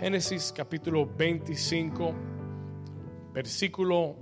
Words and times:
Génesis 0.00 0.52
capítulo 0.54 1.06
25, 1.06 2.12
versículo 3.32 4.16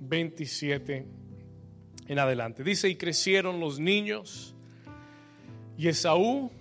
27 0.00 1.04
en 2.06 2.18
adelante. 2.18 2.62
Dice, 2.62 2.88
y 2.88 2.94
crecieron 2.94 3.58
los 3.58 3.80
niños, 3.80 4.54
y 5.76 5.88
Esaú 5.88 6.52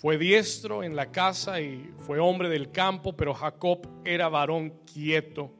fue 0.00 0.16
diestro 0.16 0.82
en 0.82 0.96
la 0.96 1.12
casa 1.12 1.60
y 1.60 1.92
fue 1.98 2.18
hombre 2.18 2.48
del 2.48 2.70
campo, 2.70 3.14
pero 3.14 3.34
Jacob 3.34 3.86
era 4.04 4.30
varón 4.30 4.72
quieto. 4.90 5.52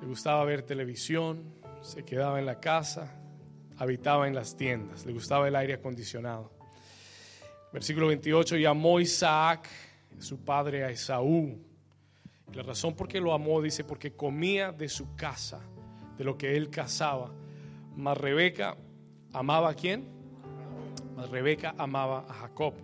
Le 0.00 0.06
gustaba 0.06 0.42
ver 0.44 0.62
televisión, 0.62 1.44
se 1.82 2.02
quedaba 2.02 2.38
en 2.38 2.46
la 2.46 2.60
casa, 2.60 3.14
habitaba 3.76 4.26
en 4.26 4.34
las 4.34 4.56
tiendas, 4.56 5.04
le 5.04 5.12
gustaba 5.12 5.46
el 5.48 5.54
aire 5.54 5.74
acondicionado. 5.74 6.50
Versículo 7.74 8.06
28, 8.06 8.56
y 8.56 8.64
amó 8.64 9.00
Isaac, 9.00 9.68
su 10.18 10.44
padre, 10.44 10.84
a 10.84 10.90
Esaú. 10.90 11.58
la 12.54 12.62
razón 12.62 12.94
por 12.94 13.08
qué 13.08 13.20
lo 13.20 13.32
amó, 13.32 13.60
dice, 13.62 13.84
porque 13.84 14.12
comía 14.12 14.72
de 14.72 14.88
su 14.88 15.14
casa, 15.14 15.60
de 16.18 16.24
lo 16.24 16.36
que 16.36 16.56
él 16.56 16.70
cazaba. 16.70 17.32
Mas 17.96 18.18
Rebeca 18.18 18.76
amaba 19.32 19.70
a 19.70 19.74
quién? 19.74 20.06
Mas 21.16 21.30
Rebeca 21.30 21.74
amaba 21.78 22.26
a 22.28 22.34
Jacob. 22.34 22.74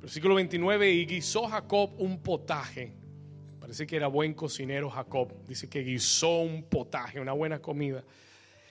Versículo 0.00 0.34
29, 0.36 0.90
y 0.90 1.06
guisó 1.06 1.46
Jacob 1.46 1.90
un 1.98 2.22
potaje. 2.22 2.94
Parece 3.60 3.86
que 3.86 3.96
era 3.96 4.06
buen 4.06 4.34
cocinero 4.34 4.90
Jacob. 4.90 5.32
Dice 5.46 5.68
que 5.68 5.80
guisó 5.80 6.40
un 6.40 6.62
potaje, 6.62 7.20
una 7.20 7.32
buena 7.32 7.60
comida. 7.60 8.02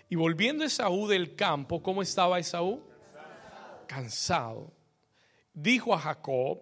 Y 0.09 0.16
volviendo 0.16 0.64
Esaú 0.64 1.08
del 1.08 1.36
campo, 1.36 1.81
¿cómo 1.84 2.02
estaba 2.02 2.39
Esaú? 2.39 2.81
Cansado 3.88 4.80
dijo 5.62 5.94
a 5.94 6.00
Jacob, 6.00 6.59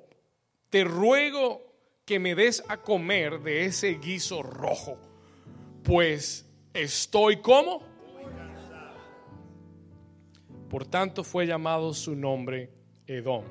te 0.70 0.84
ruego 0.84 1.68
que 2.06 2.20
me 2.20 2.36
des 2.36 2.64
a 2.68 2.78
comer 2.78 3.40
de 3.42 3.66
ese 3.66 3.96
guiso 3.96 4.42
rojo, 4.42 4.98
pues 5.84 6.50
estoy 6.74 7.42
como. 7.42 7.84
Por 10.70 10.86
tanto 10.86 11.24
fue 11.24 11.46
llamado 11.46 11.94
su 11.94 12.16
nombre 12.16 12.72
Edom. 13.06 13.44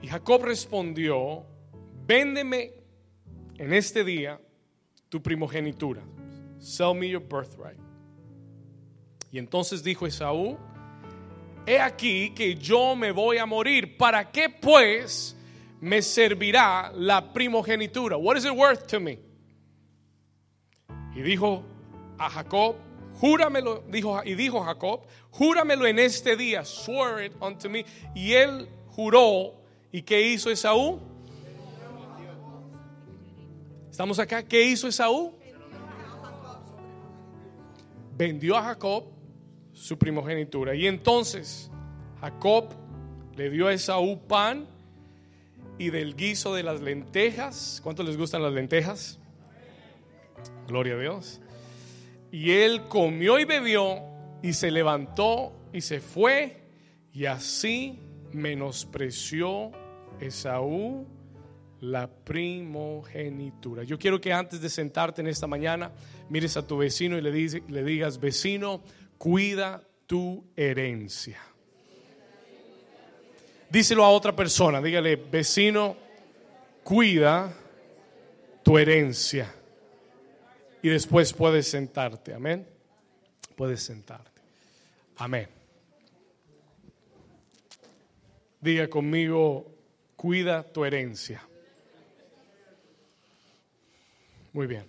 Y 0.00 0.06
Jacob 0.06 0.42
respondió, 0.42 1.44
véndeme 2.06 2.72
en 3.56 3.72
este 3.72 4.04
día 4.04 4.40
tu 5.08 5.22
primogenitura. 5.22 6.02
Sell 6.58 6.94
me 6.94 7.08
your 7.08 7.22
birthright. 7.22 7.78
Y 9.30 9.38
entonces 9.38 9.82
dijo 9.82 10.06
Esaú, 10.06 10.56
he 11.66 11.78
aquí 11.78 12.30
que 12.34 12.54
yo 12.54 12.96
me 12.96 13.12
voy 13.12 13.38
a 13.38 13.46
morir. 13.46 13.96
¿Para 13.96 14.30
qué 14.30 14.48
pues 14.48 15.37
me 15.80 16.02
servirá 16.02 16.92
la 16.94 17.32
primogenitura? 17.32 18.16
What 18.16 18.36
is 18.36 18.44
it 18.44 18.52
worth 18.52 18.86
to 18.88 19.00
me? 19.00 19.18
Y 21.14 21.22
dijo 21.22 21.64
a 22.18 22.28
Jacob, 22.28 22.76
júramelo, 23.20 23.82
dijo, 23.88 24.22
y 24.24 24.34
dijo 24.34 24.60
Jacob, 24.62 25.06
júramelo 25.30 25.86
en 25.86 25.98
este 25.98 26.36
día, 26.36 26.64
swear 26.64 27.24
it 27.24 27.32
unto 27.40 27.68
me. 27.68 27.84
Y 28.14 28.32
él 28.32 28.68
juró, 28.88 29.54
¿y 29.92 30.02
qué 30.02 30.20
hizo 30.20 30.50
Esaú? 30.50 31.00
¿Estamos 33.90 34.18
acá? 34.18 34.42
¿Qué 34.42 34.62
hizo 34.62 34.86
Esaú? 34.86 35.34
Vendió 38.16 38.56
a 38.56 38.62
Jacob 38.62 39.04
su 39.72 39.96
primogenitura. 39.96 40.74
Y 40.74 40.86
entonces 40.86 41.70
Jacob 42.20 42.74
le 43.36 43.50
dio 43.50 43.68
a 43.68 43.72
Esaú 43.72 44.20
pan 44.26 44.66
y 45.78 45.90
del 45.90 46.16
guiso 46.16 46.54
de 46.54 46.62
las 46.62 46.80
lentejas. 46.80 47.80
¿Cuánto 47.82 48.02
les 48.02 48.16
gustan 48.16 48.42
las 48.42 48.52
lentejas? 48.52 49.18
Gloria 50.66 50.94
a 50.94 50.98
Dios. 50.98 51.40
Y 52.30 52.50
él 52.50 52.82
comió 52.88 53.38
y 53.38 53.44
bebió 53.44 54.02
y 54.42 54.52
se 54.52 54.70
levantó 54.70 55.52
y 55.72 55.80
se 55.80 56.00
fue 56.00 56.62
y 57.12 57.26
así 57.26 57.98
menospreció 58.32 59.72
Esaú 60.20 61.06
la 61.80 62.08
primogenitura. 62.08 63.84
Yo 63.84 63.98
quiero 63.98 64.20
que 64.20 64.32
antes 64.32 64.60
de 64.60 64.68
sentarte 64.68 65.20
en 65.20 65.28
esta 65.28 65.46
mañana 65.46 65.92
mires 66.28 66.56
a 66.56 66.66
tu 66.66 66.76
vecino 66.76 67.16
y 67.16 67.20
le, 67.20 67.30
le 67.68 67.84
digas, 67.84 68.18
vecino, 68.18 68.82
cuida 69.16 69.82
tu 70.06 70.44
herencia. 70.56 71.40
Díselo 73.70 74.04
a 74.04 74.10
otra 74.10 74.34
persona, 74.34 74.80
dígale, 74.80 75.16
vecino, 75.16 75.96
cuida 76.82 77.54
tu 78.62 78.78
herencia. 78.78 79.54
Y 80.82 80.88
después 80.88 81.32
puedes 81.32 81.68
sentarte, 81.68 82.32
amén. 82.32 82.66
Puedes 83.56 83.82
sentarte. 83.82 84.40
Amén. 85.16 85.48
Diga 88.60 88.88
conmigo, 88.88 89.70
cuida 90.16 90.62
tu 90.62 90.84
herencia. 90.84 91.46
Muy 94.52 94.66
bien. 94.66 94.86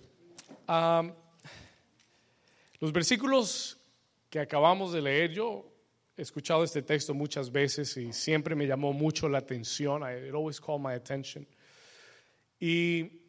los 2.80 2.92
versículos 2.92 3.76
que 4.30 4.40
acabamos 4.40 4.92
de 4.92 5.02
leer, 5.02 5.32
yo 5.32 5.69
he 6.20 6.22
escuchado 6.22 6.62
este 6.62 6.82
texto 6.82 7.14
muchas 7.14 7.50
veces 7.50 7.96
y 7.96 8.12
siempre 8.12 8.54
me 8.54 8.66
llamó 8.66 8.92
mucho 8.92 9.26
la 9.26 9.38
atención. 9.38 10.02
It 10.02 10.34
always 10.34 10.60
called 10.60 10.82
my 10.82 10.92
attention. 10.92 11.46
Y 12.60 13.22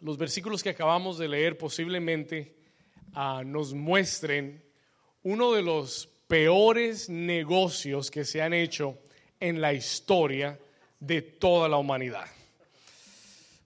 los 0.00 0.16
versículos 0.16 0.62
que 0.62 0.70
acabamos 0.70 1.18
de 1.18 1.28
leer 1.28 1.58
posiblemente 1.58 2.56
ah, 3.12 3.42
nos 3.44 3.74
muestren 3.74 4.62
uno 5.24 5.52
de 5.52 5.60
los 5.60 6.08
peores 6.26 7.10
negocios 7.10 8.10
que 8.10 8.24
se 8.24 8.40
han 8.40 8.54
hecho 8.54 8.98
en 9.38 9.60
la 9.60 9.74
historia 9.74 10.58
de 10.98 11.20
toda 11.20 11.68
la 11.68 11.76
humanidad. 11.76 12.24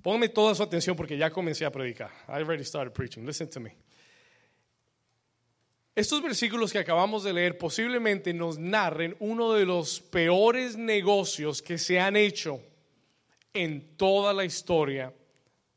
Póngame 0.02 0.28
toda 0.28 0.56
su 0.56 0.64
atención 0.64 0.96
porque 0.96 1.16
ya 1.16 1.30
comencé 1.30 1.64
a 1.64 1.70
predicar. 1.70 2.10
I 2.26 2.32
already 2.32 2.64
started 2.64 2.92
preaching. 2.92 3.24
Listen 3.24 3.48
to 3.48 3.60
me. 3.60 3.76
Estos 5.94 6.22
versículos 6.22 6.72
que 6.72 6.78
acabamos 6.78 7.24
de 7.24 7.32
leer 7.32 7.58
posiblemente 7.58 8.32
nos 8.32 8.58
narren 8.58 9.16
uno 9.18 9.52
de 9.52 9.66
los 9.66 10.00
peores 10.00 10.76
negocios 10.76 11.62
que 11.62 11.78
se 11.78 11.98
han 11.98 12.16
hecho 12.16 12.60
en 13.52 13.96
toda 13.96 14.32
la 14.32 14.44
historia, 14.44 15.12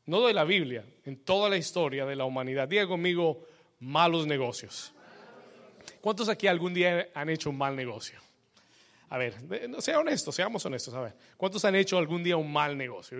no 0.06 0.24
de 0.24 0.32
la 0.32 0.44
Biblia, 0.44 0.84
en 1.04 1.16
toda 1.16 1.50
la 1.50 1.56
historia 1.56 2.06
de 2.06 2.14
la 2.14 2.24
humanidad. 2.24 2.68
Diga 2.68 2.86
conmigo, 2.86 3.44
malos 3.80 4.26
negocios. 4.26 4.92
¿Cuántos 6.00 6.28
aquí 6.28 6.46
algún 6.46 6.74
día 6.74 7.08
han 7.12 7.28
hecho 7.28 7.50
un 7.50 7.58
mal 7.58 7.74
negocio? 7.74 8.20
A 9.08 9.18
ver, 9.18 9.34
sea 9.80 9.98
honesto, 9.98 10.30
seamos 10.30 10.64
honestos. 10.64 10.94
A 10.94 11.00
ver, 11.00 11.14
¿cuántos 11.36 11.64
han 11.64 11.74
hecho 11.74 11.98
algún 11.98 12.22
día 12.22 12.36
un 12.36 12.52
mal 12.52 12.76
negocio? 12.76 13.18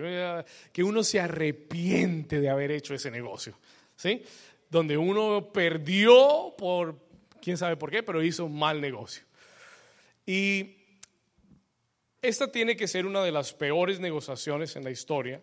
Que 0.71 0.83
uno 0.83 1.03
se 1.03 1.19
arrepiente 1.19 2.39
de 2.39 2.49
haber 2.49 2.71
hecho 2.71 2.93
ese 2.93 3.11
negocio. 3.11 3.57
¿Sí? 3.97 4.23
Donde 4.75 4.97
uno 4.97 5.53
perdió 5.53 6.53
por, 6.57 6.99
quién 7.41 7.57
sabe 7.57 7.77
por 7.77 7.89
qué, 7.89 8.03
pero 8.03 8.21
hizo 8.21 8.43
un 8.43 8.59
mal 8.59 8.81
negocio. 8.81 9.23
Y 10.25 10.75
esta 12.21 12.51
tiene 12.51 12.75
que 12.75 12.85
ser 12.85 13.05
una 13.05 13.23
de 13.23 13.31
las 13.31 13.53
peores 13.53 14.01
negociaciones 14.01 14.75
en 14.75 14.83
la 14.83 14.91
historia, 14.91 15.41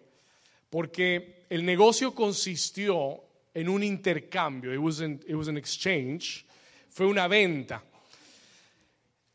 porque 0.69 1.47
el 1.49 1.65
negocio 1.65 2.15
consistió 2.15 3.25
en 3.55 3.71
un 3.71 3.83
intercambio, 3.83 4.75
it 4.75 4.79
was 4.79 5.01
an, 5.01 5.57
exchange, 5.57 6.45
fue 6.91 7.07
una 7.07 7.27
venta. 7.27 7.83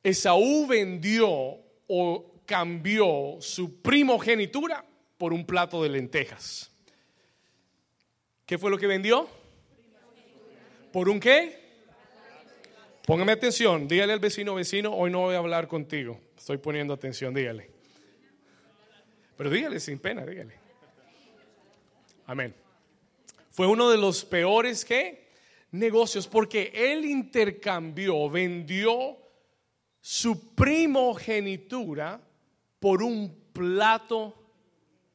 Esaú 0.03 0.67
vendió 0.67 1.57
o 1.87 2.35
cambió 2.45 3.37
su 3.39 3.81
primogenitura 3.81 4.85
por 5.17 5.33
un 5.33 5.43
plato 5.43 5.81
de 5.81 5.89
lentejas. 5.89 6.71
¿Qué 8.45 8.59
fue 8.59 8.69
lo 8.69 8.77
que 8.77 8.85
vendió? 8.85 9.27
¿Por 10.97 11.09
un 11.09 11.19
qué? 11.19 11.55
Póngame 13.05 13.31
atención, 13.31 13.87
dígale 13.87 14.13
al 14.13 14.19
vecino, 14.19 14.55
vecino, 14.55 14.95
hoy 14.95 15.11
no 15.11 15.19
voy 15.19 15.35
a 15.35 15.37
hablar 15.37 15.67
contigo. 15.67 16.19
Estoy 16.35 16.57
poniendo 16.57 16.91
atención, 16.91 17.35
dígale. 17.35 17.69
Pero 19.37 19.51
dígale 19.51 19.79
sin 19.79 19.99
pena, 19.99 20.25
dígale. 20.25 20.55
Amén. 22.25 22.55
Fue 23.51 23.67
uno 23.67 23.91
de 23.91 23.99
los 23.99 24.25
peores 24.25 24.83
¿qué? 24.83 25.29
negocios 25.69 26.27
porque 26.27 26.71
él 26.73 27.05
intercambió, 27.05 28.27
vendió 28.27 29.19
su 30.01 30.55
primogenitura 30.55 32.19
por 32.79 33.03
un 33.03 33.51
plato 33.53 34.35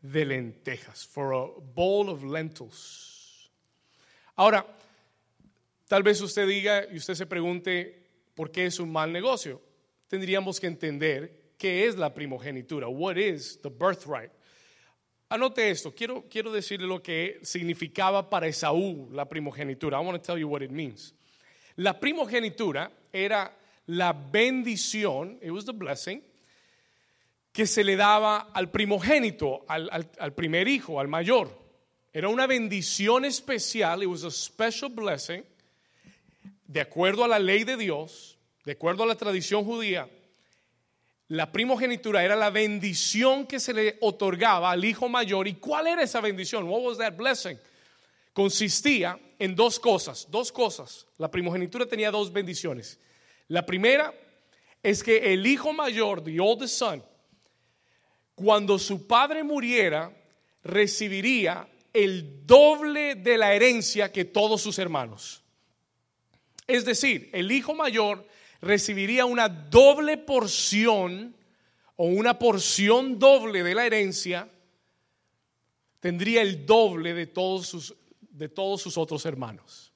de 0.01 0.27
lentejas, 0.27 1.05
for 1.05 1.35
a 1.35 1.61
bowl 1.75 2.09
of 2.09 2.23
lentils. 2.23 3.51
Ahora, 4.37 4.65
Tal 5.93 6.03
vez 6.03 6.23
usted 6.23 6.49
diga 6.49 6.87
y 6.91 6.97
usted 6.97 7.13
se 7.13 7.27
pregunte 7.27 8.03
por 8.35 8.51
qué 8.51 8.65
es 8.65 8.81
un 8.81 8.91
mal 8.91 9.13
negocio. 9.13 9.61
Tendríamos 10.09 10.59
que 10.59 10.67
entender 10.67 11.53
qué 11.59 11.85
es 11.85 11.99
la 11.99 12.15
primogenitura. 12.15 12.89
What 12.89 13.19
is 13.19 13.61
the 13.63 13.69
birthright? 13.69 14.31
anote 15.29 15.69
esto. 15.69 15.95
Quiero, 15.95 16.25
quiero 16.31 16.51
decirle 16.51 16.87
lo 16.87 17.03
que 17.03 17.41
significaba 17.43 18.31
para 18.31 18.47
Esaú 18.47 19.11
la 19.13 19.29
primogenitura. 19.29 20.01
I 20.01 20.07
want 20.07 20.19
to 20.19 20.27
tell 20.27 20.41
you 20.41 20.49
what 20.49 20.63
it 20.63 20.71
means. 20.71 21.15
La 21.77 22.01
primogenitura 22.01 22.91
era 23.13 23.55
la 23.85 24.15
bendición, 24.15 25.39
it 25.43 25.51
was 25.51 25.67
the 25.67 25.75
blessing, 25.75 26.23
que 27.53 27.67
se 27.67 27.85
le 27.85 27.97
daba 27.97 28.51
al 28.55 28.71
primogénito, 28.71 29.67
al, 29.69 29.91
al, 29.93 30.11
al 30.19 30.33
primer 30.33 30.69
hijo, 30.69 30.99
al 30.99 31.09
mayor. 31.09 31.51
Era 32.15 32.31
una 32.31 32.47
bendición 32.47 33.27
especial, 33.27 34.03
it 34.03 34.09
was 34.09 34.25
a 34.25 34.31
special 34.31 34.89
blessing, 34.89 35.45
de 36.73 36.81
acuerdo 36.81 37.23
a 37.23 37.29
la 37.29 37.39
ley 37.39 37.65
de 37.65 37.77
Dios, 37.77 38.39
de 38.65 38.73
acuerdo 38.73 39.03
a 39.03 39.07
la 39.07 39.15
tradición 39.15 39.65
judía. 39.65 40.09
La 41.29 41.53
primogenitura 41.53 42.25
era 42.25 42.35
la 42.35 42.51
bendición 42.51 43.47
que 43.47 43.61
se 43.61 43.75
le 43.75 43.99
otorgaba 44.01 44.71
al 44.71 44.85
hijo 44.85 45.09
mayor. 45.09 45.47
¿Y 45.49 45.55
cuál 45.55 45.87
era 45.87 46.03
esa 46.03 46.21
bendición? 46.21 46.69
What 46.69 46.83
was 46.83 46.99
that 46.99 47.15
blessing? 47.15 47.59
Consistía 48.33 49.19
en 49.39 49.55
dos 49.55 49.79
cosas, 49.79 50.27
dos 50.31 50.51
cosas. 50.51 51.07
La 51.19 51.31
primogenitura 51.31 51.85
tenía 51.85 52.11
dos 52.11 52.33
bendiciones. 52.33 52.99
La 53.49 53.67
primera 53.67 54.15
es 54.83 55.03
que 55.03 55.35
el 55.35 55.47
hijo 55.47 55.75
mayor, 55.75 56.25
the 56.25 56.41
oldest 56.41 56.75
son, 56.75 57.05
cuando 58.35 58.79
su 58.79 59.07
padre 59.07 59.45
muriera, 59.45 60.11
recibiría 60.65 61.69
el 61.93 62.47
doble 62.47 63.15
de 63.15 63.37
la 63.37 63.53
herencia 63.53 64.11
que 64.11 64.25
todos 64.25 64.63
sus 64.63 64.79
hermanos. 64.79 65.42
Es 66.67 66.85
decir, 66.85 67.31
el 67.33 67.51
hijo 67.51 67.75
mayor 67.75 68.27
recibiría 68.61 69.27
una 69.27 69.49
doble 69.49 70.17
porción 70.17 71.35
o 71.97 72.07
una 72.07 72.39
porción 72.39 73.19
doble 73.19 73.63
de 73.63 73.75
la 73.75 73.87
herencia, 73.87 74.49
tendría 76.01 76.43
el 76.43 76.65
doble 76.65 77.15
de 77.15 77.27
todos 77.27 77.67
sus, 77.67 77.95
de 78.21 78.49
todos 78.49 78.81
sus 78.81 78.97
otros 78.97 79.27
hermanos. 79.27 79.93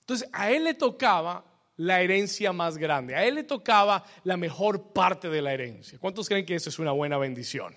Entonces, 0.00 0.28
a 0.32 0.50
él 0.50 0.64
le 0.64 0.74
tocaba 0.74 1.44
la 1.76 2.02
herencia 2.02 2.52
más 2.52 2.76
grande, 2.76 3.14
a 3.14 3.24
él 3.24 3.36
le 3.36 3.44
tocaba 3.44 4.04
la 4.24 4.36
mejor 4.36 4.92
parte 4.92 5.28
de 5.28 5.42
la 5.42 5.52
herencia. 5.52 5.98
¿Cuántos 5.98 6.28
creen 6.28 6.44
que 6.44 6.54
eso 6.54 6.68
es 6.68 6.78
una 6.78 6.92
buena 6.92 7.18
bendición? 7.18 7.74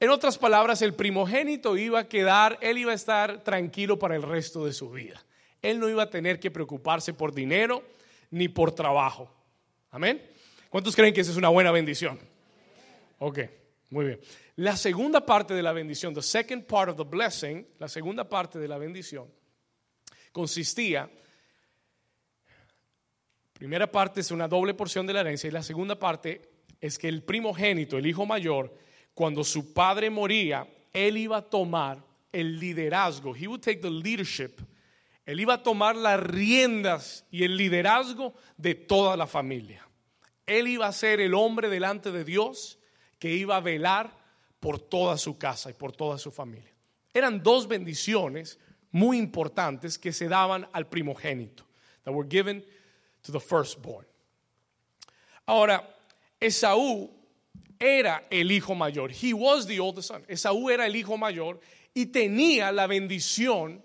En 0.00 0.10
otras 0.10 0.36
palabras, 0.36 0.82
el 0.82 0.94
primogénito 0.94 1.76
iba 1.76 2.00
a 2.00 2.08
quedar, 2.08 2.58
él 2.60 2.78
iba 2.78 2.90
a 2.90 2.96
estar 2.96 3.44
tranquilo 3.44 3.98
para 3.98 4.16
el 4.16 4.22
resto 4.22 4.66
de 4.66 4.72
su 4.72 4.90
vida. 4.90 5.24
Él 5.62 5.78
no 5.78 5.88
iba 5.88 6.02
a 6.02 6.10
tener 6.10 6.40
que 6.40 6.50
preocuparse 6.50 7.14
por 7.14 7.32
dinero, 7.32 7.82
ni 8.30 8.48
por 8.48 8.74
trabajo. 8.74 9.32
Amén. 9.90 10.20
¿Cuántos 10.68 10.96
creen 10.96 11.14
que 11.14 11.20
esa 11.20 11.30
es 11.30 11.36
una 11.36 11.50
buena 11.50 11.70
bendición? 11.70 12.18
Ok, 13.18 13.38
muy 13.90 14.06
bien. 14.06 14.20
La 14.56 14.76
segunda 14.76 15.24
parte 15.24 15.54
de 15.54 15.62
la 15.62 15.72
bendición, 15.72 16.12
the 16.12 16.22
second 16.22 16.64
part 16.64 16.90
of 16.90 16.96
the 16.96 17.04
blessing, 17.04 17.66
la 17.78 17.88
segunda 17.88 18.28
parte 18.28 18.58
de 18.58 18.66
la 18.66 18.78
bendición, 18.78 19.30
consistía, 20.32 21.08
primera 23.52 23.90
parte 23.90 24.20
es 24.20 24.30
una 24.30 24.48
doble 24.48 24.74
porción 24.74 25.06
de 25.06 25.12
la 25.12 25.20
herencia 25.20 25.46
y 25.46 25.52
la 25.52 25.62
segunda 25.62 25.98
parte 25.98 26.40
es 26.80 26.98
que 26.98 27.08
el 27.08 27.22
primogénito, 27.22 27.96
el 27.96 28.06
hijo 28.06 28.26
mayor, 28.26 28.74
cuando 29.14 29.44
su 29.44 29.72
padre 29.72 30.10
moría, 30.10 30.66
él 30.92 31.16
iba 31.16 31.36
a 31.36 31.42
tomar 31.42 32.02
el 32.32 32.58
liderazgo. 32.58 33.34
He 33.36 33.46
would 33.46 33.60
take 33.60 33.80
the 33.80 33.90
leadership 33.90 34.60
él 35.24 35.40
iba 35.40 35.54
a 35.54 35.62
tomar 35.62 35.96
las 35.96 36.20
riendas 36.20 37.24
y 37.30 37.44
el 37.44 37.56
liderazgo 37.56 38.34
de 38.56 38.74
toda 38.74 39.16
la 39.16 39.26
familia. 39.26 39.86
Él 40.46 40.66
iba 40.66 40.86
a 40.86 40.92
ser 40.92 41.20
el 41.20 41.34
hombre 41.34 41.68
delante 41.68 42.10
de 42.10 42.24
Dios 42.24 42.78
que 43.18 43.30
iba 43.30 43.56
a 43.56 43.60
velar 43.60 44.16
por 44.58 44.80
toda 44.80 45.16
su 45.16 45.38
casa 45.38 45.70
y 45.70 45.74
por 45.74 45.92
toda 45.92 46.18
su 46.18 46.30
familia. 46.30 46.72
Eran 47.14 47.42
dos 47.42 47.68
bendiciones 47.68 48.58
muy 48.90 49.18
importantes 49.18 49.98
que 49.98 50.12
se 50.12 50.28
daban 50.28 50.68
al 50.72 50.88
primogénito, 50.88 51.64
that 52.04 52.12
were 52.12 52.28
given 52.28 52.64
to 53.22 53.32
the 53.32 53.40
firstborn. 53.40 54.06
Ahora, 55.46 55.88
Esaú 56.40 57.10
era 57.78 58.24
el 58.30 58.50
hijo 58.50 58.74
mayor. 58.74 59.10
He 59.10 59.32
was 59.32 59.66
the 59.66 59.78
oldest 59.80 60.08
son. 60.08 60.24
Esaú 60.28 60.70
era 60.70 60.86
el 60.86 60.96
hijo 60.96 61.16
mayor 61.16 61.60
y 61.94 62.06
tenía 62.06 62.72
la 62.72 62.86
bendición 62.86 63.82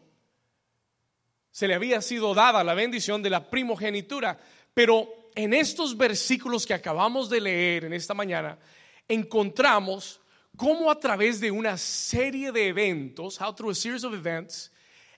se 1.58 1.68
le 1.68 1.74
había 1.74 2.04
sido 2.04 2.36
dada 2.36 2.64
la 2.64 2.76
bendición 2.76 3.24
de 3.24 3.32
la 3.32 3.50
primogenitura. 3.50 4.40
Pero 4.76 5.32
en 5.34 5.56
estos 5.56 5.98
versículos 5.98 6.68
que 6.68 6.76
acabamos 6.76 7.32
de 7.32 7.42
leer 7.42 7.86
en 7.86 7.94
esta 7.94 8.14
mañana, 8.14 8.60
encontramos 9.08 10.22
cómo 10.56 10.92
a 10.92 11.00
través 11.00 11.40
de 11.40 11.50
una 11.50 11.76
serie 11.76 12.52
de 12.52 12.68
eventos, 12.68 13.42
how 13.42 13.56
through 13.56 13.72
a 13.72 13.74
series 13.74 14.04
of 14.04 14.14
events, 14.14 14.72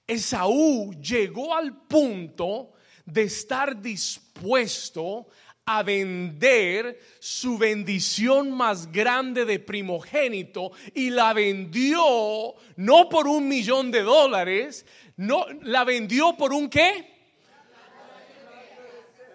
Esaú 0.08 0.94
llegó 1.02 1.54
al 1.54 1.76
punto 1.76 2.72
de 3.04 3.24
estar 3.24 3.82
dispuesto 3.82 5.28
a 5.66 5.84
vender 5.84 7.00
su 7.20 7.58
bendición 7.58 8.50
más 8.50 8.92
grande 8.92 9.44
de 9.44 9.60
primogénito 9.60 10.72
y 10.96 11.10
la 11.10 11.34
vendió 11.34 12.56
no 12.78 13.10
por 13.10 13.28
un 13.28 13.48
millón 13.48 13.92
de 13.92 14.04
dólares, 14.04 14.86
no, 15.20 15.46
la 15.64 15.84
vendió 15.84 16.38
por 16.38 16.54
un 16.54 16.70
qué? 16.70 17.06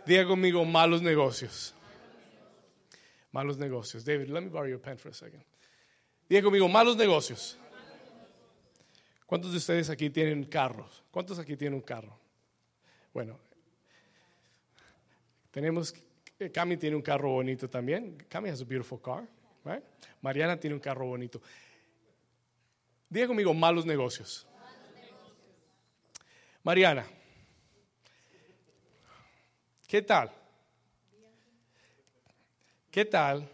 Diga 0.06 0.26
conmigo, 0.26 0.64
malos 0.64 1.02
negocios. 1.02 1.74
Malos 3.32 3.58
negocios. 3.58 4.02
David, 4.02 4.30
let 4.30 4.40
me 4.40 4.48
borrow 4.48 4.66
your 4.66 4.80
pen 4.80 4.96
for 4.96 5.10
a 5.10 5.14
second. 5.14 5.44
Diga 6.26 6.42
conmigo, 6.42 6.68
malos 6.70 6.96
negocios. 6.96 7.58
¿Cuántos 9.26 9.52
de 9.52 9.58
ustedes 9.58 9.90
aquí 9.90 10.08
tienen 10.08 10.44
carros? 10.44 11.04
¿Cuántos 11.10 11.38
aquí 11.38 11.54
tienen 11.54 11.74
un 11.74 11.82
carro? 11.82 12.18
Bueno, 13.12 13.38
tenemos, 15.50 15.94
Cami 16.50 16.78
tiene 16.78 16.96
un 16.96 17.02
carro 17.02 17.28
bonito 17.28 17.68
también. 17.68 18.16
Cami 18.30 18.48
has 18.48 18.62
a 18.62 18.64
beautiful 18.64 19.02
car, 19.02 19.28
right? 19.66 19.84
Mariana 20.22 20.58
tiene 20.58 20.76
un 20.76 20.80
carro 20.80 21.04
bonito. 21.04 21.42
Diga 23.10 23.26
conmigo, 23.26 23.52
malos 23.52 23.84
negocios. 23.84 24.46
Mariana, 26.64 27.06
¿qué 29.86 30.00
tal? 30.00 30.32
¿Qué 32.90 33.04
tal 33.04 33.46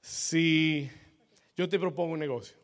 si 0.00 0.88
yo 1.56 1.68
te 1.68 1.80
propongo 1.80 2.12
un 2.12 2.20
negocio? 2.20 2.56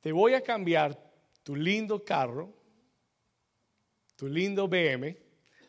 Te 0.00 0.10
voy 0.10 0.32
a 0.32 0.40
cambiar 0.40 0.98
tu 1.42 1.54
lindo 1.54 2.02
carro, 2.02 2.50
tu 4.16 4.26
lindo 4.26 4.66
BM, 4.66 5.14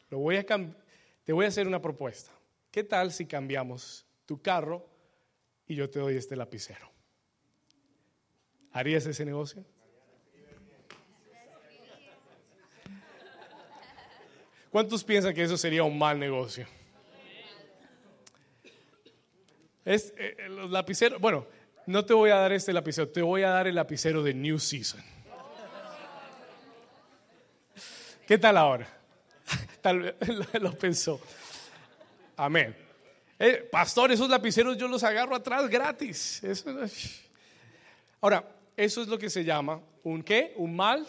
lo 0.10 0.20
voy 0.20 0.38
a 0.38 0.46
te 0.46 1.34
voy 1.34 1.44
a 1.44 1.50
hacer 1.50 1.68
una 1.68 1.82
propuesta. 1.82 2.32
¿Qué 2.72 2.86
tal 2.86 3.12
si 3.12 3.26
cambiamos 3.26 4.06
tu 4.26 4.42
carro 4.42 4.88
y 5.68 5.76
yo 5.76 5.90
te 5.90 6.00
doy 6.00 6.16
este 6.16 6.38
lapicero? 6.38 6.90
¿Harías 8.72 9.06
ese 9.06 9.26
negocio? 9.26 9.66
¿Cuántos 14.70 15.04
piensan 15.04 15.34
que 15.34 15.44
eso 15.44 15.58
sería 15.58 15.84
un 15.84 15.98
mal 15.98 16.20
negocio? 16.20 16.68
Es, 19.84 20.14
eh, 20.18 20.36
eh, 20.38 20.50
los 20.50 20.70
lapiceros, 20.70 21.20
bueno, 21.20 21.48
no 21.88 22.06
te 22.06 22.14
voy 22.14 22.30
a 22.30 22.36
dar 22.36 22.52
este 22.52 22.72
lapicero, 22.72 23.10
te 23.10 23.24
voy 23.24 23.42
a 23.42 23.50
dar 23.50 23.66
el 23.66 23.74
lapicero 23.74 24.22
de 24.22 24.34
New 24.36 24.60
Season. 24.60 25.04
¿Qué 28.28 28.38
tal 28.38 28.58
ahora? 28.58 28.88
Tal 29.82 30.00
vez 30.00 30.16
lo 30.62 30.78
pensó. 30.78 31.20
Amén. 32.38 32.76
Eh, 33.40 33.68
pastor, 33.72 34.12
esos 34.12 34.30
lapiceros 34.30 34.78
yo 34.78 34.88
los 34.88 35.04
agarro 35.04 35.36
atrás 35.36 35.68
gratis. 35.68 36.44
Ahora, 38.22 38.48
eso 38.78 39.02
es 39.02 39.08
lo 39.08 39.18
que 39.18 39.32
se 39.32 39.44
llama 39.44 39.82
un 40.04 40.22
qué? 40.22 40.54
Un 40.58 40.76
mal 40.76 41.08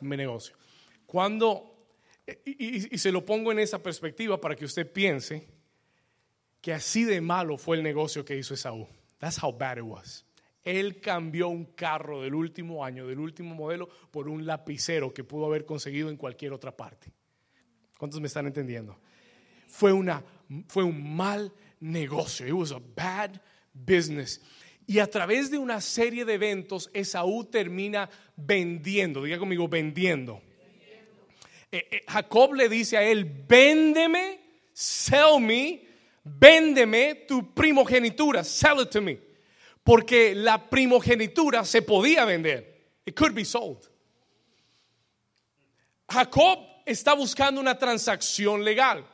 negocio. 0.00 0.56
Cuando 1.06 1.73
y, 2.44 2.98
se 2.98 3.12
lo 3.12 3.24
pongo 3.24 3.52
en 3.52 3.58
esa 3.58 3.82
perspectiva 3.82 4.40
para 4.40 4.56
que 4.56 4.64
usted 4.64 4.90
piense 4.90 5.46
que 6.60 6.72
así 6.72 7.04
de 7.04 7.20
malo 7.20 7.58
fue 7.58 7.76
el 7.76 7.82
negocio 7.82 8.24
que 8.24 8.36
hizo 8.36 8.54
Esaú. 8.54 8.88
That's 9.18 9.42
how 9.42 9.52
bad 9.52 9.78
it 9.78 9.84
was. 9.84 10.24
Él 10.62 11.00
cambió 11.00 11.48
un 11.48 11.66
carro 11.66 12.22
del 12.22 12.34
último 12.34 12.84
año, 12.84 13.06
del 13.06 13.18
último 13.18 13.54
modelo, 13.54 13.88
por 14.10 14.28
un 14.28 14.46
lapicero 14.46 15.12
que 15.12 15.22
pudo 15.22 15.44
haber 15.44 15.66
conseguido 15.66 16.08
en 16.08 16.16
cualquier 16.16 16.54
otra 16.54 16.74
parte. 16.74 17.12
¿Cuántos 17.98 18.18
me 18.20 18.28
están 18.28 18.46
entendiendo? 18.46 18.98
Fue, 19.66 19.92
una, 19.92 20.24
fue 20.68 20.84
un 20.84 21.14
mal 21.14 21.52
negocio. 21.80 22.46
It 22.46 22.52
was 22.52 22.72
a 22.72 22.80
bad 22.96 23.38
business. 23.74 24.40
Y 24.86 25.00
a 25.00 25.06
través 25.06 25.50
de 25.50 25.58
una 25.58 25.82
serie 25.82 26.24
de 26.24 26.34
eventos, 26.34 26.90
Esaú 26.94 27.44
termina 27.44 28.08
vendiendo. 28.36 29.22
Diga 29.22 29.38
conmigo, 29.38 29.68
vendiendo 29.68 30.40
Jacob 32.06 32.54
le 32.54 32.68
dice 32.68 32.96
a 32.96 33.02
él, 33.02 33.24
véndeme, 33.24 34.40
sell 34.72 35.40
me, 35.40 35.82
véndeme 36.24 37.26
tu 37.26 37.54
primogenitura, 37.54 38.44
sell 38.44 38.80
it 38.80 38.90
to 38.90 39.00
me. 39.00 39.18
Porque 39.82 40.34
la 40.34 40.70
primogenitura 40.70 41.64
se 41.64 41.82
podía 41.82 42.24
vender. 42.24 42.74
It 43.04 43.14
could 43.14 43.34
be 43.34 43.44
sold. 43.44 43.88
Jacob 46.08 46.58
está 46.86 47.14
buscando 47.14 47.60
una 47.60 47.78
transacción 47.78 48.64
legal. 48.64 49.04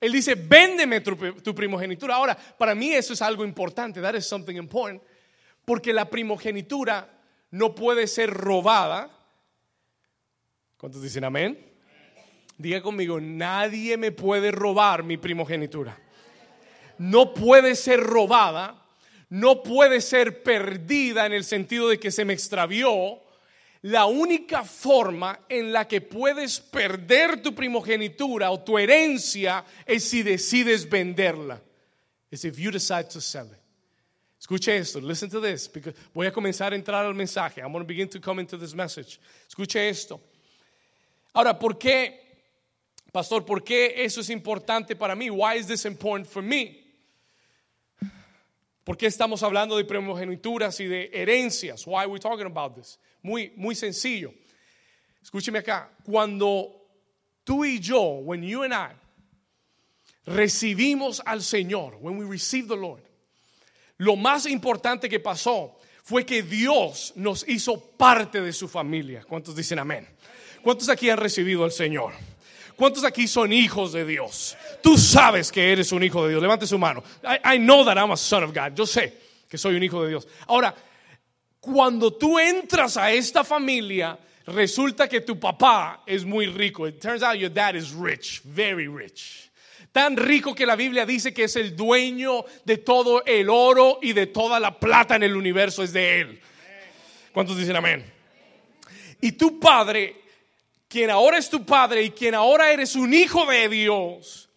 Él 0.00 0.12
dice, 0.12 0.34
véndeme 0.34 1.00
tu, 1.00 1.16
tu, 1.16 1.54
primogenitura. 1.54 2.14
Ahora, 2.14 2.36
para 2.36 2.74
mí 2.74 2.92
eso 2.92 3.12
es 3.12 3.22
algo 3.22 3.44
importante. 3.44 4.00
That 4.00 4.14
is 4.14 4.26
something 4.26 4.56
important. 4.56 5.02
Porque 5.64 5.92
la 5.92 6.08
primogenitura 6.08 7.10
no 7.50 7.74
puede 7.74 8.06
ser 8.06 8.30
robada. 8.30 9.10
¿Cuántos 10.76 11.02
dicen 11.02 11.24
amén? 11.24 11.65
Diga 12.58 12.80
conmigo, 12.80 13.20
nadie 13.20 13.96
me 13.96 14.12
puede 14.12 14.50
robar 14.50 15.02
mi 15.02 15.18
primogenitura. 15.18 15.98
No 16.98 17.34
puede 17.34 17.74
ser 17.74 18.00
robada, 18.00 18.82
no 19.28 19.62
puede 19.62 20.00
ser 20.00 20.42
perdida 20.42 21.26
en 21.26 21.34
el 21.34 21.44
sentido 21.44 21.88
de 21.88 21.98
que 21.98 22.10
se 22.10 22.24
me 22.24 22.32
extravió. 22.32 23.20
La 23.82 24.06
única 24.06 24.64
forma 24.64 25.40
en 25.48 25.72
la 25.72 25.86
que 25.86 26.00
puedes 26.00 26.58
perder 26.58 27.42
tu 27.42 27.54
primogenitura 27.54 28.50
o 28.50 28.60
tu 28.60 28.78
herencia 28.78 29.64
es 29.84 30.04
si 30.04 30.22
decides 30.22 30.88
venderla. 30.88 31.60
Es 32.30 32.44
if 32.44 32.56
you 32.58 32.70
decide 32.70 33.04
to 33.04 33.20
sell 33.20 33.46
it. 33.46 33.60
Escuche 34.40 34.76
esto, 34.76 35.00
listen 35.00 35.28
to 35.28 35.40
this, 35.40 35.68
because 35.68 35.96
voy 36.14 36.26
a 36.26 36.32
comenzar 36.32 36.72
a 36.72 36.76
entrar 36.76 37.04
al 37.04 37.14
mensaje. 37.14 37.60
I'm 37.60 37.72
going 37.72 37.84
to 37.84 37.86
begin 37.86 38.08
to 38.08 38.20
come 38.20 38.40
into 38.40 38.56
this 38.56 38.74
message. 38.74 39.20
Escuche 39.48 39.88
esto. 39.88 40.20
Ahora, 41.34 41.58
¿por 41.58 41.78
qué 41.78 42.25
Pastor, 43.16 43.46
¿por 43.46 43.64
qué 43.64 44.04
eso 44.04 44.20
es 44.20 44.28
importante 44.28 44.94
para 44.94 45.14
mí? 45.16 45.30
Why 45.30 45.58
is 45.58 45.66
this 45.66 45.86
important 45.86 46.28
for 46.28 46.42
me? 46.42 46.76
¿Por 48.84 48.98
qué 48.98 49.06
estamos 49.06 49.42
hablando 49.42 49.78
de 49.78 49.86
primogenituras 49.86 50.78
y 50.80 50.86
de 50.86 51.08
herencias? 51.14 51.86
Why 51.86 52.00
are 52.00 52.08
we 52.08 52.18
talking 52.18 52.44
about 52.44 52.74
this? 52.74 52.98
Muy, 53.22 53.54
muy 53.56 53.74
sencillo. 53.74 54.34
Escúcheme 55.22 55.60
acá. 55.60 55.88
Cuando 56.04 56.90
tú 57.42 57.64
y 57.64 57.80
yo, 57.80 58.20
when 58.22 58.42
you 58.42 58.64
and 58.64 58.74
I, 58.74 58.94
recibimos 60.26 61.22
al 61.24 61.40
Señor, 61.40 61.96
when 62.02 62.18
we 62.18 62.26
receive 62.26 62.68
the 62.68 62.76
Lord, 62.76 63.02
lo 63.96 64.16
más 64.16 64.44
importante 64.44 65.08
que 65.08 65.20
pasó 65.20 65.78
fue 66.04 66.26
que 66.26 66.42
Dios 66.42 67.14
nos 67.16 67.48
hizo 67.48 67.80
parte 67.96 68.42
de 68.42 68.52
su 68.52 68.68
familia. 68.68 69.24
¿Cuántos 69.26 69.56
dicen 69.56 69.78
amén? 69.78 70.06
¿Cuántos 70.60 70.90
aquí 70.90 71.08
han 71.08 71.16
recibido 71.16 71.64
al 71.64 71.72
Señor? 71.72 72.12
¿Cuántos 72.76 73.04
aquí 73.04 73.26
son 73.26 73.52
hijos 73.52 73.92
de 73.92 74.04
Dios? 74.04 74.56
Tú 74.82 74.98
sabes 74.98 75.50
que 75.50 75.72
eres 75.72 75.92
un 75.92 76.02
hijo 76.02 76.24
de 76.24 76.30
Dios. 76.30 76.42
Levante 76.42 76.66
su 76.66 76.78
mano. 76.78 77.02
I, 77.22 77.58
know 77.58 77.84
that 77.84 77.96
I'm 77.96 78.10
a 78.10 78.16
son 78.16 78.44
of 78.44 78.52
God. 78.54 78.74
Yo 78.74 78.84
sé 78.84 79.14
que 79.48 79.56
soy 79.56 79.76
un 79.76 79.82
hijo 79.82 80.02
de 80.02 80.10
Dios. 80.10 80.28
Ahora, 80.46 80.74
cuando 81.58 82.12
tú 82.12 82.38
entras 82.38 82.98
a 82.98 83.10
esta 83.10 83.44
familia, 83.44 84.18
resulta 84.46 85.08
que 85.08 85.22
tu 85.22 85.40
papá 85.40 86.02
es 86.06 86.24
muy 86.24 86.46
rico. 86.46 86.86
It 86.86 87.00
turns 87.00 87.22
out 87.22 87.36
your 87.36 87.50
dad 87.50 87.74
is 87.74 87.92
rich, 87.94 88.42
very 88.44 88.88
rich. 88.88 89.50
Tan 89.90 90.14
rico 90.14 90.54
que 90.54 90.66
la 90.66 90.76
Biblia 90.76 91.06
dice 91.06 91.32
que 91.32 91.44
es 91.44 91.56
el 91.56 91.74
dueño 91.74 92.44
de 92.66 92.76
todo 92.76 93.24
el 93.24 93.48
oro 93.48 94.00
y 94.02 94.12
de 94.12 94.26
toda 94.26 94.60
la 94.60 94.78
plata 94.78 95.16
en 95.16 95.22
el 95.22 95.34
universo, 95.34 95.82
es 95.82 95.94
de 95.94 96.20
él. 96.20 96.40
¿Cuántos 97.32 97.56
dicen 97.56 97.76
amén? 97.76 98.04
Y 99.22 99.32
tu 99.32 99.58
padre 99.58 100.25
quien 100.88 101.10
ahora 101.10 101.38
es 101.38 101.50
tu 101.50 101.64
padre 101.64 102.02
y 102.02 102.10
quien 102.10 102.34
ahora 102.34 102.70
eres 102.70 102.94
un 102.96 103.12
hijo 103.12 103.44
de 103.46 103.68
Dios, 103.68 104.48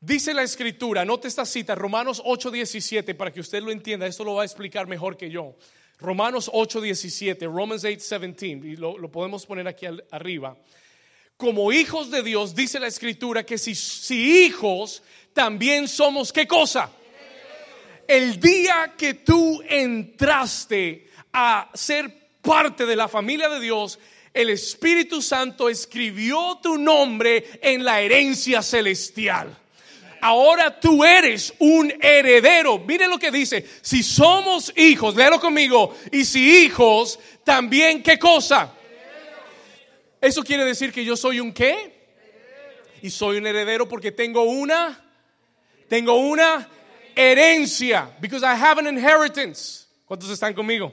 dice 0.00 0.34
la 0.34 0.42
escritura, 0.42 1.04
note 1.04 1.28
esta 1.28 1.44
cita, 1.44 1.74
Romanos 1.74 2.22
8:17, 2.24 3.14
para 3.14 3.32
que 3.32 3.40
usted 3.40 3.62
lo 3.62 3.70
entienda, 3.70 4.06
esto 4.06 4.24
lo 4.24 4.34
va 4.34 4.42
a 4.42 4.46
explicar 4.46 4.86
mejor 4.86 5.16
que 5.16 5.30
yo. 5.30 5.56
Romanos 5.98 6.50
8:17, 6.52 7.46
Romans 7.46 7.84
8:17, 7.84 8.64
y 8.64 8.76
lo, 8.76 9.10
podemos 9.10 9.46
poner 9.46 9.68
aquí 9.68 9.86
arriba. 10.10 10.56
Como 11.36 11.72
hijos 11.72 12.10
de 12.10 12.22
Dios, 12.22 12.54
dice 12.54 12.78
la 12.78 12.86
escritura 12.86 13.44
que 13.44 13.58
si, 13.58 13.74
si 13.74 14.44
hijos, 14.44 15.02
también 15.32 15.88
somos 15.88 16.32
qué 16.32 16.46
cosa. 16.46 16.90
El 18.06 18.38
día 18.38 18.94
que 18.96 19.14
tú 19.14 19.62
entraste 19.68 21.08
a 21.32 21.70
ser 21.74 22.28
parte 22.40 22.86
de 22.86 22.96
la 22.96 23.08
familia 23.08 23.48
de 23.48 23.60
Dios, 23.60 23.98
el 24.34 24.50
Espíritu 24.50 25.22
Santo 25.22 25.68
escribió 25.68 26.58
tu 26.60 26.76
nombre 26.76 27.60
en 27.62 27.84
la 27.84 28.00
herencia 28.00 28.62
celestial. 28.62 29.56
Ahora 30.20 30.80
tú 30.80 31.04
eres 31.04 31.54
un 31.60 31.92
heredero. 32.00 32.78
Mire 32.80 33.06
lo 33.06 33.18
que 33.18 33.30
dice. 33.30 33.64
Si 33.80 34.02
somos 34.02 34.72
hijos, 34.76 35.14
léalo 35.14 35.38
conmigo. 35.38 35.96
Y 36.10 36.24
si 36.24 36.64
hijos, 36.64 37.20
también 37.44 38.02
qué 38.02 38.18
cosa. 38.18 38.72
Eso 40.20 40.42
quiere 40.42 40.64
decir 40.64 40.92
que 40.92 41.04
yo 41.04 41.16
soy 41.16 41.38
un 41.38 41.52
qué. 41.52 41.94
Y 43.02 43.10
soy 43.10 43.36
un 43.36 43.46
heredero 43.46 43.86
porque 43.86 44.10
tengo 44.10 44.42
una, 44.44 44.98
tengo 45.88 46.14
una 46.14 46.68
herencia. 47.14 48.10
Because 48.20 48.44
I 48.44 48.58
have 48.58 48.80
an 48.80 48.86
inheritance. 48.86 49.84
¿Cuántos 50.06 50.30
están 50.30 50.54
conmigo? 50.54 50.92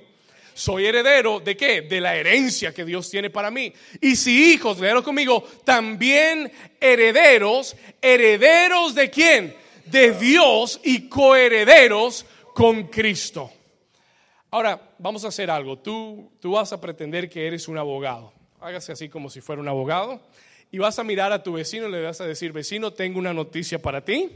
Soy 0.54 0.86
heredero 0.86 1.40
de 1.40 1.56
qué? 1.56 1.82
De 1.82 2.02
la 2.02 2.16
herencia 2.16 2.74
que 2.74 2.86
Dios 2.86 3.10
tiene 3.10 3.30
para 3.30 3.52
mí. 3.52 3.74
Y 4.00 4.16
si 4.16 4.54
hijos, 4.54 4.80
léalo 4.80 5.04
conmigo, 5.04 5.44
también 5.64 6.52
herederos, 6.80 7.76
herederos 8.02 8.96
de 8.96 9.10
quién? 9.10 9.56
De 9.86 10.12
Dios 10.14 10.80
y 10.84 11.08
coherederos 11.10 12.26
con 12.54 12.88
Cristo. 12.88 13.52
Ahora, 14.52 14.82
vamos 15.00 15.24
a 15.26 15.30
hacer 15.30 15.50
algo. 15.50 15.80
Tú, 15.80 16.32
tú 16.40 16.52
vas 16.52 16.74
a 16.74 16.82
pretender 16.82 17.30
que 17.30 17.48
eres 17.48 17.68
un 17.68 17.78
abogado. 17.78 18.34
Hágase 18.60 18.92
así 18.92 19.10
como 19.10 19.30
si 19.30 19.42
fuera 19.42 19.62
un 19.62 19.68
abogado. 19.68 20.22
Y 20.72 20.78
vas 20.78 21.00
a 21.00 21.04
mirar 21.04 21.32
a 21.32 21.44
tu 21.44 21.54
vecino 21.54 21.88
y 21.88 21.92
le 21.92 22.02
vas 22.02 22.22
a 22.22 22.26
decir, 22.26 22.52
vecino, 22.52 22.94
tengo 22.94 23.20
una 23.20 23.34
noticia 23.34 23.82
para 23.82 24.04
ti. 24.04 24.30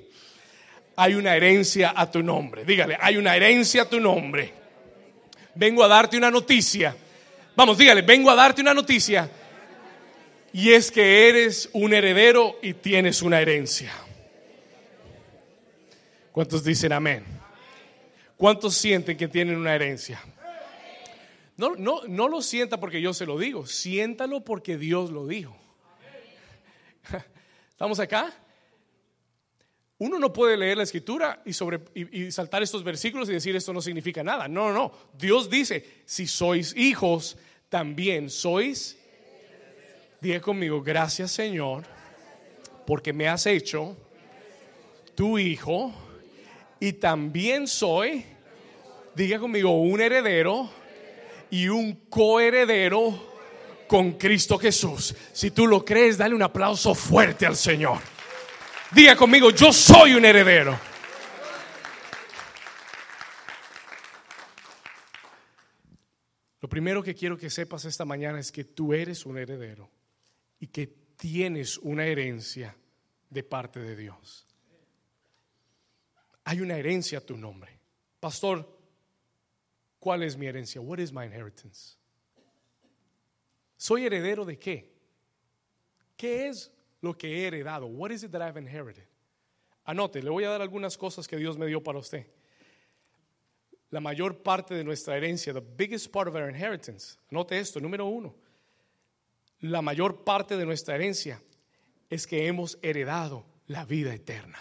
Hay 0.95 1.15
una 1.15 1.36
herencia 1.36 1.93
a 1.95 2.10
tu 2.10 2.24
nombre. 2.24 2.65
Dígale, 2.65 2.98
hay 3.00 3.17
una 3.17 3.36
herencia 3.36 3.84
a 3.84 3.89
tu 3.89 4.00
nombre 4.00 4.64
vengo 5.55 5.83
a 5.83 5.88
darte 5.88 6.17
una 6.17 6.29
noticia. 6.29 6.95
Vamos, 7.55 7.77
dígale, 7.77 8.01
vengo 8.01 8.29
a 8.29 8.35
darte 8.35 8.62
una 8.62 8.74
noticia. 8.74 9.29
Y 10.53 10.71
es 10.71 10.91
que 10.91 11.27
eres 11.27 11.69
un 11.74 11.93
heredero 11.93 12.57
y 12.62 12.74
tienes 12.74 13.21
una 13.21 13.41
herencia. 13.41 13.91
¿Cuántos 16.31 16.63
dicen 16.63 16.91
amén? 16.91 17.24
¿Cuántos 18.38 18.75
sienten 18.75 19.17
que 19.17 19.27
tienen 19.27 19.55
una 19.57 19.74
herencia? 19.74 20.21
No, 21.57 21.75
no, 21.75 22.01
no 22.07 22.27
lo 22.27 22.41
sienta 22.41 22.79
porque 22.79 23.01
yo 23.01 23.13
se 23.13 23.25
lo 23.25 23.38
digo, 23.38 23.65
siéntalo 23.65 24.41
porque 24.41 24.77
Dios 24.77 25.12
lo 25.12 25.25
dijo. 25.25 25.55
¿Estamos 27.69 28.00
acá? 28.00 28.33
Uno 29.97 30.19
no 30.19 30.33
puede 30.33 30.57
leer 30.57 30.77
la 30.77 30.83
escritura 30.83 31.41
y, 31.45 31.53
sobre, 31.53 31.79
y, 31.93 32.29
saltar 32.29 32.61
estos 32.61 32.83
versículos 32.83 33.29
y 33.29 33.33
decir 33.33 33.55
esto 33.55 33.71
no 33.71 33.81
significa 33.81 34.23
nada. 34.23 34.47
No, 34.47 34.67
no, 34.67 34.73
no. 34.73 34.91
Dios 35.17 35.49
dice, 35.49 36.01
si 36.05 36.27
sois 36.27 36.75
hijos, 36.75 37.37
también 37.69 38.29
sois. 38.29 38.97
Diga 40.19 40.41
conmigo, 40.41 40.81
gracias 40.81 41.31
Señor, 41.31 41.83
porque 42.85 43.13
me 43.13 43.27
has 43.27 43.45
hecho 43.45 43.95
tu 45.13 45.37
hijo 45.37 45.93
y 46.79 46.93
también 46.93 47.67
soy, 47.67 48.25
diga 49.15 49.39
conmigo, 49.39 49.79
un 49.79 50.01
heredero 50.01 50.69
y 51.49 51.69
un 51.69 51.93
coheredero 52.09 53.33
con 53.87 54.13
Cristo 54.13 54.57
Jesús. 54.57 55.15
Si 55.31 55.51
tú 55.51 55.67
lo 55.67 55.85
crees, 55.85 56.17
dale 56.17 56.35
un 56.35 56.43
aplauso 56.43 56.95
fuerte 56.95 57.45
al 57.45 57.55
Señor. 57.55 58.14
Diga 58.95 59.13
conmigo, 59.17 59.51
yo 59.51 59.73
soy 59.73 60.13
un 60.13 60.23
heredero. 60.23 60.79
Lo 66.61 66.69
primero 66.69 67.03
que 67.03 67.13
quiero 67.13 67.37
que 67.37 67.49
sepas 67.49 67.83
esta 67.83 68.05
mañana 68.05 68.39
es 68.39 68.53
que 68.53 68.63
tú 68.63 68.93
eres 68.93 69.25
un 69.25 69.37
heredero 69.37 69.91
y 70.61 70.67
que 70.67 70.87
tienes 70.87 71.77
una 71.79 72.05
herencia 72.05 72.73
de 73.29 73.43
parte 73.43 73.81
de 73.81 73.97
Dios. 73.97 74.47
Hay 76.45 76.61
una 76.61 76.77
herencia 76.77 77.17
a 77.17 77.21
tu 77.21 77.35
nombre. 77.35 77.77
Pastor, 78.21 78.79
¿cuál 79.99 80.23
es 80.23 80.37
mi 80.37 80.45
herencia? 80.45 80.79
What 80.79 80.99
is 80.99 81.11
my 81.11 81.25
inheritance? 81.25 81.97
¿Soy 83.75 84.05
heredero 84.05 84.45
de 84.45 84.57
qué? 84.57 84.95
¿Qué 86.15 86.47
es 86.47 86.71
lo 87.05 87.17
que 87.17 87.27
he 87.27 87.47
heredado. 87.47 87.85
What 87.85 88.12
is 88.12 88.24
it 88.24 88.31
that 88.31 88.41
I've 88.41 88.57
inherited? 88.57 89.05
Anote, 89.88 90.21
le 90.21 90.29
voy 90.29 90.43
a 90.43 90.50
dar 90.50 90.62
algunas 90.62 90.97
cosas 90.97 91.27
que 91.27 91.38
Dios 91.38 91.57
me 91.57 91.67
dio 91.67 91.81
para 91.81 92.00
usted. 92.00 92.25
La 93.91 94.01
mayor 94.01 94.41
parte 94.41 94.74
de 94.74 94.83
nuestra 94.83 95.15
herencia, 95.15 95.53
the 95.53 95.62
biggest 95.62 96.12
part 96.12 96.27
of 96.27 96.35
our 96.35 96.50
inheritance. 96.50 97.17
Anote 97.31 97.57
esto, 97.57 97.79
número 97.79 98.05
uno. 98.05 98.35
La 99.62 99.81
mayor 99.81 100.24
parte 100.24 100.57
de 100.57 100.65
nuestra 100.65 100.95
herencia 100.95 101.39
es 102.09 102.27
que 102.27 102.47
hemos 102.47 102.77
heredado 102.81 103.45
la 103.67 103.85
vida 103.85 104.13
eterna. 104.13 104.59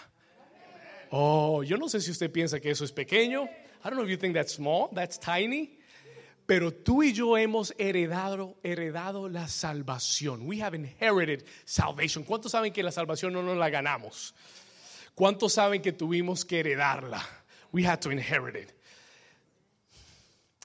Oh, 1.11 1.63
yo 1.63 1.77
no 1.77 1.89
sé 1.89 2.01
si 2.01 2.11
usted 2.11 2.31
piensa 2.31 2.59
que 2.59 2.69
eso 2.69 2.85
es 2.85 2.91
pequeño. 2.91 3.43
I 3.83 3.89
don't 3.89 3.95
know 3.95 4.03
if 4.03 4.09
you 4.09 4.17
think 4.17 4.35
that's 4.35 4.53
small, 4.53 4.89
that's 4.93 5.19
tiny. 5.19 5.74
Pero 6.45 6.71
tú 6.71 7.01
y 7.01 7.11
yo 7.11 7.37
hemos 7.37 7.73
heredado, 7.77 8.57
heredado 8.61 9.27
la 9.27 9.47
salvación. 9.47 10.47
We 10.47 10.61
have 10.61 10.75
inherited 10.75 11.43
salvation. 11.65 12.23
¿Cuántos 12.23 12.51
saben 12.51 12.71
que 12.71 12.83
la 12.83 12.91
salvación 12.91 13.33
no 13.33 13.41
nos 13.41 13.57
la 13.57 13.69
ganamos? 13.69 14.35
¿Cuántos 15.15 15.53
saben 15.53 15.81
que 15.81 15.91
tuvimos 15.91 16.45
que 16.45 16.59
heredarla? 16.59 17.23
We 17.71 17.87
had 17.87 17.99
to 18.01 18.11
inherit 18.11 18.55
it. 18.55 18.71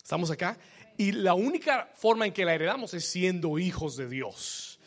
¿Estamos 0.02 0.30
acá? 0.30 0.58
Y 0.98 1.12
la 1.12 1.32
única 1.32 1.88
forma 1.94 2.26
en 2.26 2.32
que 2.32 2.44
la 2.44 2.54
heredamos 2.54 2.92
es 2.92 3.08
siendo 3.08 3.58
hijos 3.58 3.96
de 3.96 4.08
Dios. 4.08 4.78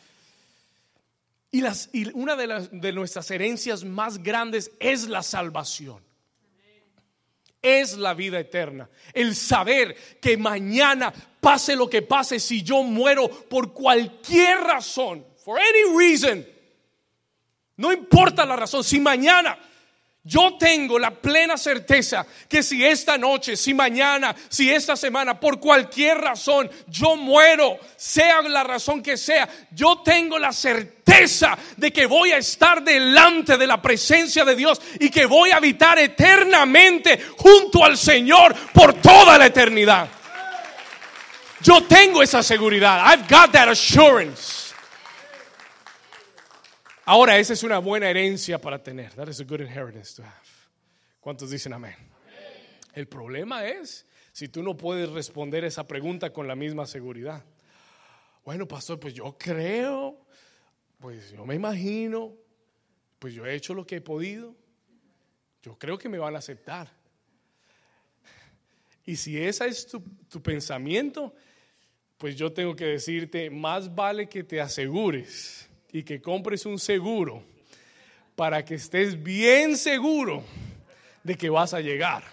Y, 1.50 1.60
las, 1.60 1.88
y 1.92 2.06
una 2.16 2.36
de, 2.36 2.46
las, 2.46 2.68
de 2.70 2.92
nuestras 2.92 3.30
herencias 3.32 3.84
más 3.84 4.22
grandes 4.22 4.70
es 4.78 5.08
la 5.08 5.22
salvación 5.22 6.02
es 7.64 7.96
la 7.96 8.12
vida 8.14 8.38
eterna. 8.38 8.88
El 9.12 9.34
saber 9.34 9.96
que 10.20 10.36
mañana, 10.36 11.12
pase 11.40 11.74
lo 11.74 11.88
que 11.88 12.02
pase, 12.02 12.38
si 12.38 12.62
yo 12.62 12.82
muero 12.82 13.28
por 13.28 13.72
cualquier 13.72 14.58
razón, 14.58 15.26
for 15.44 15.58
any 15.58 15.98
reason, 15.98 16.46
no 17.76 17.92
importa 17.92 18.44
la 18.44 18.54
razón, 18.54 18.84
si 18.84 19.00
mañana 19.00 19.58
yo 20.26 20.56
tengo 20.58 20.98
la 20.98 21.10
plena 21.10 21.58
certeza 21.58 22.26
que 22.48 22.62
si 22.62 22.82
esta 22.82 23.18
noche, 23.18 23.58
si 23.58 23.74
mañana, 23.74 24.34
si 24.48 24.70
esta 24.70 24.96
semana, 24.96 25.38
por 25.38 25.60
cualquier 25.60 26.16
razón, 26.16 26.70
yo 26.86 27.14
muero, 27.14 27.78
sea 27.94 28.40
la 28.40 28.64
razón 28.64 29.02
que 29.02 29.18
sea, 29.18 29.46
yo 29.70 30.00
tengo 30.02 30.38
la 30.38 30.50
certeza 30.50 31.58
de 31.76 31.92
que 31.92 32.06
voy 32.06 32.32
a 32.32 32.38
estar 32.38 32.82
delante 32.82 33.58
de 33.58 33.66
la 33.66 33.82
presencia 33.82 34.46
de 34.46 34.56
Dios 34.56 34.80
y 34.98 35.10
que 35.10 35.26
voy 35.26 35.50
a 35.50 35.56
habitar 35.56 35.98
eternamente 35.98 37.22
junto 37.36 37.84
al 37.84 37.98
Señor 37.98 38.54
por 38.72 38.94
toda 38.94 39.36
la 39.36 39.44
eternidad. 39.44 40.08
Yo 41.60 41.82
tengo 41.84 42.22
esa 42.22 42.42
seguridad. 42.42 43.04
I've 43.06 43.28
got 43.28 43.52
that 43.52 43.68
assurance. 43.68 44.63
Ahora, 47.06 47.38
esa 47.38 47.52
es 47.52 47.62
una 47.62 47.78
buena 47.78 48.08
herencia 48.08 48.58
para 48.58 48.82
tener. 48.82 49.12
That 49.12 49.28
is 49.28 49.38
a 49.40 49.44
good 49.44 49.60
inheritance 49.60 50.14
to 50.16 50.22
have. 50.22 50.32
¿Cuántos 51.20 51.50
dicen 51.50 51.74
amén? 51.74 51.96
El 52.94 53.06
problema 53.08 53.66
es 53.66 54.06
si 54.32 54.48
tú 54.48 54.62
no 54.62 54.74
puedes 54.74 55.10
responder 55.10 55.64
esa 55.64 55.86
pregunta 55.86 56.32
con 56.32 56.48
la 56.48 56.54
misma 56.54 56.86
seguridad. 56.86 57.44
Bueno, 58.42 58.66
pastor, 58.66 58.98
pues 58.98 59.12
yo 59.12 59.36
creo, 59.38 60.18
pues 60.98 61.30
yo 61.30 61.44
me 61.44 61.54
imagino, 61.54 62.32
pues 63.18 63.34
yo 63.34 63.44
he 63.44 63.54
hecho 63.54 63.74
lo 63.74 63.86
que 63.86 63.96
he 63.96 64.00
podido. 64.00 64.54
Yo 65.62 65.78
creo 65.78 65.98
que 65.98 66.08
me 66.08 66.18
van 66.18 66.36
a 66.36 66.38
aceptar. 66.38 66.90
Y 69.04 69.16
si 69.16 69.38
ese 69.38 69.66
es 69.66 69.86
tu, 69.86 70.00
tu 70.30 70.42
pensamiento, 70.42 71.34
pues 72.16 72.34
yo 72.36 72.50
tengo 72.50 72.74
que 72.74 72.86
decirte, 72.86 73.50
más 73.50 73.94
vale 73.94 74.26
que 74.26 74.42
te 74.42 74.58
asegures 74.58 75.68
y 75.94 76.02
que 76.02 76.20
compres 76.20 76.66
un 76.66 76.76
seguro 76.76 77.44
para 78.34 78.64
que 78.64 78.74
estés 78.74 79.22
bien 79.22 79.76
seguro 79.76 80.42
de 81.22 81.36
que 81.36 81.48
vas 81.48 81.72
a 81.72 81.80
llegar. 81.80 82.24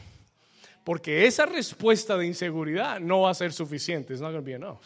Porque 0.83 1.27
esa 1.27 1.45
respuesta 1.45 2.17
de 2.17 2.25
inseguridad 2.25 2.99
no 2.99 3.21
va 3.21 3.29
a 3.29 3.35
ser 3.35 3.53
suficiente. 3.53 4.13
It's 4.13 4.19
not 4.19 4.31
going 4.31 4.41
to 4.41 4.45
be 4.45 4.53
enough. 4.53 4.81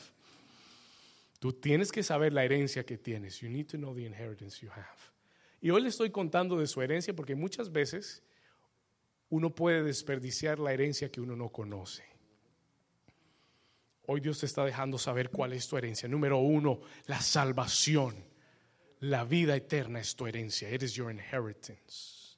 Tú 1.40 1.54
tienes 1.54 1.90
que 1.90 2.04
saber 2.04 2.34
la 2.34 2.44
herencia 2.44 2.86
que 2.86 2.98
tienes. 2.98 3.40
You 3.40 3.50
need 3.50 3.68
to 3.68 3.78
know 3.78 3.96
the 3.96 4.06
inheritance 4.06 4.60
you 4.60 4.70
have. 4.70 5.00
Y 5.62 5.70
hoy 5.70 5.82
le 5.82 5.88
estoy 5.88 6.10
contando 6.10 6.58
de 6.58 6.68
su 6.68 6.82
herencia 6.82 7.16
porque 7.16 7.34
muchas 7.34 7.72
veces 7.72 8.24
uno 9.30 9.56
puede 9.56 9.84
desperdiciar 9.84 10.60
la 10.60 10.74
herencia 10.74 11.10
que 11.10 11.22
uno 11.22 11.38
no 11.38 11.48
conoce. 11.48 12.04
Hoy 14.06 14.20
Dios 14.20 14.42
te 14.42 14.48
está 14.48 14.66
dejando 14.66 14.98
saber 14.98 15.30
cuál 15.30 15.54
es 15.54 15.66
tu 15.66 15.78
herencia. 15.78 16.10
Número 16.10 16.40
uno, 16.40 16.82
la 17.06 17.22
salvación. 17.22 18.35
La 19.06 19.24
vida 19.24 19.56
eterna 19.56 20.00
es 20.00 20.16
tu 20.16 20.26
herencia. 20.26 20.72
It 20.72 20.82
is 20.82 20.96
your 20.96 21.12
inheritance. 21.12 22.38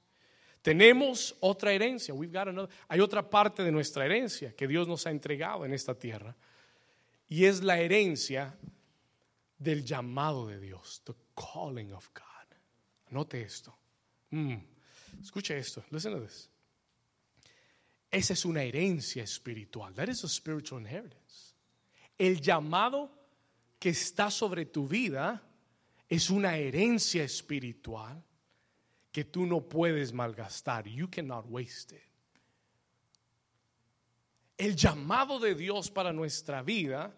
Tenemos 0.62 1.34
otra 1.40 1.72
herencia. 1.72 2.14
We've 2.14 2.34
got 2.34 2.50
another. 2.50 2.70
Hay 2.90 3.00
otra 3.00 3.30
parte 3.30 3.64
de 3.64 3.72
nuestra 3.72 4.06
herencia 4.06 4.54
que 4.54 4.68
Dios 4.68 4.86
nos 4.86 5.06
ha 5.08 5.12
entregado 5.12 5.64
en 5.66 5.74
esta 5.74 5.98
tierra. 5.98 6.36
Y 7.30 7.46
es 7.46 7.64
la 7.64 7.80
herencia 7.80 8.54
del 9.58 9.86
llamado 9.86 10.48
de 10.48 10.60
Dios. 10.60 11.02
The 11.06 11.14
calling 11.36 11.94
of 11.94 12.10
God. 12.14 12.58
Note 13.12 13.42
esto. 13.42 13.74
Mm. 14.32 14.58
Escuche 15.22 15.58
esto. 15.58 15.86
Listen 15.92 16.14
to 16.14 16.22
this. 16.22 16.50
Esa 18.12 18.34
es 18.34 18.44
una 18.44 18.62
herencia 18.62 19.24
espiritual. 19.24 19.94
That 19.94 20.10
is 20.10 20.26
a 20.26 20.28
spiritual 20.28 20.82
inheritance. 20.82 21.54
El 22.18 22.42
llamado 22.42 23.10
que 23.80 23.90
está 23.92 24.30
sobre 24.30 24.66
tu 24.66 24.86
vida 24.86 25.47
es 26.10 26.30
una 26.30 26.58
herencia 26.58 27.24
espiritual 27.24 28.24
que 29.12 29.26
tú 29.26 29.46
no 29.46 29.68
puedes 29.68 30.14
malgastar. 30.14 30.88
You 30.88 31.10
cannot 31.10 31.46
waste 31.50 31.96
it. 31.96 32.02
El 34.58 34.76
llamado 34.76 35.40
de 35.40 35.54
Dios 35.54 35.92
para 35.92 36.14
nuestra 36.14 36.64
vida 36.64 37.16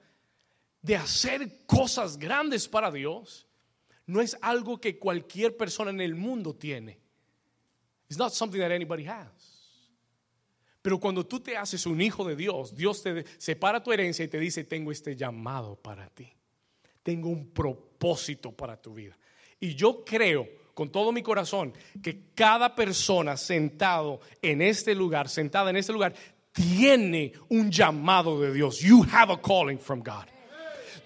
de 0.81 0.95
hacer 0.95 1.65
cosas 1.65 2.17
grandes 2.17 2.67
para 2.67 2.91
Dios 2.91 3.47
no 4.05 4.21
es 4.21 4.37
algo 4.41 4.81
que 4.81 4.97
cualquier 4.97 5.55
persona 5.55 5.91
en 5.91 6.01
el 6.01 6.15
mundo 6.15 6.55
tiene. 6.55 6.99
It's 8.09 8.17
not 8.17 8.33
something 8.33 8.59
that 8.59 8.71
anybody 8.71 9.05
has. 9.05 9.59
Pero 10.81 10.99
cuando 10.99 11.25
tú 11.25 11.39
te 11.39 11.55
haces 11.55 11.85
un 11.85 12.01
hijo 12.01 12.25
de 12.25 12.35
Dios, 12.35 12.75
Dios 12.75 13.03
te 13.03 13.25
separa 13.37 13.83
tu 13.83 13.91
herencia 13.91 14.25
y 14.25 14.27
te 14.27 14.39
dice, 14.39 14.63
tengo 14.63 14.91
este 14.91 15.15
llamado 15.15 15.75
para 15.75 16.09
ti. 16.09 16.31
Tengo 17.09 17.29
un 17.29 17.49
propósito 17.49 18.51
para 18.51 18.79
tu 18.79 18.93
vida. 18.93 19.17
Y 19.59 19.73
yo 19.73 20.05
creo 20.05 20.47
con 20.75 20.91
todo 20.91 21.11
mi 21.11 21.23
corazón 21.23 21.73
que 22.03 22.25
cada 22.35 22.75
persona 22.75 23.35
sentado 23.35 24.19
en 24.43 24.61
este 24.61 24.93
lugar, 24.93 25.27
sentada 25.27 25.71
en 25.71 25.77
este 25.77 25.91
lugar, 25.91 26.13
tiene 26.51 27.33
un 27.49 27.71
llamado 27.71 28.39
de 28.39 28.53
Dios. 28.53 28.79
You 28.79 29.03
have 29.11 29.33
a 29.33 29.41
calling 29.41 29.79
from 29.79 30.03
God. 30.03 30.27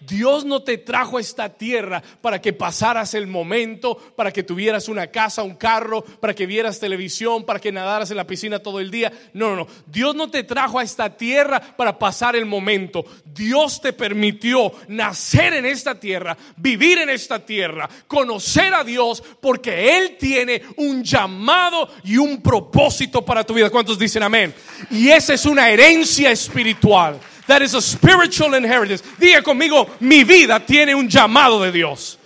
Dios 0.05 0.45
no 0.45 0.63
te 0.63 0.77
trajo 0.77 1.17
a 1.17 1.21
esta 1.21 1.49
tierra 1.49 2.01
para 2.21 2.41
que 2.41 2.53
pasaras 2.53 3.13
el 3.13 3.27
momento, 3.27 3.95
para 4.15 4.31
que 4.31 4.43
tuvieras 4.43 4.89
una 4.89 5.07
casa, 5.07 5.43
un 5.43 5.55
carro, 5.55 6.03
para 6.03 6.33
que 6.33 6.45
vieras 6.45 6.79
televisión, 6.79 7.45
para 7.45 7.59
que 7.59 7.71
nadaras 7.71 8.11
en 8.11 8.17
la 8.17 8.27
piscina 8.27 8.59
todo 8.59 8.79
el 8.79 8.91
día. 8.91 9.11
No, 9.33 9.49
no, 9.49 9.55
no. 9.55 9.67
Dios 9.87 10.15
no 10.15 10.29
te 10.29 10.43
trajo 10.43 10.79
a 10.79 10.83
esta 10.83 11.15
tierra 11.15 11.59
para 11.59 11.97
pasar 11.97 12.35
el 12.35 12.45
momento. 12.45 13.05
Dios 13.25 13.81
te 13.81 13.93
permitió 13.93 14.71
nacer 14.87 15.53
en 15.53 15.65
esta 15.65 15.99
tierra, 15.99 16.37
vivir 16.57 16.99
en 16.99 17.09
esta 17.09 17.39
tierra, 17.39 17.89
conocer 18.07 18.73
a 18.73 18.83
Dios, 18.83 19.23
porque 19.41 19.97
Él 19.97 20.17
tiene 20.19 20.61
un 20.77 21.03
llamado 21.03 21.89
y 22.03 22.17
un 22.17 22.41
propósito 22.41 23.23
para 23.23 23.43
tu 23.43 23.53
vida. 23.53 23.69
¿Cuántos 23.69 23.97
dicen 23.97 24.23
amén? 24.23 24.53
Y 24.91 25.09
esa 25.09 25.33
es 25.33 25.45
una 25.45 25.69
herencia 25.69 26.31
espiritual. 26.31 27.19
That 27.47 27.61
is 27.61 27.73
a 27.73 27.81
spiritual 27.81 28.53
inheritance. 28.55 29.03
Diga 29.17 29.41
conmigo, 29.41 29.89
mi 29.99 30.23
vida 30.23 30.59
tiene 30.65 30.95
un 30.95 31.09
llamado 31.09 31.61
de 31.61 31.71
Dios. 31.71 32.17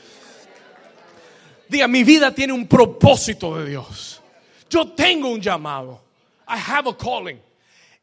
Diga, 1.70 1.88
mi 1.88 2.04
vida 2.04 2.34
tiene 2.34 2.54
un 2.54 2.68
propósito 2.68 3.58
de 3.58 3.70
Dios. 3.70 4.22
Yo 4.70 4.90
tengo 4.90 5.30
un 5.30 5.42
llamado. 5.42 6.02
I 6.48 6.58
have 6.58 6.88
a 6.88 6.94
calling. 6.94 7.42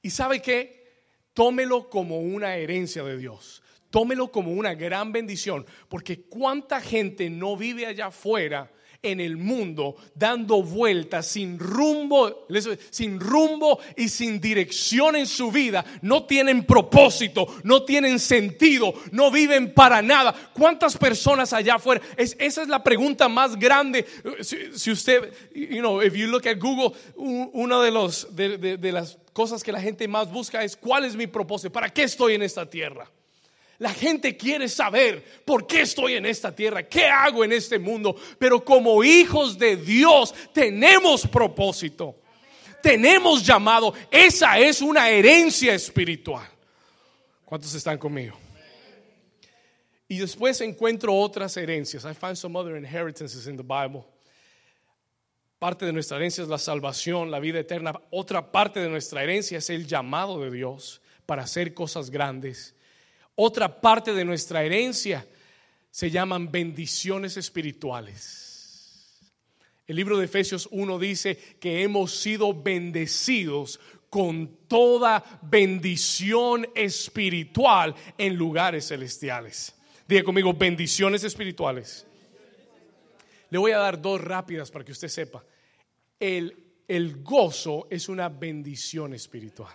¿Y 0.02 0.10
sabe 0.10 0.40
qué? 0.40 0.84
Tómelo 1.32 1.88
como 1.88 2.18
una 2.18 2.56
herencia 2.56 3.02
de 3.02 3.16
Dios. 3.16 3.62
Tómelo 3.90 4.30
como 4.30 4.52
una 4.52 4.74
gran 4.74 5.12
bendición. 5.12 5.64
Porque 5.88 6.22
cuánta 6.22 6.80
gente 6.80 7.30
no 7.30 7.56
vive 7.56 7.86
allá 7.86 8.06
afuera 8.06 8.70
en 9.04 9.20
el 9.20 9.36
mundo 9.36 9.96
dando 10.14 10.62
vueltas 10.62 11.26
sin 11.26 11.58
rumbo, 11.58 12.46
sin 12.90 13.20
rumbo 13.20 13.78
y 13.96 14.08
sin 14.08 14.40
dirección 14.40 15.16
en 15.16 15.26
su 15.26 15.52
vida, 15.52 15.84
no 16.02 16.24
tienen 16.24 16.64
propósito, 16.64 17.46
no 17.62 17.84
tienen 17.84 18.18
sentido, 18.18 18.94
no 19.12 19.30
viven 19.30 19.72
para 19.72 20.02
nada. 20.02 20.34
¿Cuántas 20.52 20.96
personas 20.96 21.52
allá 21.52 21.76
afuera? 21.76 22.00
Es, 22.16 22.36
esa 22.38 22.62
es 22.62 22.68
la 22.68 22.82
pregunta 22.82 23.28
más 23.28 23.56
grande. 23.56 24.06
Si, 24.40 24.90
usted, 24.90 25.32
you 25.54 25.80
know, 25.80 26.02
if 26.02 26.14
you 26.14 26.26
look 26.26 26.46
at 26.48 26.58
Google, 26.58 26.96
una 27.16 27.80
de, 27.82 27.90
los, 27.90 28.34
de 28.34 28.92
las 28.92 29.18
cosas 29.32 29.62
que 29.62 29.72
la 29.72 29.80
gente 29.80 30.08
más 30.08 30.30
busca 30.30 30.64
es 30.64 30.76
cuál 30.76 31.04
es 31.04 31.14
mi 31.14 31.26
propósito, 31.26 31.70
para 31.70 31.90
qué 31.90 32.04
estoy 32.04 32.34
en 32.34 32.42
esta 32.42 32.68
tierra. 32.68 33.10
La 33.78 33.92
gente 33.92 34.36
quiere 34.36 34.68
saber 34.68 35.42
por 35.44 35.66
qué 35.66 35.82
estoy 35.82 36.14
en 36.14 36.26
esta 36.26 36.54
tierra, 36.54 36.88
qué 36.88 37.06
hago 37.06 37.44
en 37.44 37.52
este 37.52 37.78
mundo. 37.78 38.16
Pero 38.38 38.64
como 38.64 39.02
hijos 39.02 39.58
de 39.58 39.76
Dios 39.76 40.34
tenemos 40.52 41.26
propósito, 41.26 42.16
tenemos 42.82 43.44
llamado. 43.44 43.94
Esa 44.10 44.58
es 44.58 44.80
una 44.80 45.08
herencia 45.10 45.74
espiritual. 45.74 46.46
¿Cuántos 47.44 47.74
están 47.74 47.98
conmigo? 47.98 48.36
Y 50.06 50.18
después 50.18 50.60
encuentro 50.60 51.14
otras 51.14 51.56
herencias. 51.56 52.04
I 52.04 52.14
find 52.14 52.36
some 52.36 52.56
other 52.56 52.76
inheritances 52.76 53.46
in 53.46 53.56
the 53.56 53.62
Bible. 53.62 54.04
Parte 55.58 55.86
de 55.86 55.92
nuestra 55.92 56.18
herencia 56.18 56.42
es 56.42 56.48
la 56.48 56.58
salvación, 56.58 57.30
la 57.30 57.40
vida 57.40 57.58
eterna. 57.58 57.94
Otra 58.10 58.52
parte 58.52 58.80
de 58.80 58.88
nuestra 58.88 59.22
herencia 59.22 59.58
es 59.58 59.70
el 59.70 59.86
llamado 59.86 60.38
de 60.40 60.50
Dios 60.50 61.00
para 61.26 61.42
hacer 61.42 61.72
cosas 61.72 62.10
grandes. 62.10 62.73
Otra 63.36 63.80
parte 63.80 64.12
de 64.12 64.24
nuestra 64.24 64.62
herencia 64.62 65.26
se 65.90 66.10
llaman 66.10 66.50
bendiciones 66.50 67.36
espirituales. 67.36 69.20
El 69.86 69.96
libro 69.96 70.16
de 70.18 70.24
Efesios 70.24 70.68
1 70.70 70.98
dice 70.98 71.36
que 71.60 71.82
hemos 71.82 72.16
sido 72.16 72.54
bendecidos 72.54 73.78
con 74.08 74.66
toda 74.68 75.40
bendición 75.42 76.66
espiritual 76.74 77.94
en 78.16 78.36
lugares 78.36 78.88
celestiales. 78.88 79.74
Diga 80.06 80.22
conmigo, 80.22 80.54
bendiciones 80.54 81.24
espirituales. 81.24 82.06
Le 83.50 83.58
voy 83.58 83.72
a 83.72 83.78
dar 83.78 84.00
dos 84.00 84.20
rápidas 84.20 84.70
para 84.70 84.84
que 84.84 84.92
usted 84.92 85.08
sepa. 85.08 85.44
El, 86.18 86.56
el 86.88 87.22
gozo 87.22 87.88
es 87.90 88.08
una 88.08 88.28
bendición 88.28 89.14
espiritual. 89.14 89.74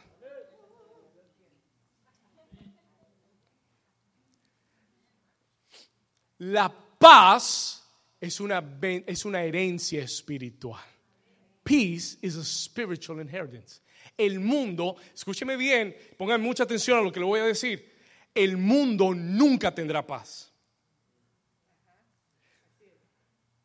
La 6.40 6.70
paz 6.70 7.84
es 8.20 8.40
una, 8.40 8.64
es 8.82 9.26
una 9.26 9.44
herencia 9.44 10.04
espiritual. 10.04 10.84
Peace 11.64 12.18
is 12.22 12.36
a 12.36 12.44
spiritual 12.44 13.22
inheritance 13.22 13.82
el 14.20 14.40
mundo, 14.42 14.98
escúcheme 15.14 15.56
bien, 15.56 15.96
pongan 16.18 16.42
mucha 16.42 16.64
atención 16.64 17.00
a 17.00 17.02
lo 17.02 17.12
que 17.12 17.22
le 17.22 17.26
voy 17.26 17.40
a 17.40 17.46
decir, 17.46 17.90
el 18.36 18.58
mundo 18.58 19.14
nunca 19.16 19.74
tendrá 19.74 20.06
paz. 20.06 20.52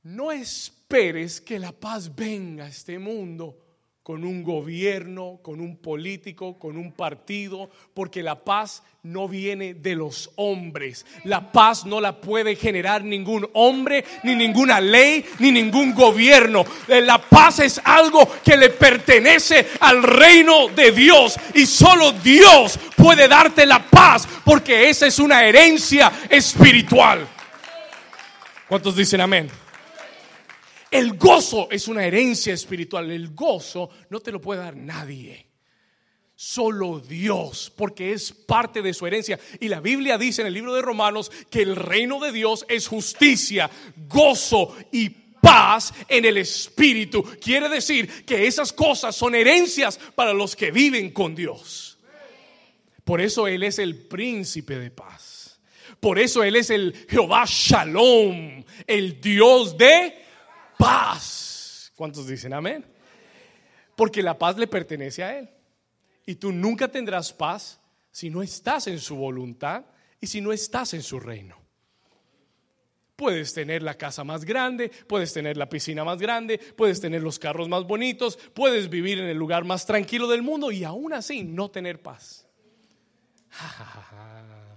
No 0.04 0.30
esperes 0.30 1.40
que 1.40 1.58
la 1.58 1.72
paz 1.72 2.14
venga 2.14 2.66
a 2.66 2.68
este 2.68 2.98
mundo 2.98 3.63
con 4.04 4.22
un 4.22 4.42
gobierno, 4.42 5.38
con 5.42 5.62
un 5.62 5.78
político, 5.78 6.58
con 6.58 6.76
un 6.76 6.92
partido, 6.92 7.70
porque 7.94 8.22
la 8.22 8.44
paz 8.44 8.82
no 9.02 9.28
viene 9.28 9.72
de 9.72 9.94
los 9.94 10.30
hombres. 10.36 11.06
La 11.24 11.50
paz 11.50 11.86
no 11.86 12.02
la 12.02 12.20
puede 12.20 12.54
generar 12.54 13.02
ningún 13.02 13.48
hombre, 13.54 14.04
ni 14.22 14.34
ninguna 14.34 14.78
ley, 14.78 15.24
ni 15.38 15.50
ningún 15.50 15.94
gobierno. 15.94 16.66
Eh, 16.86 17.00
la 17.00 17.16
paz 17.16 17.60
es 17.60 17.80
algo 17.82 18.30
que 18.44 18.58
le 18.58 18.68
pertenece 18.68 19.68
al 19.80 20.02
reino 20.02 20.68
de 20.68 20.92
Dios 20.92 21.40
y 21.54 21.64
solo 21.64 22.12
Dios 22.12 22.78
puede 22.94 23.26
darte 23.26 23.64
la 23.64 23.86
paz, 23.86 24.28
porque 24.44 24.90
esa 24.90 25.06
es 25.06 25.18
una 25.18 25.44
herencia 25.44 26.12
espiritual. 26.28 27.26
¿Cuántos 28.68 28.94
dicen 28.96 29.22
amén? 29.22 29.63
El 30.94 31.14
gozo 31.14 31.66
es 31.72 31.88
una 31.88 32.06
herencia 32.06 32.54
espiritual. 32.54 33.10
El 33.10 33.30
gozo 33.34 33.90
no 34.10 34.20
te 34.20 34.30
lo 34.30 34.40
puede 34.40 34.60
dar 34.60 34.76
nadie. 34.76 35.44
Solo 36.36 37.00
Dios, 37.00 37.72
porque 37.74 38.12
es 38.12 38.30
parte 38.30 38.80
de 38.80 38.94
su 38.94 39.04
herencia. 39.04 39.40
Y 39.58 39.66
la 39.66 39.80
Biblia 39.80 40.16
dice 40.18 40.42
en 40.42 40.46
el 40.46 40.54
libro 40.54 40.72
de 40.72 40.82
Romanos 40.82 41.32
que 41.50 41.62
el 41.62 41.74
reino 41.74 42.20
de 42.20 42.30
Dios 42.30 42.64
es 42.68 42.86
justicia, 42.86 43.68
gozo 44.08 44.76
y 44.92 45.08
paz 45.08 45.92
en 46.06 46.26
el 46.26 46.38
espíritu. 46.38 47.24
Quiere 47.42 47.68
decir 47.68 48.24
que 48.24 48.46
esas 48.46 48.72
cosas 48.72 49.16
son 49.16 49.34
herencias 49.34 49.98
para 50.14 50.32
los 50.32 50.54
que 50.54 50.70
viven 50.70 51.10
con 51.10 51.34
Dios. 51.34 51.98
Por 53.02 53.20
eso 53.20 53.48
Él 53.48 53.64
es 53.64 53.80
el 53.80 53.96
príncipe 53.96 54.78
de 54.78 54.92
paz. 54.92 55.58
Por 55.98 56.20
eso 56.20 56.44
Él 56.44 56.54
es 56.54 56.70
el 56.70 56.94
Jehová 57.08 57.46
Shalom, 57.48 58.62
el 58.86 59.20
Dios 59.20 59.76
de 59.76 60.22
paz. 60.78 61.92
¿Cuántos 61.96 62.26
dicen 62.26 62.52
amén? 62.52 62.84
Porque 63.96 64.22
la 64.22 64.36
paz 64.36 64.56
le 64.58 64.66
pertenece 64.66 65.22
a 65.22 65.38
Él. 65.38 65.48
Y 66.26 66.36
tú 66.36 66.52
nunca 66.52 66.88
tendrás 66.88 67.32
paz 67.32 67.80
si 68.10 68.30
no 68.30 68.42
estás 68.42 68.86
en 68.86 68.98
su 68.98 69.16
voluntad 69.16 69.84
y 70.20 70.26
si 70.26 70.40
no 70.40 70.52
estás 70.52 70.94
en 70.94 71.02
su 71.02 71.20
reino. 71.20 71.56
Puedes 73.16 73.54
tener 73.54 73.82
la 73.82 73.94
casa 73.94 74.24
más 74.24 74.44
grande, 74.44 74.90
puedes 75.06 75.32
tener 75.32 75.56
la 75.56 75.68
piscina 75.68 76.02
más 76.02 76.18
grande, 76.18 76.58
puedes 76.58 77.00
tener 77.00 77.22
los 77.22 77.38
carros 77.38 77.68
más 77.68 77.84
bonitos, 77.84 78.36
puedes 78.54 78.88
vivir 78.90 79.18
en 79.18 79.26
el 79.26 79.36
lugar 79.36 79.64
más 79.64 79.86
tranquilo 79.86 80.26
del 80.26 80.42
mundo 80.42 80.72
y 80.72 80.82
aún 80.82 81.12
así 81.12 81.44
no 81.44 81.70
tener 81.70 82.02
paz. 82.02 82.46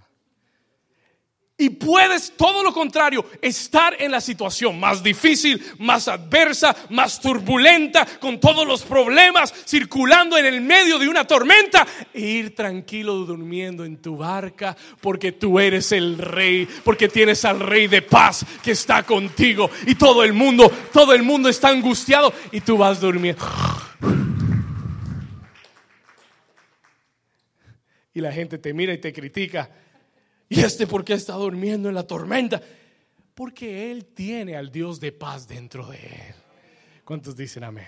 Y 1.60 1.70
puedes, 1.70 2.36
todo 2.36 2.62
lo 2.62 2.72
contrario, 2.72 3.26
estar 3.42 4.00
en 4.00 4.12
la 4.12 4.20
situación 4.20 4.78
más 4.78 5.02
difícil, 5.02 5.60
más 5.80 6.06
adversa, 6.06 6.76
más 6.90 7.20
turbulenta, 7.20 8.06
con 8.20 8.38
todos 8.38 8.64
los 8.64 8.82
problemas, 8.82 9.52
circulando 9.66 10.38
en 10.38 10.46
el 10.46 10.60
medio 10.60 11.00
de 11.00 11.08
una 11.08 11.26
tormenta, 11.26 11.84
e 12.14 12.20
ir 12.20 12.54
tranquilo 12.54 13.14
durmiendo 13.26 13.84
en 13.84 13.96
tu 13.96 14.16
barca, 14.16 14.76
porque 15.00 15.32
tú 15.32 15.58
eres 15.58 15.90
el 15.90 16.18
rey, 16.18 16.68
porque 16.84 17.08
tienes 17.08 17.44
al 17.44 17.58
rey 17.58 17.88
de 17.88 18.02
paz 18.02 18.46
que 18.62 18.70
está 18.70 19.02
contigo. 19.02 19.68
Y 19.84 19.96
todo 19.96 20.22
el 20.22 20.34
mundo, 20.34 20.70
todo 20.92 21.12
el 21.12 21.24
mundo 21.24 21.48
está 21.48 21.70
angustiado 21.70 22.32
y 22.52 22.60
tú 22.60 22.76
vas 22.76 23.00
durmiendo. 23.00 23.44
Y 28.14 28.20
la 28.20 28.30
gente 28.30 28.58
te 28.58 28.72
mira 28.72 28.92
y 28.92 28.98
te 28.98 29.12
critica 29.12 29.68
¿Y 30.48 30.60
este 30.60 30.86
por 30.86 31.04
qué 31.04 31.14
está 31.14 31.34
durmiendo 31.34 31.88
en 31.88 31.94
la 31.94 32.06
tormenta? 32.06 32.60
Porque 33.34 33.90
Él 33.90 34.06
tiene 34.06 34.56
al 34.56 34.70
Dios 34.70 34.98
de 34.98 35.12
paz 35.12 35.46
dentro 35.46 35.86
de 35.86 35.98
Él. 35.98 36.34
¿Cuántos 37.04 37.36
dicen 37.36 37.64
amén? 37.64 37.86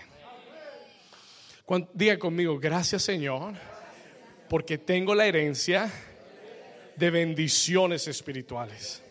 Diga 1.95 2.19
conmigo, 2.19 2.59
gracias 2.59 3.03
Señor, 3.03 3.55
porque 4.49 4.77
tengo 4.79 5.15
la 5.15 5.27
herencia 5.27 5.91
de 6.97 7.11
bendiciones 7.11 8.09
espirituales. 8.09 9.03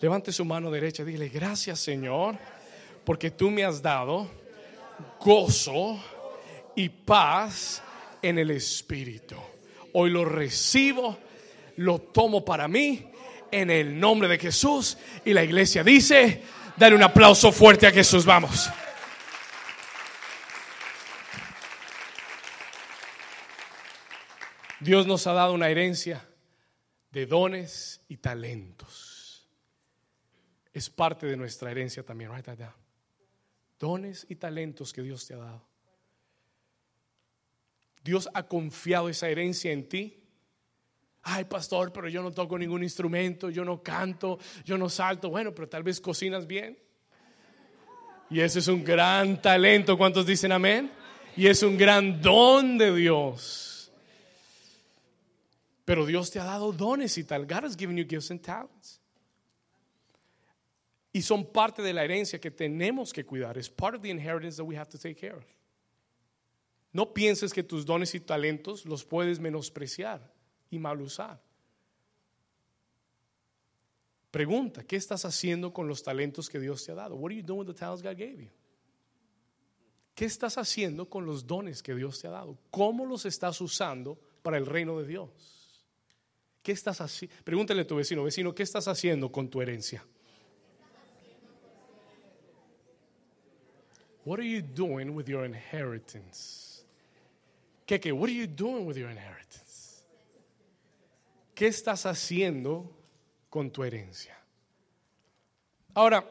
Levante 0.00 0.32
su 0.32 0.44
mano 0.44 0.70
derecha, 0.70 1.04
dile, 1.04 1.28
gracias 1.28 1.78
Señor, 1.80 2.36
porque 3.04 3.30
tú 3.30 3.50
me 3.50 3.64
has 3.64 3.82
dado 3.82 4.30
gozo 5.20 6.02
y 6.74 6.88
paz 6.88 7.82
en 8.22 8.38
el 8.38 8.50
Espíritu. 8.50 9.36
Hoy 9.92 10.10
lo 10.10 10.24
recibo 10.24 11.18
lo 11.76 12.00
tomo 12.00 12.44
para 12.44 12.68
mí 12.68 13.10
en 13.50 13.70
el 13.70 13.98
nombre 13.98 14.28
de 14.28 14.38
Jesús. 14.38 14.98
Y 15.24 15.32
la 15.32 15.44
iglesia 15.44 15.82
dice, 15.82 16.42
dale 16.76 16.94
un 16.94 17.02
aplauso 17.02 17.52
fuerte 17.52 17.86
a 17.86 17.92
Jesús, 17.92 18.24
vamos. 18.24 18.68
Dios 24.80 25.06
nos 25.06 25.26
ha 25.26 25.32
dado 25.32 25.52
una 25.52 25.68
herencia 25.68 26.24
de 27.10 27.26
dones 27.26 28.00
y 28.08 28.18
talentos. 28.18 29.48
Es 30.72 30.90
parte 30.90 31.26
de 31.26 31.36
nuestra 31.36 31.70
herencia 31.70 32.04
también. 32.04 32.30
Dones 33.78 34.26
y 34.28 34.36
talentos 34.36 34.92
que 34.92 35.02
Dios 35.02 35.26
te 35.26 35.34
ha 35.34 35.38
dado. 35.38 35.66
Dios 38.04 38.28
ha 38.34 38.46
confiado 38.46 39.08
esa 39.08 39.28
herencia 39.28 39.72
en 39.72 39.88
ti 39.88 40.25
ay 41.26 41.44
pastor, 41.44 41.92
pero 41.92 42.08
yo 42.08 42.22
no 42.22 42.30
toco 42.30 42.56
ningún 42.56 42.82
instrumento, 42.82 43.50
yo 43.50 43.64
no 43.64 43.82
canto, 43.82 44.38
yo 44.64 44.78
no 44.78 44.88
salto. 44.88 45.28
Bueno, 45.28 45.52
pero 45.54 45.68
tal 45.68 45.82
vez 45.82 46.00
cocinas 46.00 46.46
bien. 46.46 46.78
Y 48.30 48.40
ese 48.40 48.60
es 48.60 48.68
un 48.68 48.84
gran 48.84 49.40
talento. 49.42 49.98
¿Cuántos 49.98 50.24
dicen 50.24 50.52
amén? 50.52 50.90
Y 51.36 51.48
es 51.48 51.62
un 51.62 51.76
gran 51.76 52.22
don 52.22 52.78
de 52.78 52.94
Dios. 52.94 53.92
Pero 55.84 56.06
Dios 56.06 56.30
te 56.30 56.40
ha 56.40 56.44
dado 56.44 56.72
dones 56.72 57.18
y 57.18 57.24
tal. 57.24 57.44
God 57.46 57.64
has 57.64 57.76
given 57.76 57.96
you 57.96 58.06
gifts 58.08 58.30
and 58.30 58.40
talents. 58.40 59.00
Y 61.12 61.22
son 61.22 61.44
parte 61.44 61.82
de 61.82 61.92
la 61.92 62.04
herencia 62.04 62.40
que 62.40 62.50
tenemos 62.50 63.12
que 63.12 63.24
cuidar. 63.24 63.58
Es 63.58 63.68
part 63.68 63.96
of 63.96 64.02
the 64.02 64.10
inheritance 64.10 64.56
that 64.56 64.64
we 64.64 64.76
have 64.76 64.88
to 64.90 64.98
take 64.98 65.16
care 65.16 65.36
of. 65.36 65.44
No 66.92 67.12
pienses 67.12 67.52
que 67.52 67.62
tus 67.62 67.84
dones 67.84 68.14
y 68.14 68.20
talentos 68.20 68.86
los 68.86 69.04
puedes 69.04 69.40
menospreciar 69.40 70.35
y 70.70 70.78
mal 70.78 71.00
usar. 71.00 71.40
Pregunta, 74.30 74.84
¿qué 74.84 74.96
estás 74.96 75.24
haciendo 75.24 75.72
con 75.72 75.88
los 75.88 76.02
talentos 76.02 76.48
que 76.48 76.60
Dios 76.60 76.84
te 76.84 76.92
ha 76.92 76.94
dado? 76.94 77.16
What 77.16 77.30
are 77.30 77.36
you 77.36 77.46
doing 77.46 77.60
with 77.60 77.68
the 77.68 77.74
talents 77.74 78.02
God 78.02 78.16
gave 78.16 78.36
you? 78.36 78.50
¿Qué 80.14 80.24
estás 80.24 80.56
haciendo 80.58 81.08
con 81.08 81.26
los 81.26 81.46
dones 81.46 81.82
que 81.82 81.94
Dios 81.94 82.20
te 82.20 82.28
ha 82.28 82.30
dado? 82.30 82.58
¿Cómo 82.70 83.04
los 83.04 83.24
estás 83.26 83.60
usando 83.60 84.18
para 84.42 84.56
el 84.56 84.66
reino 84.66 84.98
de 84.98 85.06
Dios? 85.06 85.28
¿Qué 86.62 86.72
estás 86.72 87.00
haciendo? 87.00 87.36
Pregúntale 87.44 87.82
a 87.82 87.86
tu 87.86 87.96
vecino, 87.96 88.24
vecino, 88.24 88.54
¿qué 88.54 88.62
estás 88.62 88.88
haciendo 88.88 89.30
con 89.30 89.48
tu 89.48 89.60
herencia? 89.60 90.04
What 94.24 94.40
are 94.40 94.48
you 94.48 94.60
doing 94.60 95.10
with 95.14 95.26
your 95.28 95.44
inheritance? 95.44 96.84
¿Qué 97.86 98.00
qué? 98.00 98.10
What 98.10 98.28
are 98.28 98.34
you 98.34 98.48
doing 98.48 98.84
with 98.84 98.96
your 98.96 99.10
inheritance? 99.10 99.65
¿Qué 101.56 101.66
estás 101.66 102.06
haciendo 102.06 102.96
con 103.50 103.72
tu 103.72 103.82
herencia? 103.82 104.38
Ahora, 105.94 106.24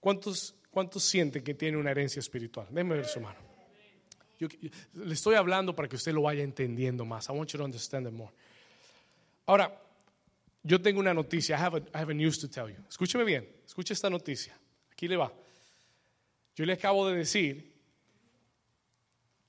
¿Cuántos, 0.00 0.54
¿Cuántos 0.70 1.04
sienten 1.04 1.44
que 1.44 1.54
tiene 1.54 1.76
una 1.76 1.90
herencia 1.90 2.18
espiritual? 2.20 2.66
Déjenme 2.70 2.96
ver 2.96 3.06
su 3.06 3.20
mano. 3.20 3.38
Le 4.94 5.12
estoy 5.12 5.34
hablando 5.34 5.76
para 5.76 5.86
que 5.86 5.96
usted 5.96 6.12
lo 6.12 6.22
vaya 6.22 6.42
entendiendo 6.42 7.04
más. 7.04 7.28
I 7.28 7.32
want 7.32 7.50
you 7.52 7.58
to 7.58 7.64
understand 7.64 8.06
it 8.06 8.12
more. 8.14 8.32
Ahora, 9.44 9.78
yo 10.62 10.80
tengo 10.80 10.98
una 11.00 11.12
noticia. 11.12 11.56
I 11.56 11.60
have, 11.60 11.76
a, 11.76 11.80
I 11.94 12.00
have 12.00 12.10
a 12.10 12.14
news 12.14 12.38
to 12.38 12.48
tell 12.48 12.68
you. 12.68 12.82
Escúcheme 12.88 13.24
bien. 13.24 13.46
Escuche 13.66 13.92
esta 13.92 14.08
noticia. 14.08 14.58
Aquí 14.90 15.06
le 15.06 15.18
va. 15.18 15.30
Yo 16.56 16.64
le 16.64 16.72
acabo 16.72 17.06
de 17.10 17.18
decir 17.18 17.69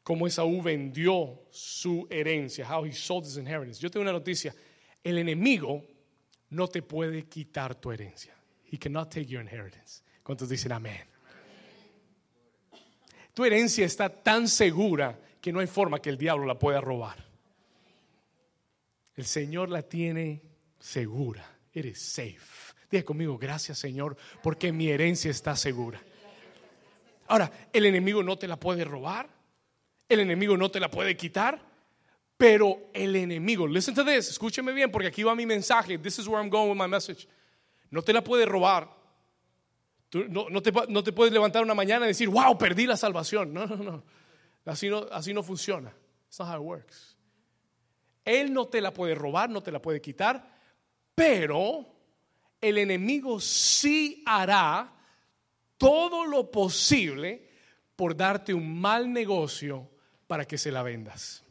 cómo 0.03 0.27
Esaú 0.27 0.61
vendió 0.61 1.41
su 1.51 2.07
herencia. 2.09 2.67
How 2.69 2.85
he 2.85 2.93
sold 2.93 3.25
his 3.25 3.37
inheritance. 3.37 3.79
Yo 3.81 3.89
tengo 3.89 4.03
una 4.03 4.11
noticia. 4.11 4.53
El 5.03 5.17
enemigo 5.17 5.83
no 6.49 6.67
te 6.67 6.81
puede 6.81 7.27
quitar 7.27 7.75
tu 7.75 7.91
herencia. 7.91 8.35
He 8.71 8.77
cannot 8.77 9.09
take 9.09 9.25
your 9.25 9.41
inheritance. 9.41 10.03
¿Cuántos 10.23 10.49
dicen 10.49 10.71
amén? 10.71 11.01
Tu 13.33 13.45
herencia 13.45 13.85
está 13.85 14.09
tan 14.09 14.47
segura 14.47 15.17
que 15.39 15.51
no 15.51 15.59
hay 15.59 15.67
forma 15.67 16.01
que 16.01 16.09
el 16.09 16.17
diablo 16.17 16.45
la 16.45 16.59
pueda 16.59 16.81
robar. 16.81 17.25
El 19.15 19.25
Señor 19.25 19.69
la 19.69 19.81
tiene 19.81 20.41
segura. 20.79 21.45
Eres 21.73 21.99
safe. 22.01 22.73
Diga 22.89 23.03
conmigo, 23.03 23.37
gracias 23.37 23.79
Señor, 23.79 24.17
porque 24.43 24.71
mi 24.71 24.89
herencia 24.89 25.31
está 25.31 25.55
segura. 25.55 26.01
Ahora, 27.27 27.49
el 27.71 27.85
enemigo 27.85 28.21
no 28.21 28.37
te 28.37 28.47
la 28.47 28.59
puede 28.59 28.83
robar, 28.83 29.29
el 30.13 30.19
enemigo 30.19 30.57
no 30.57 30.69
te 30.69 30.79
la 30.79 30.89
puede 30.89 31.15
quitar, 31.15 31.61
pero 32.37 32.89
el 32.93 33.15
enemigo, 33.15 33.67
listen 33.67 33.93
to 33.93 34.03
this, 34.03 34.29
escúcheme 34.29 34.73
bien, 34.73 34.91
porque 34.91 35.07
aquí 35.07 35.23
va 35.23 35.35
mi 35.35 35.45
mensaje. 35.45 35.97
This 35.97 36.19
is 36.19 36.27
where 36.27 36.41
I'm 36.41 36.49
going 36.49 36.69
with 36.69 36.77
my 36.77 36.87
message. 36.87 37.27
No 37.91 38.01
te 38.01 38.13
la 38.13 38.23
puede 38.23 38.45
robar. 38.45 38.89
no, 40.13 40.61
te, 40.61 40.71
no, 40.89 41.03
te, 41.03 41.11
puedes 41.11 41.31
levantar 41.31 41.63
una 41.63 41.73
mañana 41.73 42.05
y 42.05 42.09
decir, 42.09 42.29
wow, 42.29 42.57
perdí 42.57 42.87
la 42.87 42.97
salvación. 42.97 43.53
No, 43.53 43.67
no, 43.67 43.77
no. 43.77 44.03
Así 44.65 44.89
no, 44.89 45.07
así 45.11 45.33
no 45.33 45.43
funciona. 45.43 45.93
That's 46.25 46.39
not 46.39 46.49
how 46.49 46.61
it 46.61 46.65
works. 46.65 47.15
Él 48.25 48.53
no 48.53 48.67
te 48.67 48.81
la 48.81 48.91
puede 48.91 49.15
robar, 49.15 49.49
no 49.49 49.61
te 49.61 49.71
la 49.71 49.81
puede 49.81 50.01
quitar, 50.01 50.57
pero 51.15 51.85
el 52.59 52.77
enemigo 52.77 53.39
sí 53.39 54.23
hará 54.25 54.91
todo 55.77 56.25
lo 56.25 56.49
posible 56.49 57.49
por 57.95 58.15
darte 58.15 58.53
un 58.53 58.79
mal 58.79 59.13
negocio 59.13 59.90
para 60.31 60.45
que 60.45 60.57
se 60.57 60.71
la 60.71 60.81
vendas. 60.81 61.43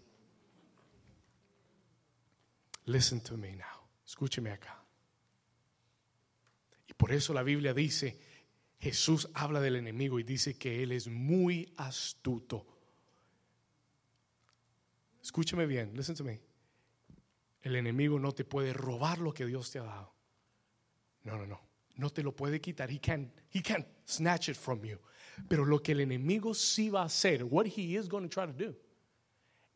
Listen 2.87 3.21
to 3.21 3.37
me 3.37 3.55
now. 3.55 3.87
Escúcheme 4.07 4.53
acá. 4.53 4.83
Y 6.89 6.95
por 6.95 7.13
eso 7.13 7.35
la 7.35 7.43
Biblia 7.43 7.75
dice, 7.75 8.19
Jesús 8.79 9.29
habla 9.35 9.61
del 9.61 9.77
enemigo 9.77 10.19
y 10.19 10.23
dice 10.23 10.55
que 10.55 10.83
él 10.83 10.93
es 10.93 11.09
muy 11.09 11.75
astuto. 11.77 12.67
Escúcheme 15.23 15.67
bien, 15.67 15.93
listen 15.95 16.17
to 16.17 16.25
me. 16.25 16.41
El 17.61 17.77
enemigo 17.77 18.19
no 18.19 18.33
te 18.33 18.47
puede 18.47 18.73
robar 18.73 19.19
lo 19.19 19.35
que 19.35 19.45
Dios 19.45 19.71
te 19.71 19.81
ha 19.81 19.83
dado. 19.83 20.15
No, 21.25 21.37
no, 21.37 21.47
no. 21.47 21.61
No 21.97 22.09
te 22.09 22.23
lo 22.23 22.35
puede 22.35 22.63
quitar. 22.63 22.91
He 22.91 22.99
can, 22.99 23.31
he 23.53 23.61
can 23.61 23.87
snatch 24.07 24.49
it 24.49 24.57
from 24.57 24.83
you. 24.83 24.99
Pero 25.49 25.65
lo 25.65 25.83
que 25.83 25.93
el 25.93 26.01
enemigo 26.01 26.55
sí 26.55 26.91
va 26.91 27.03
a 27.03 27.07
hacer, 27.07 27.45
what 27.45 27.67
he 27.67 27.99
is 27.99 28.09
going 28.09 28.29
to 28.29 28.29
try 28.29 28.47
to 28.47 28.53
do, 28.53 28.77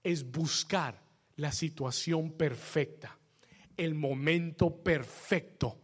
es 0.03 0.31
buscar 0.31 1.03
la 1.37 1.51
situación 1.51 2.33
perfecta, 2.33 3.19
el 3.77 3.95
momento 3.95 4.71
perfecto 4.83 5.81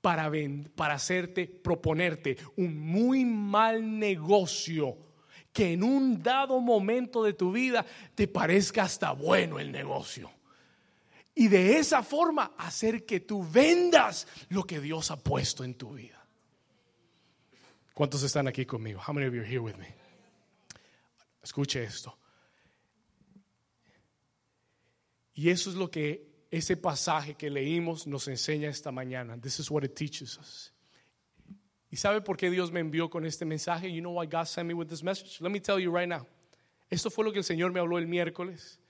para, 0.00 0.30
para 0.74 0.94
hacerte, 0.94 1.46
proponerte 1.46 2.36
un 2.56 2.78
muy 2.78 3.24
mal 3.24 3.98
negocio 3.98 4.96
que 5.52 5.72
en 5.72 5.82
un 5.82 6.22
dado 6.22 6.60
momento 6.60 7.22
de 7.24 7.32
tu 7.32 7.52
vida 7.52 7.84
te 8.14 8.28
parezca 8.28 8.84
hasta 8.84 9.12
bueno 9.12 9.58
el 9.58 9.72
negocio. 9.72 10.30
Y 11.34 11.48
de 11.48 11.78
esa 11.78 12.02
forma 12.02 12.52
hacer 12.58 13.04
que 13.06 13.20
tú 13.20 13.46
vendas 13.48 14.26
lo 14.48 14.64
que 14.64 14.80
Dios 14.80 15.10
ha 15.10 15.16
puesto 15.16 15.64
en 15.64 15.74
tu 15.74 15.94
vida. 15.94 16.19
¿Cuántos 18.00 18.22
están 18.22 18.48
aquí 18.48 18.64
conmigo? 18.64 18.98
How 18.98 19.12
many 19.12 19.26
of 19.26 19.34
you 19.34 19.42
are 19.42 19.46
here 19.46 19.60
with 19.60 19.76
me? 19.76 19.94
Escuche 21.42 21.82
esto. 21.82 22.16
Y 25.34 25.50
eso 25.50 25.68
es 25.68 25.76
lo 25.76 25.90
que 25.90 26.46
ese 26.50 26.78
pasaje 26.78 27.34
que 27.34 27.50
leímos 27.50 28.06
nos 28.06 28.26
enseña 28.28 28.70
esta 28.70 28.90
mañana. 28.90 29.38
This 29.38 29.60
is 29.60 29.70
what 29.70 29.84
it 29.84 29.94
teaches 29.94 30.38
us. 30.38 30.72
¿Y 31.90 31.98
sabe 31.98 32.22
por 32.22 32.38
qué 32.38 32.48
Dios 32.48 32.72
me 32.72 32.80
envió 32.80 33.10
con 33.10 33.26
este 33.26 33.44
mensaje? 33.44 33.92
You 33.92 34.00
know 34.00 34.18
why 34.18 34.24
God 34.24 34.46
sent 34.46 34.66
me 34.66 34.72
with 34.72 34.86
this 34.86 35.02
message? 35.02 35.38
Let 35.42 35.50
me 35.50 35.60
tell 35.60 35.78
you 35.78 35.94
right 35.94 36.08
now. 36.08 36.26
Esto 36.88 37.10
fue 37.10 37.22
lo 37.22 37.32
que 37.32 37.40
el 37.40 37.44
Señor 37.44 37.70
me 37.70 37.80
habló 37.80 37.98
el 37.98 38.06
miércoles 38.06 38.80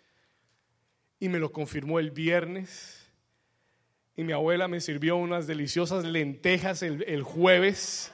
y 1.19 1.29
me 1.29 1.41
lo 1.41 1.51
confirmó 1.51 1.99
el 1.99 2.13
viernes. 2.13 3.11
Y 4.15 4.23
mi 4.23 4.33
abuela 4.33 4.69
me 4.69 4.81
sirvió 4.81 5.17
unas 5.17 5.49
deliciosas 5.49 6.05
lentejas 6.05 6.85
el, 6.85 7.03
el 7.09 7.25
jueves. 7.25 8.13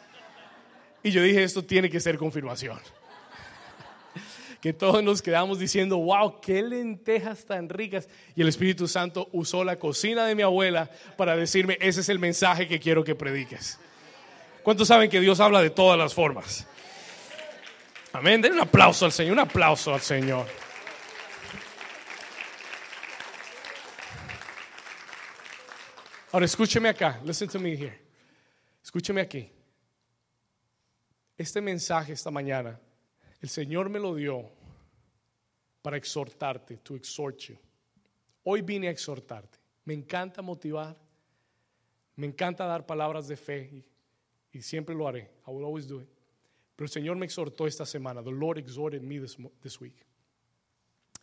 Y 1.07 1.12
yo 1.12 1.23
dije, 1.23 1.45
esto 1.45 1.62
tiene 1.62 1.88
que 1.88 2.01
ser 2.01 2.19
confirmación 2.19 2.81
que 4.61 4.73
todos 4.73 5.05
nos 5.05 5.23
quedamos 5.23 5.61
diciendo, 5.61 5.99
wow, 5.99 6.40
qué 6.40 6.62
lentejas 6.62 7.45
tan 7.45 7.69
ricas. 7.69 8.09
Y 8.35 8.42
el 8.42 8.49
Espíritu 8.49 8.88
Santo 8.88 9.29
usó 9.31 9.62
la 9.62 9.79
cocina 9.79 10.27
de 10.27 10.35
mi 10.35 10.42
abuela 10.42 10.90
para 11.16 11.37
decirme, 11.37 11.79
ese 11.81 12.01
es 12.01 12.09
el 12.09 12.19
mensaje 12.19 12.66
que 12.66 12.81
quiero 12.81 13.05
que 13.05 13.14
prediques. 13.14 13.79
¿Cuántos 14.64 14.88
saben 14.88 15.09
que 15.09 15.21
Dios 15.21 15.38
habla 15.38 15.62
de 15.62 15.71
todas 15.71 15.97
las 15.97 16.12
formas? 16.12 16.66
Amén. 18.12 18.42
Den 18.42 18.55
un 18.55 18.61
aplauso 18.62 19.05
al 19.05 19.12
Señor, 19.12 19.35
un 19.35 19.38
aplauso 19.38 19.95
al 19.95 20.01
Señor. 20.01 20.45
Ahora 26.33 26.47
escúcheme 26.47 26.88
acá, 26.88 27.21
listen 27.25 27.49
to 27.49 27.61
me 27.61 27.75
here. 27.75 27.97
Escúcheme 28.83 29.21
aquí. 29.21 29.56
Este 31.37 31.61
mensaje 31.61 32.12
esta 32.12 32.31
mañana 32.31 32.81
el 33.40 33.49
Señor 33.49 33.88
me 33.88 33.99
lo 33.99 34.14
dio 34.14 34.51
para 35.83 35.96
exhortarte, 35.96 36.79
to 36.79 36.96
exhort 36.96 37.38
you. 37.38 37.57
Hoy 38.42 38.62
vine 38.62 38.88
a 38.88 38.90
exhortarte. 38.90 39.59
Me 39.85 39.94
encanta 39.94 40.42
motivar, 40.42 40.96
me 42.16 42.27
encanta 42.27 42.64
dar 42.64 42.87
palabras 42.87 43.29
de 43.29 43.37
fe 43.37 43.85
y, 44.53 44.62
siempre 44.62 44.94
lo 44.94 45.07
haré. 45.07 45.31
I 45.46 45.51
will 45.51 45.64
always 45.64 45.87
do 45.87 46.01
it. 46.01 46.09
Pero 46.75 46.87
el 46.87 46.90
Señor 46.90 47.16
me 47.16 47.27
exhortó 47.27 47.66
esta 47.66 47.85
semana. 47.85 48.22
The 48.22 48.33
Lord 48.33 48.59
exhorted 48.59 49.03
me 49.03 49.20
this, 49.20 49.37
this 49.62 49.81
week. 49.81 50.05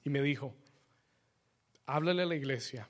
Y 0.05 0.09
me 0.09 0.21
dijo, 0.21 0.53
háblale 1.85 2.21
a 2.21 2.25
la 2.25 2.35
iglesia 2.35 2.87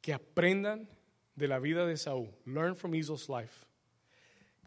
que 0.00 0.12
aprendan 0.12 0.88
de 1.36 1.46
la 1.46 1.58
vida 1.58 1.86
de 1.86 1.96
Saúl. 1.96 2.30
Learn 2.46 2.74
from 2.74 2.94
Esau's 2.94 3.28
life. 3.28 3.66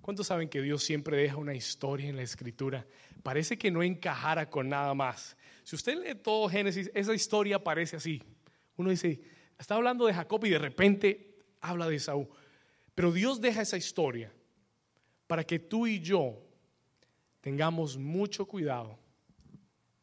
¿Cuántos 0.05 0.27
saben 0.27 0.49
que 0.49 0.61
Dios 0.61 0.83
siempre 0.83 1.17
deja 1.17 1.35
una 1.35 1.55
historia 1.55 2.07
en 2.07 2.15
la 2.15 2.21
escritura? 2.21 2.85
Parece 3.23 3.57
que 3.57 3.71
no 3.71 3.81
encajara 3.81 4.47
con 4.51 4.69
nada 4.69 4.93
más. 4.93 5.35
Si 5.63 5.75
usted 5.75 5.97
lee 5.97 6.13
todo 6.13 6.47
Génesis, 6.47 6.91
esa 6.93 7.15
historia 7.15 7.63
parece 7.63 7.95
así. 7.95 8.21
Uno 8.77 8.91
dice, 8.91 9.19
está 9.57 9.73
hablando 9.73 10.05
de 10.05 10.13
Jacob 10.13 10.45
y 10.45 10.51
de 10.51 10.59
repente 10.59 11.39
habla 11.59 11.89
de 11.89 11.97
Saúl. 11.99 12.27
Pero 12.93 13.11
Dios 13.11 13.41
deja 13.41 13.63
esa 13.63 13.77
historia 13.77 14.31
para 15.25 15.43
que 15.43 15.57
tú 15.57 15.87
y 15.87 15.99
yo 15.99 16.39
tengamos 17.41 17.97
mucho 17.97 18.45
cuidado 18.45 18.99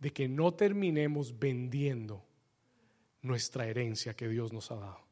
de 0.01 0.13
que 0.13 0.27
no 0.27 0.53
terminemos 0.53 1.39
vendiendo 1.39 2.27
nuestra 3.21 3.69
herencia 3.69 4.15
que 4.15 4.27
Dios 4.27 4.53
nos 4.53 4.69
ha 4.73 4.75
dado 4.75 5.07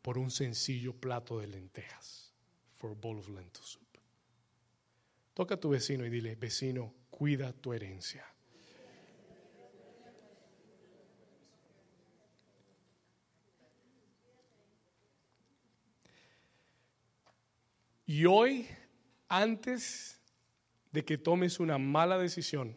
por 0.00 0.16
un 0.16 0.30
sencillo 0.30 0.94
plato 0.94 1.38
de 1.38 1.48
lentejas 1.48 2.21
for 2.82 2.90
a 2.90 2.94
bowl 2.96 3.16
of 3.16 3.28
lentil 3.28 3.62
soup. 3.62 3.96
Toca 5.34 5.54
a 5.54 5.56
tu 5.56 5.68
vecino 5.68 6.04
y 6.04 6.10
dile, 6.10 6.34
vecino, 6.34 6.92
cuida 7.10 7.52
tu 7.52 7.72
herencia. 7.72 8.26
Y 18.04 18.26
hoy, 18.26 18.66
antes 19.28 20.20
de 20.90 21.04
que 21.04 21.16
tomes 21.16 21.60
una 21.60 21.78
mala 21.78 22.18
decisión, 22.18 22.76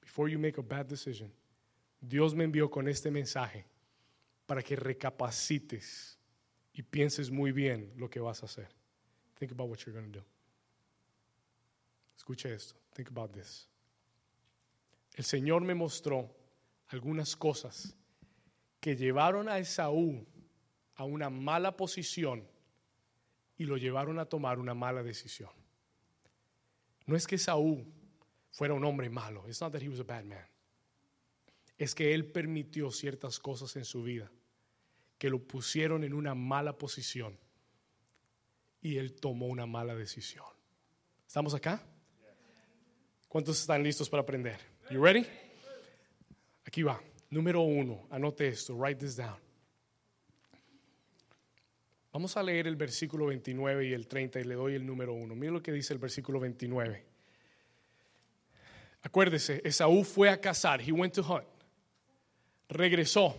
before 0.00 0.28
you 0.28 0.40
make 0.40 0.58
a 0.58 0.62
bad 0.62 0.86
decision, 0.86 1.32
Dios 2.00 2.34
me 2.34 2.42
envió 2.42 2.68
con 2.68 2.88
este 2.88 3.12
mensaje 3.12 3.64
para 4.44 4.60
que 4.60 4.74
recapacites 4.74 6.18
y 6.72 6.82
pienses 6.82 7.30
muy 7.30 7.52
bien 7.52 7.92
lo 7.96 8.10
que 8.10 8.18
vas 8.18 8.42
a 8.42 8.46
hacer. 8.46 8.83
Think 9.38 9.52
about 9.52 9.68
what 9.68 9.84
you're 9.84 9.94
going 9.94 10.10
to 10.10 10.18
do. 10.18 10.24
Escuche 12.18 12.46
esto. 12.46 12.74
Think 12.94 13.10
about 13.10 13.32
this. 13.32 13.66
El 15.16 15.24
Señor 15.24 15.62
me 15.62 15.74
mostró 15.74 16.30
algunas 16.88 17.36
cosas 17.36 17.94
que 18.80 18.96
llevaron 18.96 19.48
a 19.48 19.58
Esaú 19.58 20.24
a 20.96 21.04
una 21.04 21.30
mala 21.30 21.76
posición 21.76 22.46
y 23.56 23.64
lo 23.64 23.76
llevaron 23.76 24.18
a 24.18 24.26
tomar 24.26 24.58
una 24.58 24.74
mala 24.74 25.02
decisión. 25.02 25.50
No 27.06 27.16
es 27.16 27.26
que 27.26 27.38
Saúl 27.38 27.84
fuera 28.50 28.74
un 28.74 28.84
hombre 28.84 29.08
malo. 29.08 29.44
It's 29.46 29.60
not 29.60 29.72
that 29.72 29.82
he 29.82 29.88
was 29.88 30.00
a 30.00 30.04
bad 30.04 30.24
man. 30.24 30.46
Es 31.76 31.94
que 31.94 32.14
él 32.14 32.26
permitió 32.26 32.90
ciertas 32.90 33.38
cosas 33.38 33.76
en 33.76 33.84
su 33.84 34.02
vida 34.02 34.30
que 35.18 35.28
lo 35.28 35.40
pusieron 35.40 36.04
en 36.04 36.14
una 36.14 36.34
mala 36.34 36.78
posición 36.78 37.38
y 38.84 38.98
él 38.98 39.14
tomó 39.14 39.46
una 39.46 39.64
mala 39.64 39.94
decisión. 39.96 40.44
¿Estamos 41.26 41.54
acá? 41.54 41.82
¿Cuántos 43.26 43.58
están 43.58 43.82
listos 43.82 44.10
para 44.10 44.22
aprender? 44.22 44.60
You 44.90 45.02
ready? 45.02 45.26
Aquí 46.66 46.82
va. 46.82 47.02
Número 47.30 47.62
uno, 47.62 48.06
anote 48.10 48.46
esto, 48.46 48.76
write 48.76 49.00
this 49.00 49.16
down. 49.16 49.38
Vamos 52.12 52.36
a 52.36 52.42
leer 52.42 52.66
el 52.66 52.76
versículo 52.76 53.26
29 53.26 53.86
y 53.86 53.94
el 53.94 54.06
30 54.06 54.40
y 54.40 54.44
le 54.44 54.54
doy 54.54 54.74
el 54.74 54.84
número 54.84 55.14
uno. 55.14 55.34
Mira 55.34 55.50
lo 55.50 55.62
que 55.62 55.72
dice 55.72 55.94
el 55.94 55.98
versículo 55.98 56.38
29. 56.38 57.06
Acuérdese, 59.02 59.62
Esaú 59.64 60.04
fue 60.04 60.28
a 60.28 60.38
cazar, 60.38 60.82
he 60.82 60.92
went 60.92 61.14
to 61.14 61.22
hunt. 61.22 61.48
Regresó. 62.68 63.34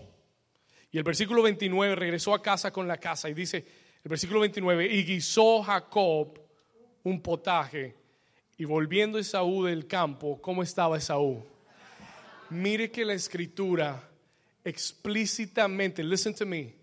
Y 0.92 0.98
el 0.98 1.04
versículo 1.04 1.44
29 1.44 1.96
regresó 1.96 2.34
a 2.34 2.42
casa 2.42 2.72
con 2.72 2.88
la 2.88 2.98
casa 2.98 3.30
y 3.30 3.36
dice, 3.36 3.85
el 4.06 4.10
versículo 4.10 4.42
29, 4.42 4.86
y 4.86 5.04
guisó 5.04 5.64
Jacob 5.64 6.40
un 7.04 7.20
potaje 7.22 7.96
y 8.56 8.64
volviendo 8.64 9.18
Esaú 9.18 9.64
del 9.64 9.88
campo, 9.88 10.40
¿cómo 10.40 10.62
estaba 10.62 11.00
Esaú? 11.00 11.44
Mire 12.52 12.92
que 12.92 13.04
la 13.04 13.16
escritura 13.16 14.08
explícitamente, 14.64 16.04
listen 16.04 16.36
to 16.36 16.46
me, 16.46 16.76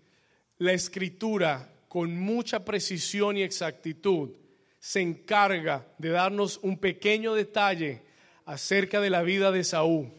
la 0.57 0.73
escritura 0.73 1.73
con 1.87 2.13
mucha 2.19 2.65
precisión 2.65 3.37
y 3.37 3.43
exactitud 3.43 4.31
se 4.77 4.99
encarga 4.99 5.87
de 5.97 6.09
darnos 6.09 6.59
un 6.61 6.77
pequeño 6.77 7.35
detalle 7.35 8.01
acerca 8.43 8.99
de 8.99 9.09
la 9.09 9.21
vida 9.21 9.49
de 9.49 9.61
Esaú. 9.61 10.11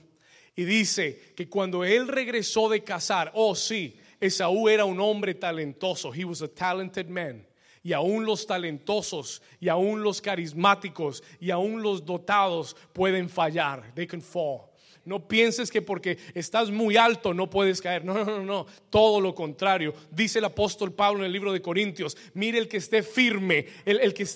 Y 0.56 0.64
dice 0.64 1.34
que 1.36 1.50
cuando 1.50 1.84
él 1.84 2.08
regresó 2.08 2.70
de 2.70 2.82
cazar, 2.82 3.30
oh 3.34 3.54
sí, 3.54 3.98
Esaú 4.24 4.68
era 4.68 4.84
un 4.84 5.00
hombre 5.00 5.34
talentoso, 5.34 6.12
he 6.12 6.24
was 6.24 6.40
a 6.42 6.48
talented 6.48 7.08
man. 7.08 7.46
Y 7.82 7.92
aún 7.92 8.24
los 8.24 8.46
talentosos, 8.46 9.42
y 9.60 9.68
aún 9.68 10.02
los 10.02 10.22
carismáticos, 10.22 11.22
y 11.38 11.50
aún 11.50 11.82
los 11.82 12.04
dotados 12.04 12.74
pueden 12.94 13.28
fallar. 13.28 13.92
They 13.94 14.06
can 14.06 14.22
fall. 14.22 14.70
No 15.04 15.28
pienses 15.28 15.70
que 15.70 15.82
porque 15.82 16.16
estás 16.34 16.70
muy 16.70 16.96
alto 16.96 17.34
no 17.34 17.50
puedes 17.50 17.82
caer. 17.82 18.04
No, 18.04 18.14
no, 18.14 18.24
no, 18.24 18.42
no. 18.42 18.66
Todo 18.88 19.20
lo 19.20 19.34
contrario. 19.34 19.92
Dice 20.10 20.38
el 20.38 20.46
apóstol 20.46 20.92
Pablo 20.94 21.20
en 21.20 21.26
el 21.26 21.32
libro 21.32 21.52
de 21.52 21.60
Corintios, 21.60 22.16
mire 22.32 22.58
el 22.58 22.68
que 22.68 22.78
esté 22.78 23.02
firme. 23.02 23.66
El, 23.84 24.14
que, 24.14 24.26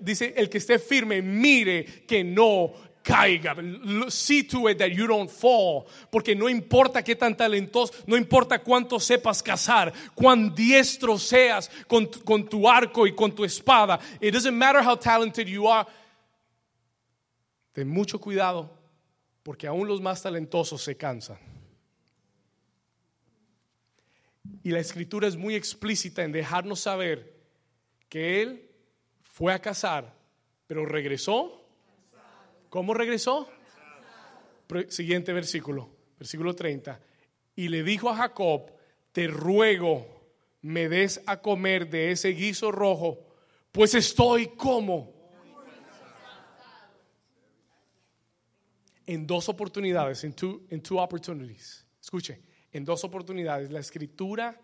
dice, 0.00 0.34
el 0.36 0.48
que 0.48 0.58
esté 0.58 0.80
firme, 0.80 1.22
mire 1.22 1.84
que 1.84 2.24
no 2.24 2.72
caiga. 3.06 3.54
See 4.10 4.42
to 4.42 4.68
it 4.68 4.78
that 4.78 4.90
you 4.90 5.06
don't 5.06 5.30
fall. 5.30 5.86
Porque 6.10 6.34
no 6.34 6.48
importa 6.48 7.02
qué 7.02 7.14
tan 7.14 7.36
talentoso, 7.36 7.94
no 8.06 8.16
importa 8.16 8.58
cuánto 8.58 8.98
sepas 8.98 9.42
cazar, 9.42 9.92
cuán 10.14 10.54
diestro 10.54 11.18
seas 11.18 11.70
con, 11.86 12.06
con 12.24 12.48
tu 12.48 12.68
arco 12.68 13.06
y 13.06 13.14
con 13.14 13.32
tu 13.32 13.44
espada. 13.44 14.00
It 14.20 14.32
doesn't 14.32 14.56
matter 14.56 14.82
how 14.82 14.96
talented 14.96 15.46
you 15.46 15.68
are. 15.68 15.86
Ten 17.72 17.88
mucho 17.88 18.18
cuidado 18.18 18.70
porque 19.44 19.68
aún 19.68 19.86
los 19.86 20.00
más 20.00 20.22
talentosos 20.22 20.82
se 20.82 20.96
cansan. 20.96 21.38
Y 24.64 24.70
la 24.70 24.80
escritura 24.80 25.28
es 25.28 25.36
muy 25.36 25.54
explícita 25.54 26.24
en 26.24 26.32
dejarnos 26.32 26.80
saber 26.80 27.34
que 28.08 28.42
él 28.42 28.68
fue 29.22 29.52
a 29.52 29.60
cazar, 29.60 30.12
pero 30.66 30.84
regresó. 30.84 31.65
¿Cómo 32.70 32.94
regresó? 32.94 33.48
Siguiente 34.88 35.32
versículo, 35.32 35.88
versículo 36.18 36.54
30. 36.54 37.00
Y 37.54 37.68
le 37.68 37.82
dijo 37.82 38.10
a 38.10 38.16
Jacob, 38.16 38.72
te 39.12 39.28
ruego, 39.28 40.06
me 40.62 40.88
des 40.88 41.22
a 41.26 41.40
comer 41.40 41.88
de 41.88 42.10
ese 42.10 42.30
guiso 42.30 42.72
rojo, 42.72 43.18
pues 43.72 43.94
estoy 43.94 44.48
como 44.48 45.14
en 49.06 49.26
dos 49.26 49.48
oportunidades, 49.48 50.24
en 50.24 50.32
two, 50.32 50.62
in 50.70 50.82
two 50.82 50.98
opportunities. 50.98 51.86
Escuche, 52.00 52.40
en 52.72 52.84
dos 52.84 53.04
oportunidades 53.04 53.70
la 53.70 53.80
escritura 53.80 54.60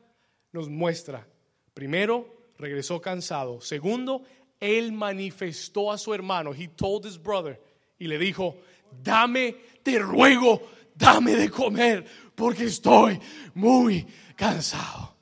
nos 0.51 0.69
muestra, 0.69 1.27
primero, 1.73 2.51
regresó 2.59 3.01
cansado. 3.01 3.61
Segundo, 3.61 4.23
él 4.61 4.93
manifestó 4.93 5.91
a 5.91 5.99
su 5.99 6.13
hermano, 6.13 6.53
he 6.53 6.69
told 6.69 7.07
his 7.07 7.21
brother, 7.21 7.61
y 8.03 8.09
le 8.09 8.19
dijo, 8.19 8.59
dame, 9.01 9.57
te 9.85 9.97
ruego, 10.01 10.73
dame 10.97 11.37
de 11.37 11.49
comer, 11.49 12.05
porque 12.35 12.65
estoy 12.65 13.21
muy 13.55 14.05
cansado. 14.35 15.17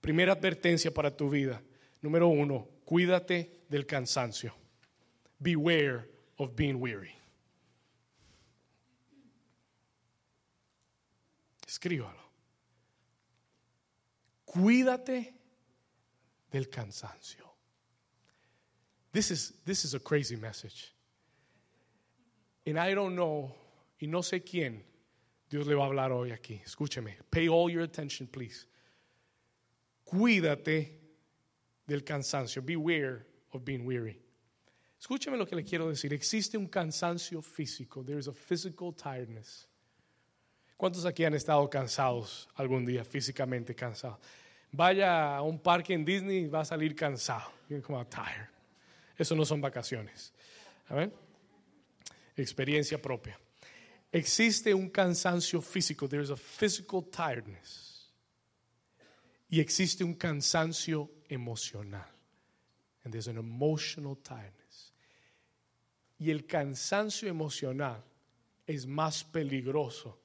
Primera 0.00 0.32
advertencia 0.32 0.90
para 0.94 1.14
tu 1.14 1.28
vida. 1.28 1.62
Número 2.00 2.28
uno, 2.28 2.66
cuídate 2.86 3.64
del 3.68 3.84
cansancio. 3.84 4.54
Beware 5.38 6.08
of 6.38 6.56
being 6.56 6.76
weary. 6.76 7.14
Escríbalo. 11.66 12.24
Cuídate 14.46 15.34
del 16.50 16.70
cansancio. 16.70 17.44
This 19.12 19.30
is, 19.30 19.52
this 19.66 19.84
is 19.84 19.92
a 19.92 20.00
crazy 20.00 20.36
message. 20.36 20.95
And 22.66 22.78
I 22.78 22.94
don't 22.94 23.14
know, 23.14 23.54
y 24.00 24.06
no 24.06 24.22
sé 24.22 24.42
quién 24.42 24.82
Dios 25.48 25.66
le 25.66 25.74
va 25.74 25.84
a 25.84 25.86
hablar 25.86 26.10
hoy 26.10 26.32
aquí. 26.32 26.60
Escúcheme. 26.64 27.16
Pay 27.30 27.48
all 27.48 27.70
your 27.70 27.82
attention, 27.82 28.26
please. 28.26 28.66
Cuídate 30.04 30.98
del 31.86 32.02
cansancio. 32.02 32.62
Beware 32.62 33.24
of 33.52 33.64
being 33.64 33.86
weary. 33.86 34.20
Escúcheme 35.00 35.36
lo 35.36 35.46
que 35.46 35.54
le 35.54 35.62
quiero 35.62 35.88
decir. 35.88 36.12
Existe 36.12 36.58
un 36.58 36.66
cansancio 36.66 37.40
físico. 37.40 38.02
There 38.04 38.18
is 38.18 38.26
a 38.26 38.32
physical 38.32 38.92
tiredness. 38.92 39.68
¿Cuántos 40.76 41.06
aquí 41.06 41.24
han 41.24 41.34
estado 41.34 41.70
cansados 41.70 42.48
algún 42.56 42.84
día, 42.84 43.04
físicamente 43.04 43.74
cansados? 43.74 44.18
Vaya 44.72 45.36
a 45.36 45.42
un 45.42 45.58
parque 45.58 45.94
en 45.94 46.04
Disney 46.04 46.44
y 46.44 46.46
va 46.48 46.60
a 46.60 46.64
salir 46.64 46.94
cansado. 46.94 47.50
Como 47.82 48.04
tired. 48.06 48.48
Eso 49.16 49.34
no 49.34 49.44
son 49.44 49.60
vacaciones. 49.60 50.32
Experiencia 52.36 53.00
propia. 53.00 53.38
Existe 54.12 54.72
un 54.72 54.90
cansancio 54.90 55.60
físico. 55.60 56.08
There 56.08 56.22
is 56.22 56.30
a 56.30 56.36
physical 56.36 57.02
tiredness. 57.02 58.10
Y 59.48 59.60
existe 59.60 60.04
un 60.04 60.14
cansancio 60.14 61.10
emocional. 61.28 62.06
And 63.04 63.12
there's 63.12 63.28
an 63.28 63.38
emotional 63.38 64.16
tiredness. 64.16 64.92
Y 66.18 66.30
el 66.30 66.46
cansancio 66.46 67.28
emocional 67.28 68.02
es 68.66 68.86
más 68.86 69.22
peligroso 69.22 70.18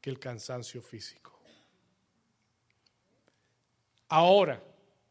que 0.00 0.10
el 0.10 0.18
cansancio 0.18 0.80
físico. 0.80 1.32
Ahora, 4.08 4.62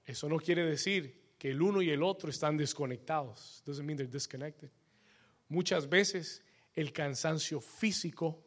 eso 0.06 0.30
no 0.30 0.38
quiere 0.40 0.66
decir 0.66 1.34
que 1.38 1.52
el 1.52 1.62
uno 1.62 1.82
y 1.82 1.90
el 1.90 2.04
otro 2.04 2.30
están 2.30 2.58
desconectados. 2.58 3.62
Doesn't 3.66 3.86
mean 3.86 3.98
they're 3.98 4.10
disconnected. 4.10 4.70
Muchas 5.54 5.88
veces 5.88 6.42
el 6.74 6.92
cansancio 6.92 7.62
físico 7.62 8.44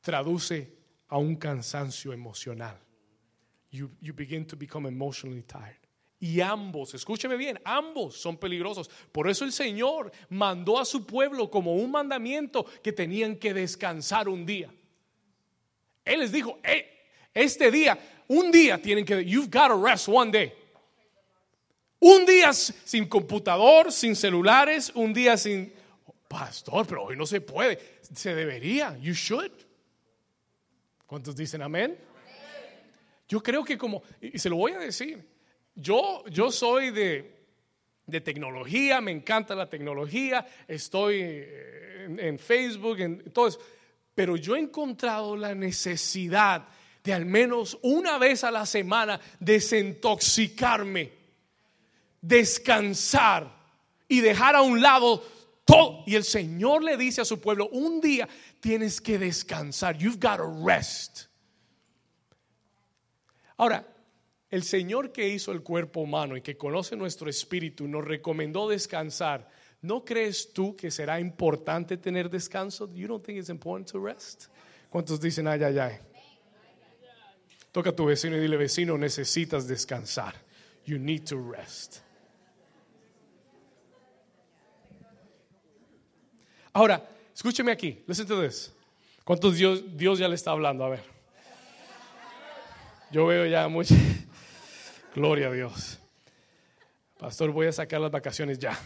traduce 0.00 0.74
a 1.08 1.18
un 1.18 1.36
cansancio 1.36 2.14
emocional. 2.14 2.80
You, 3.70 3.90
begin 4.14 4.46
to 4.46 4.56
become 4.56 4.88
emotionally 4.88 5.42
tired. 5.42 5.76
Y 6.18 6.40
ambos, 6.40 6.94
escúcheme 6.94 7.36
bien, 7.36 7.60
ambos 7.62 8.16
son 8.16 8.38
peligrosos. 8.38 8.88
Por 9.12 9.28
eso 9.28 9.44
el 9.44 9.52
Señor 9.52 10.12
mandó 10.30 10.78
a 10.78 10.86
su 10.86 11.04
pueblo 11.04 11.50
como 11.50 11.74
un 11.74 11.90
mandamiento 11.90 12.64
que 12.82 12.92
tenían 12.92 13.36
que 13.36 13.52
descansar 13.52 14.26
un 14.26 14.46
día. 14.46 14.72
Él 16.06 16.20
les 16.20 16.32
dijo, 16.32 16.58
este 17.34 17.70
día, 17.70 17.98
un 18.28 18.50
día 18.50 18.80
tienen 18.80 19.04
que, 19.04 19.22
you've 19.26 19.50
got 19.50 19.68
to 19.68 19.76
rest 19.76 20.08
one 20.08 20.30
day. 20.30 20.54
Un 22.00 22.24
día 22.24 22.54
sin 22.54 23.06
computador, 23.06 23.92
sin 23.92 24.16
celulares, 24.16 24.90
un 24.94 25.12
día 25.12 25.36
sin, 25.36 25.70
pastor, 26.38 26.86
pero 26.86 27.04
hoy 27.04 27.16
no 27.16 27.26
se 27.26 27.40
puede. 27.40 27.78
Se 28.12 28.34
debería, 28.34 28.96
you 28.98 29.12
should. 29.12 29.52
¿Cuántos 31.06 31.36
dicen 31.36 31.62
amén? 31.62 31.96
Yo 33.28 33.42
creo 33.42 33.64
que 33.64 33.78
como, 33.78 34.02
y 34.20 34.38
se 34.38 34.50
lo 34.50 34.56
voy 34.56 34.72
a 34.72 34.78
decir, 34.78 35.26
yo, 35.74 36.24
yo 36.28 36.50
soy 36.50 36.90
de, 36.90 37.46
de 38.06 38.20
tecnología, 38.20 39.00
me 39.00 39.12
encanta 39.12 39.54
la 39.54 39.68
tecnología, 39.68 40.46
estoy 40.68 41.20
en, 41.20 42.20
en 42.20 42.38
Facebook, 42.38 43.00
en 43.00 43.30
todo 43.32 43.48
eso 43.48 43.60
pero 44.14 44.36
yo 44.36 44.54
he 44.54 44.60
encontrado 44.60 45.36
la 45.36 45.54
necesidad 45.54 46.68
de 47.02 47.12
al 47.12 47.26
menos 47.26 47.78
una 47.82 48.16
vez 48.16 48.44
a 48.44 48.50
la 48.50 48.64
semana 48.64 49.20
desintoxicarme 49.40 51.12
descansar 52.20 53.52
y 54.08 54.20
dejar 54.20 54.56
a 54.56 54.62
un 54.62 54.80
lado 54.80 55.22
Y 56.06 56.14
el 56.14 56.24
Señor 56.24 56.82
le 56.82 56.96
dice 56.96 57.22
a 57.22 57.24
su 57.24 57.40
pueblo, 57.40 57.68
un 57.70 58.00
día 58.00 58.28
tienes 58.60 59.00
que 59.00 59.18
descansar. 59.18 59.96
You've 59.96 60.18
got 60.20 60.36
to 60.36 60.64
rest. 60.64 61.26
Ahora, 63.56 63.86
el 64.50 64.62
Señor 64.62 65.12
que 65.12 65.28
hizo 65.28 65.52
el 65.52 65.62
cuerpo 65.62 66.00
humano 66.00 66.36
y 66.36 66.42
que 66.42 66.56
conoce 66.56 66.96
nuestro 66.96 67.30
espíritu 67.30 67.88
nos 67.88 68.04
recomendó 68.04 68.68
descansar. 68.68 69.48
¿No 69.80 70.04
crees 70.04 70.52
tú 70.52 70.76
que 70.76 70.90
será 70.90 71.20
importante 71.20 71.96
tener 71.96 72.30
descanso? 72.30 72.92
You 72.94 73.08
don't 73.08 73.24
think 73.24 73.38
it's 73.38 73.48
important 73.48 73.90
to 73.90 73.98
rest? 73.98 74.46
¿Cuántos 74.90 75.20
dicen 75.20 75.46
ay 75.48 75.62
ay 75.62 75.78
ay? 75.78 75.98
Toca 77.72 77.90
a 77.90 77.96
tu 77.96 78.04
vecino 78.04 78.36
y 78.36 78.40
dile, 78.40 78.56
vecino, 78.56 78.96
necesitas 78.96 79.66
descansar. 79.66 80.34
You 80.84 80.98
need 80.98 81.24
to 81.24 81.36
rest. 81.36 81.98
Ahora, 86.76 87.08
escúcheme 87.32 87.70
aquí. 87.70 88.02
Listen 88.08 88.26
to 88.26 88.42
this. 88.42 88.72
¿Cuántos 89.22 89.54
Dios, 89.54 89.96
Dios 89.96 90.18
ya 90.18 90.26
le 90.26 90.34
está 90.34 90.50
hablando? 90.50 90.84
A 90.84 90.88
ver. 90.88 91.04
Yo 93.12 93.26
veo 93.26 93.46
ya 93.46 93.68
mucho. 93.68 93.94
Gloria 95.14 95.46
a 95.46 95.52
Dios. 95.52 96.00
Pastor, 97.16 97.52
voy 97.52 97.68
a 97.68 97.72
sacar 97.72 98.00
las 98.00 98.10
vacaciones 98.10 98.58
ya. 98.58 98.76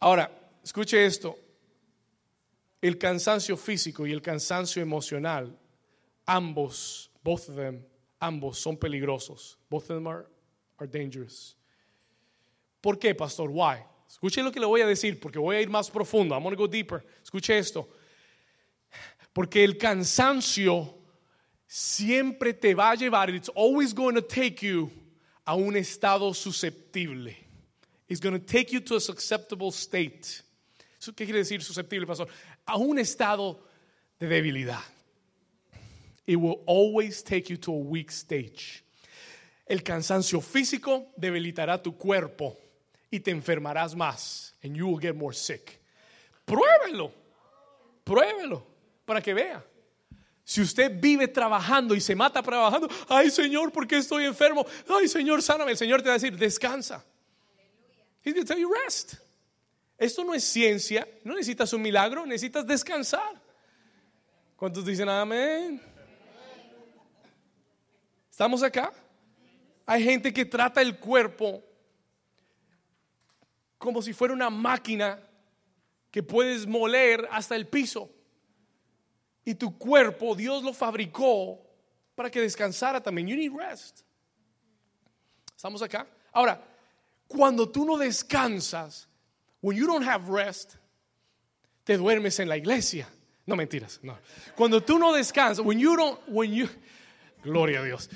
Ahora, 0.00 0.30
escuche 0.62 1.02
esto. 1.02 1.38
El 2.82 2.98
cansancio 2.98 3.56
físico 3.56 4.06
y 4.06 4.12
el 4.12 4.20
cansancio 4.20 4.82
emocional, 4.82 5.58
ambos, 6.26 7.10
both 7.22 7.48
of 7.48 7.56
them, 7.56 7.82
ambos 8.20 8.58
son 8.58 8.76
peligrosos. 8.76 9.58
Both 9.70 9.84
of 9.84 9.96
them 9.96 10.06
are, 10.08 10.26
are 10.76 10.86
dangerous. 10.86 11.56
¿Por 12.82 12.98
qué, 12.98 13.14
pastor? 13.14 13.48
Why? 13.48 13.91
Escuche 14.12 14.42
lo 14.42 14.52
que 14.52 14.60
le 14.60 14.66
voy 14.66 14.82
a 14.82 14.86
decir 14.86 15.18
porque 15.18 15.38
voy 15.38 15.56
a 15.56 15.62
ir 15.62 15.70
más 15.70 15.90
profundo. 15.90 16.34
I'm 16.34 16.42
going 16.42 16.54
go 16.54 16.68
deeper. 16.68 17.02
Escuche 17.22 17.56
esto. 17.56 17.88
Porque 19.32 19.64
el 19.64 19.78
cansancio 19.78 20.98
siempre 21.66 22.52
te 22.52 22.74
va 22.74 22.90
a 22.90 22.94
llevar, 22.94 23.30
it's 23.30 23.48
always 23.56 23.94
going 23.94 24.14
to 24.14 24.20
take 24.20 24.60
you 24.60 24.90
a 25.46 25.56
un 25.56 25.76
estado 25.76 26.34
susceptible. 26.34 27.34
It's 28.06 28.20
going 28.20 28.38
to 28.38 28.46
take 28.46 28.70
you 28.70 28.80
to 28.80 28.96
a 28.96 29.00
susceptible 29.00 29.72
state. 29.72 30.42
¿Qué 31.00 31.24
quiere 31.24 31.38
decir 31.38 31.62
susceptible, 31.62 32.06
pastor? 32.06 32.28
A 32.66 32.76
un 32.76 32.98
estado 32.98 33.60
de 34.20 34.28
debilidad. 34.28 34.82
It 36.26 36.36
will 36.36 36.62
always 36.66 37.22
take 37.22 37.48
you 37.48 37.56
to 37.56 37.72
a 37.72 37.78
weak 37.78 38.10
stage. 38.10 38.84
El 39.66 39.78
cansancio 39.78 40.42
físico 40.42 41.06
debilitará 41.16 41.82
tu 41.82 41.92
cuerpo 41.96 42.61
y 43.12 43.20
te 43.20 43.30
enfermarás 43.30 43.94
más. 43.94 44.54
And 44.64 44.74
you 44.74 44.88
will 44.88 44.98
get 44.98 45.14
more 45.14 45.36
sick. 45.36 45.78
Pruébelo. 46.46 47.12
Pruébelo 48.02 48.66
para 49.04 49.20
que 49.20 49.34
vea. 49.34 49.62
Si 50.44 50.60
usted 50.60 50.90
vive 51.00 51.28
trabajando 51.28 51.94
y 51.94 52.00
se 52.00 52.16
mata 52.16 52.42
trabajando, 52.42 52.88
ay 53.08 53.30
Señor, 53.30 53.70
¿por 53.70 53.86
qué 53.86 53.98
estoy 53.98 54.24
enfermo? 54.24 54.66
Ay 54.88 55.06
Señor, 55.06 55.42
sáname. 55.42 55.72
El 55.72 55.76
Señor 55.76 56.00
te 56.02 56.08
va 56.08 56.14
a 56.14 56.18
decir, 56.18 56.36
descansa. 56.36 57.04
He's 58.24 58.34
going 58.34 58.46
to 58.46 58.54
tell 58.54 58.60
you 58.60 58.72
rest. 58.72 59.14
Esto 59.98 60.24
no 60.24 60.32
es 60.32 60.42
ciencia, 60.42 61.06
no 61.22 61.34
necesitas 61.34 61.72
un 61.72 61.82
milagro, 61.82 62.24
necesitas 62.24 62.66
descansar. 62.66 63.40
¿Cuántos 64.56 64.86
dicen 64.86 65.08
amén? 65.08 65.80
¿Estamos 68.30 68.62
acá? 68.62 68.92
Hay 69.84 70.02
gente 70.02 70.32
que 70.32 70.44
trata 70.44 70.80
el 70.80 70.98
cuerpo 70.98 71.62
como 73.82 74.00
si 74.00 74.12
fuera 74.12 74.32
una 74.32 74.48
máquina 74.48 75.18
que 76.08 76.22
puedes 76.22 76.68
moler 76.68 77.26
hasta 77.32 77.56
el 77.56 77.66
piso. 77.66 78.08
Y 79.44 79.56
tu 79.56 79.76
cuerpo, 79.76 80.36
Dios 80.36 80.62
lo 80.62 80.72
fabricó 80.72 81.60
para 82.14 82.30
que 82.30 82.40
descansara 82.40 83.02
también. 83.02 83.26
You 83.26 83.36
need 83.36 83.52
rest. 83.52 84.02
¿Estamos 85.56 85.82
acá? 85.82 86.06
Ahora, 86.32 86.62
cuando 87.26 87.68
tú 87.68 87.84
no 87.84 87.98
descansas, 87.98 89.08
when 89.60 89.76
you 89.76 89.88
don't 89.88 90.06
have 90.06 90.30
rest, 90.30 90.76
te 91.82 91.96
duermes 91.96 92.38
en 92.38 92.48
la 92.48 92.56
iglesia. 92.56 93.08
No 93.46 93.56
mentiras, 93.56 93.98
no. 94.00 94.16
Cuando 94.54 94.80
tú 94.80 94.96
no 94.96 95.12
descansas, 95.12 95.58
when 95.66 95.80
you 95.80 95.96
don't, 95.96 96.20
when 96.28 96.52
you, 96.52 96.68
gloria 97.42 97.80
a 97.80 97.84
Dios. 97.84 98.08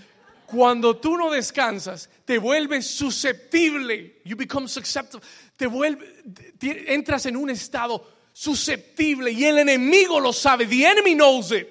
Cuando 0.47 0.97
tú 0.97 1.17
no 1.17 1.31
descansas, 1.31 2.09
te 2.25 2.39
vuelves 2.39 2.87
susceptible. 2.87 4.21
You 4.25 4.37
become 4.37 4.69
susceptible. 4.69 5.23
Te 5.57 5.67
vuelve, 5.67 6.07
entras 6.61 7.27
en 7.27 7.37
un 7.37 7.51
estado 7.51 8.05
susceptible 8.33 9.33
y 9.33 9.45
el 9.45 9.59
enemigo 9.59 10.21
lo 10.21 10.33
sabe. 10.33 10.67
The 10.67 10.85
enemy 10.85 11.15
knows 11.15 11.53
it. 11.53 11.67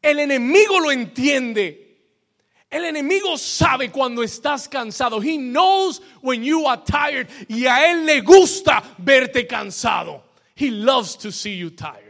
El 0.00 0.20
enemigo 0.20 0.78
lo 0.80 0.90
entiende. 0.90 1.88
El 2.70 2.84
enemigo 2.84 3.38
sabe 3.38 3.90
cuando 3.90 4.22
estás 4.22 4.68
cansado. 4.68 5.20
He 5.22 5.38
knows 5.38 6.02
when 6.20 6.44
you 6.44 6.66
are 6.66 6.82
tired. 6.84 7.28
Y 7.48 7.66
a 7.66 7.90
él 7.90 8.04
le 8.04 8.20
gusta 8.20 8.82
verte 8.98 9.46
cansado. 9.46 10.22
He 10.54 10.70
loves 10.70 11.16
to 11.16 11.32
see 11.32 11.56
you 11.56 11.70
tired. 11.70 12.07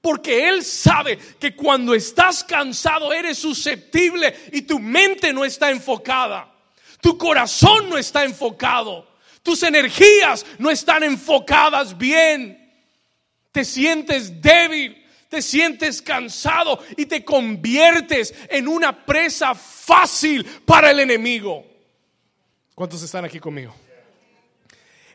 Porque 0.00 0.48
Él 0.48 0.64
sabe 0.64 1.18
que 1.38 1.54
cuando 1.54 1.94
estás 1.94 2.42
cansado 2.42 3.12
eres 3.12 3.38
susceptible 3.38 4.34
y 4.52 4.62
tu 4.62 4.78
mente 4.78 5.32
no 5.32 5.44
está 5.44 5.70
enfocada. 5.70 6.50
Tu 7.00 7.16
corazón 7.18 7.90
no 7.90 7.98
está 7.98 8.24
enfocado. 8.24 9.06
Tus 9.42 9.62
energías 9.62 10.44
no 10.58 10.70
están 10.70 11.02
enfocadas 11.02 11.96
bien. 11.96 12.56
Te 13.52 13.64
sientes 13.64 14.40
débil, 14.40 15.04
te 15.28 15.42
sientes 15.42 16.00
cansado 16.00 16.82
y 16.96 17.06
te 17.06 17.24
conviertes 17.24 18.34
en 18.48 18.68
una 18.68 19.04
presa 19.04 19.54
fácil 19.54 20.44
para 20.64 20.90
el 20.90 21.00
enemigo. 21.00 21.66
¿Cuántos 22.74 23.02
están 23.02 23.24
aquí 23.24 23.38
conmigo? 23.38 23.74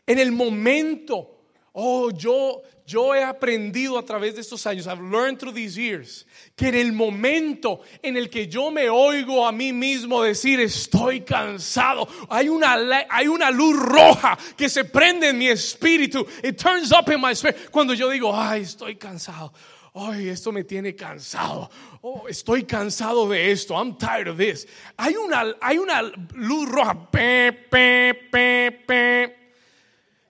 En 0.06 0.18
el 0.18 0.30
momento, 0.30 1.40
oh, 1.72 2.10
yo 2.10 2.62
yo 2.86 3.14
he 3.14 3.22
aprendido 3.22 3.98
a 3.98 4.04
través 4.04 4.36
de 4.36 4.40
estos 4.40 4.64
años, 4.66 4.86
I've 4.86 5.02
learned 5.02 5.38
through 5.38 5.54
these 5.54 5.76
years, 5.76 6.24
que 6.54 6.68
en 6.68 6.76
el 6.76 6.92
momento 6.92 7.80
en 8.02 8.16
el 8.16 8.30
que 8.30 8.46
yo 8.46 8.70
me 8.70 8.88
oigo 8.88 9.46
a 9.46 9.52
mí 9.52 9.72
mismo 9.72 10.22
decir 10.22 10.60
estoy 10.60 11.22
cansado, 11.22 12.08
hay 12.30 12.48
una, 12.48 12.76
hay 13.10 13.26
una 13.26 13.50
luz 13.50 13.76
roja 13.76 14.38
que 14.56 14.68
se 14.68 14.84
prende 14.84 15.30
en 15.30 15.38
mi 15.38 15.48
espíritu. 15.48 16.26
It 16.44 16.56
turns 16.56 16.92
up 16.92 17.10
in 17.10 17.20
my 17.20 17.32
spirit. 17.32 17.70
Cuando 17.70 17.92
yo 17.92 18.08
digo, 18.08 18.32
ay, 18.32 18.62
estoy 18.62 18.96
cansado. 18.96 19.52
Ay, 19.98 20.28
esto 20.28 20.52
me 20.52 20.62
tiene 20.62 20.94
cansado. 20.94 21.70
Oh, 22.02 22.28
estoy 22.28 22.64
cansado 22.64 23.28
de 23.28 23.50
esto. 23.50 23.74
I'm 23.74 23.96
tired 23.96 24.28
of 24.28 24.36
this. 24.36 24.66
Hay 24.98 25.16
una, 25.16 25.56
hay 25.60 25.78
una 25.78 26.02
luz 26.34 26.68
roja. 26.68 27.10
Pe, 27.10 27.50
pe, 27.70 28.14
pe, 28.30 29.45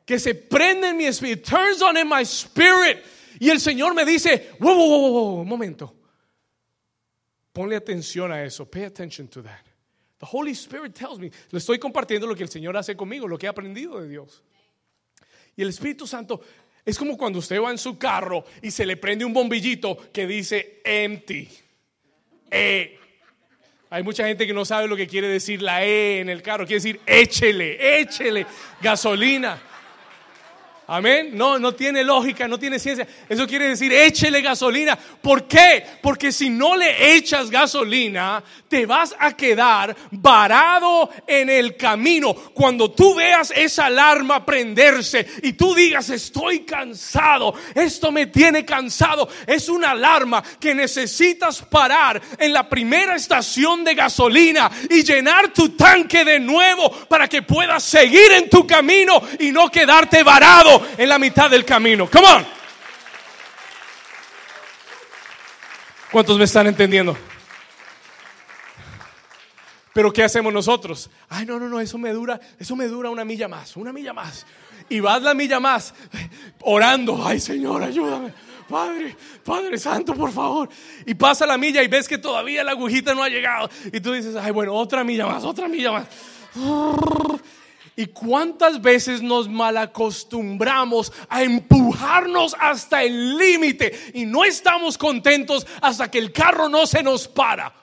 que 0.07 0.19
se 0.19 0.35
prende 0.35 0.89
en 0.89 0.97
mi 0.97 1.05
espíritu, 1.05 1.51
turns 1.51 1.83
on 1.83 1.97
in 1.97 2.09
my 2.09 2.25
spirit. 2.25 3.05
Y 3.39 3.51
el 3.51 3.61
Señor 3.61 3.95
me 3.95 4.05
dice, 4.05 4.53
wow, 4.61 4.75
wow, 4.75 4.89
wow, 4.89 5.13
wow, 5.13 5.41
un 5.43 5.49
momento. 5.49 5.95
Ponle 7.53 7.77
atención 7.77 8.31
a 8.33 8.43
eso. 8.45 8.65
Pay 8.65 8.85
attention 8.85 9.29
to 9.29 9.43
that. 9.43 9.65
The 10.19 10.27
Holy 10.27 10.53
Spirit 10.53 10.95
tells 10.95 11.19
me. 11.19 11.31
Le 11.51 11.59
estoy 11.59 11.79
compartiendo 11.79 12.27
lo 12.27 12.35
que 12.35 12.43
el 12.43 12.49
Señor 12.49 12.77
hace 12.77 12.97
conmigo, 12.97 13.27
lo 13.27 13.37
que 13.37 13.47
he 13.47 13.49
aprendido 13.49 14.01
de 14.01 14.09
Dios. 14.09 14.43
Y 15.57 15.63
el 15.63 15.69
Espíritu 15.69 16.07
Santo 16.07 16.41
es 16.85 16.97
como 16.99 17.19
cuando 17.19 17.39
usted 17.39 17.61
va 17.61 17.71
en 17.71 17.79
su 17.79 17.99
carro 17.99 18.45
y 18.63 18.71
se 18.71 18.87
le 18.87 18.97
prende 18.97 19.25
un 19.25 19.33
bombillito 19.33 19.97
que 20.13 20.27
dice 20.27 20.81
empty. 20.85 21.49
E. 22.51 22.99
Hay 23.91 24.03
mucha 24.03 24.27
gente 24.27 24.47
que 24.47 24.53
no 24.53 24.65
sabe 24.65 24.87
lo 24.87 24.97
que 24.97 25.07
quiere 25.07 25.29
decir 25.29 25.63
la 25.63 25.85
E 25.85 26.21
en 26.21 26.29
el 26.29 26.43
carro. 26.43 26.65
Quiere 26.67 26.83
decir 26.83 27.01
échele, 27.07 28.01
échele 28.01 28.47
gasolina. 28.81 29.61
Amén. 30.89 31.31
No, 31.33 31.59
no 31.59 31.75
tiene 31.75 32.05
lógica, 32.05 32.47
no 32.47 32.61
tiene 32.61 32.79
ciencia. 32.79 33.09
Eso 33.29 33.45
quiere 33.49 33.69
decir, 33.69 33.93
échele 33.93 34.41
gasolina. 34.41 34.97
¿Por 34.97 35.49
qué? 35.49 35.85
Porque 36.01 36.31
si 36.31 36.49
no 36.49 36.77
le 36.77 37.17
echas 37.17 37.51
gasolina, 37.51 38.41
te 38.69 38.87
vas 38.87 39.13
a 39.19 39.33
quedar 39.33 39.97
varado 40.13 41.11
en 41.27 41.51
el 41.51 41.77
camino. 41.77 42.33
Cuando 42.35 42.93
tú 42.93 43.17
veas 43.17 43.53
esa 43.57 43.87
alarma 43.87 44.47
prenderse 44.47 45.27
y 45.43 45.55
tú 45.55 45.75
digas, 45.75 46.09
estoy 46.11 46.61
cansado, 46.61 47.53
esto 47.75 48.13
me 48.13 48.27
tiene 48.27 48.65
cansado, 48.65 49.29
es 49.45 49.69
una 49.69 49.91
alarma 49.91 50.41
que 50.61 50.73
necesitas 50.73 51.63
parar 51.63 52.23
en 52.39 52.53
la 52.53 52.69
primera 52.69 53.17
estación 53.17 53.83
de 53.83 53.97
gasolina 53.97 54.71
y 54.89 55.03
llenar 55.03 55.53
tu 55.53 55.71
tanque 55.71 56.25
de 56.25 56.39
nuevo 56.39 56.93
para 57.09 57.27
que 57.27 57.43
puedas 57.43 57.83
seguir 57.83 58.31
en 58.31 58.49
tu 58.49 58.65
camino 58.65 59.21
y 59.41 59.51
no 59.51 59.69
quedarte 59.69 60.23
varado 60.23 60.76
en 60.97 61.09
la 61.09 61.19
mitad 61.19 61.51
del 61.51 61.65
camino. 61.65 62.09
Come 62.11 62.27
on. 62.27 62.47
¿Cuántos 66.11 66.39
me 66.39 66.45
están 66.45 66.67
entendiendo? 66.67 67.17
Pero 69.93 70.13
¿qué 70.13 70.23
hacemos 70.23 70.53
nosotros? 70.53 71.11
Ay, 71.29 71.47
no, 71.47 71.59
no, 71.59 71.69
no, 71.69 71.81
eso 71.81 71.97
me 71.97 72.11
dura, 72.11 72.39
eso 72.59 72.77
me 72.77 72.87
dura 72.87 73.09
una 73.09 73.25
milla 73.25 73.49
más, 73.49 73.77
una 73.77 73.93
milla 73.93 74.13
más. 74.13 74.47
Y 74.89 75.01
vas 75.01 75.23
la 75.23 75.33
milla 75.33 75.59
más 75.59 75.95
orando, 76.61 77.27
ay, 77.27 77.41
Señor, 77.41 77.83
ayúdame. 77.83 78.33
Padre, 78.69 79.17
Padre 79.45 79.79
Santo, 79.79 80.15
por 80.15 80.33
favor. 80.33 80.69
Y 81.07 81.15
pasa 81.15 81.47
la 81.47 81.57
milla 81.57 81.83
y 81.83 81.89
ves 81.89 82.09
que 82.09 82.19
todavía 82.19 82.63
la 82.63 82.73
agujita 82.73 83.15
no 83.15 83.23
ha 83.23 83.29
llegado. 83.29 83.71
Y 83.93 84.01
tú 84.01 84.13
dices, 84.13 84.37
ay, 84.37 84.53
bueno, 84.53 84.75
otra 84.75 85.03
milla 85.03 85.27
más, 85.27 85.45
otra 85.45 85.69
milla 85.69 85.93
más. 85.93 86.07
¿Y 87.99 88.09
cuántas 88.09 88.83
veces 88.83 89.23
nos 89.23 89.49
malacostumbramos 89.49 91.11
a 91.31 91.43
empujarnos 91.43 92.55
hasta 92.61 93.03
el 93.03 93.39
límite 93.39 93.99
y 94.13 94.27
no 94.27 94.45
estamos 94.45 94.99
contentos 94.99 95.67
hasta 95.81 96.11
que 96.11 96.19
el 96.19 96.31
carro 96.31 96.69
no 96.69 96.87
se 96.87 97.03
nos 97.03 97.27
para? 97.27 97.75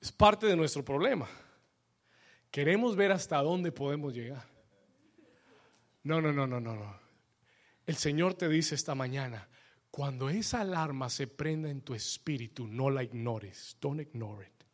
Es 0.00 0.10
parte 0.10 0.46
de 0.46 0.56
nuestro 0.56 0.82
problema. 0.82 1.28
Queremos 2.50 2.96
ver 2.96 3.12
hasta 3.12 3.42
dónde 3.42 3.72
podemos 3.72 4.14
llegar. 4.14 4.44
No, 6.02 6.22
no, 6.22 6.32
no, 6.32 6.46
no, 6.46 6.60
no, 6.60 6.74
no. 6.74 6.96
El 7.86 7.96
Señor 7.96 8.34
te 8.34 8.48
dice 8.48 8.74
esta 8.74 8.94
mañana, 8.94 9.48
cuando 9.92 10.30
esa 10.30 10.62
alarma 10.62 11.10
se 11.10 11.26
prenda 11.26 11.68
en 11.68 11.82
tu 11.82 11.92
espíritu, 11.92 12.66
no 12.66 12.88
la 12.88 13.02
ignores. 13.02 13.76
Don't 13.78 14.00
ignore 14.00 14.46
it. 14.46 14.64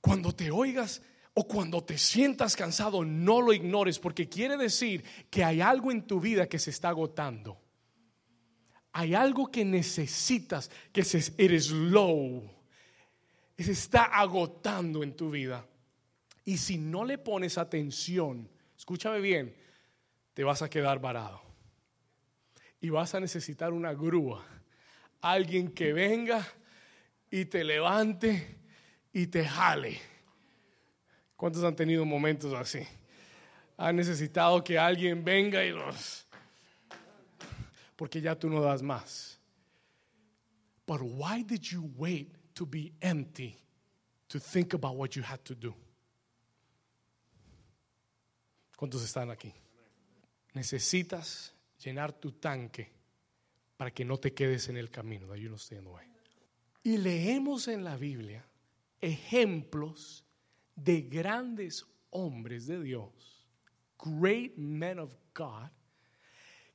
Cuando 0.00 0.34
te 0.34 0.50
oigas 0.50 1.02
o 1.34 1.46
cuando 1.46 1.84
te 1.84 1.98
sientas 1.98 2.56
cansado, 2.56 3.04
no 3.04 3.42
lo 3.42 3.52
ignores 3.52 3.98
porque 3.98 4.30
quiere 4.30 4.56
decir 4.56 5.04
que 5.28 5.44
hay 5.44 5.60
algo 5.60 5.92
en 5.92 6.06
tu 6.06 6.20
vida 6.20 6.48
que 6.48 6.58
se 6.58 6.70
está 6.70 6.88
agotando. 6.88 7.60
Hay 8.92 9.14
algo 9.14 9.50
que 9.50 9.62
necesitas 9.62 10.70
que 10.90 11.04
eres 11.36 11.70
low. 11.70 12.50
Se 13.58 13.72
está 13.72 14.04
agotando 14.04 15.02
en 15.02 15.14
tu 15.14 15.30
vida. 15.30 15.68
Y 16.46 16.56
si 16.56 16.78
no 16.78 17.04
le 17.04 17.18
pones 17.18 17.58
atención, 17.58 18.48
escúchame 18.74 19.20
bien, 19.20 19.54
te 20.32 20.44
vas 20.44 20.62
a 20.62 20.70
quedar 20.70 20.98
varado. 20.98 21.47
Y 22.80 22.90
vas 22.90 23.14
a 23.14 23.20
necesitar 23.20 23.72
una 23.72 23.92
grúa. 23.92 24.44
Alguien 25.20 25.72
que 25.72 25.92
venga 25.92 26.46
y 27.30 27.44
te 27.46 27.64
levante 27.64 28.58
y 29.12 29.26
te 29.26 29.44
jale. 29.44 30.00
¿Cuántos 31.36 31.64
han 31.64 31.76
tenido 31.76 32.04
momentos 32.04 32.52
así? 32.54 32.86
Han 33.76 33.96
necesitado 33.96 34.62
que 34.62 34.78
alguien 34.78 35.24
venga 35.24 35.64
y 35.64 35.70
los... 35.70 36.26
Porque 37.96 38.20
ya 38.20 38.36
tú 38.36 38.48
no 38.48 38.60
das 38.60 38.82
más. 38.82 39.38
But 40.86 41.00
why 41.02 41.42
did 41.42 41.62
you 41.62 41.90
wait 41.96 42.34
to 42.54 42.64
be 42.64 42.92
empty 43.00 43.56
to 44.28 44.38
think 44.40 44.74
about 44.74 44.96
what 44.96 45.10
you 45.10 45.22
had 45.22 45.40
to 45.44 45.54
do? 45.54 45.74
¿Cuántos 48.76 49.02
están 49.02 49.30
aquí? 49.30 49.52
Necesitas 50.54 51.52
llenar 51.82 52.12
tu 52.12 52.32
tanque 52.32 52.92
para 53.76 53.92
que 53.92 54.04
no 54.04 54.18
te 54.18 54.34
quedes 54.34 54.68
en 54.68 54.76
el 54.76 54.90
camino. 54.90 55.28
Y 56.82 56.96
leemos 56.98 57.68
en 57.68 57.84
la 57.84 57.96
Biblia 57.96 58.44
ejemplos 59.00 60.24
de 60.74 61.02
grandes 61.02 61.86
hombres 62.10 62.66
de 62.66 62.82
Dios, 62.82 63.46
great 63.98 64.56
men 64.56 64.98
of 64.98 65.14
God, 65.34 65.70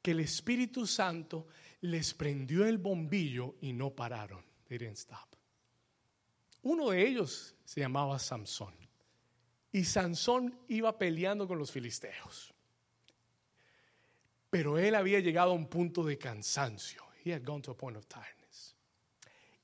que 0.02 0.12
el 0.12 0.20
Espíritu 0.20 0.86
Santo 0.86 1.48
les 1.82 2.14
prendió 2.14 2.66
el 2.66 2.78
bombillo 2.78 3.56
y 3.62 3.74
no 3.74 3.92
pararon. 3.92 4.44
Didn't 4.70 4.98
stop. 4.98 5.36
Uno 6.64 6.90
de 6.90 7.06
ellos 7.06 7.56
se 7.66 7.82
llamaba 7.82 8.18
Samson. 8.20 8.74
Y 9.72 9.84
Sansón 9.84 10.58
iba 10.68 10.98
peleando 10.98 11.48
con 11.48 11.58
los 11.58 11.72
filisteos. 11.72 12.53
Pero 14.54 14.78
él 14.78 14.94
había 14.94 15.20
llegado 15.20 15.50
a 15.50 15.56
un 15.56 15.66
punto 15.66 16.04
de 16.04 16.16
cansancio. 16.20 17.04
He 17.26 17.34
had 17.34 17.44
gone 17.44 17.64
to 17.64 17.72
a 17.72 17.76
point 17.76 17.98
of 17.98 18.06
tiredness. 18.06 18.76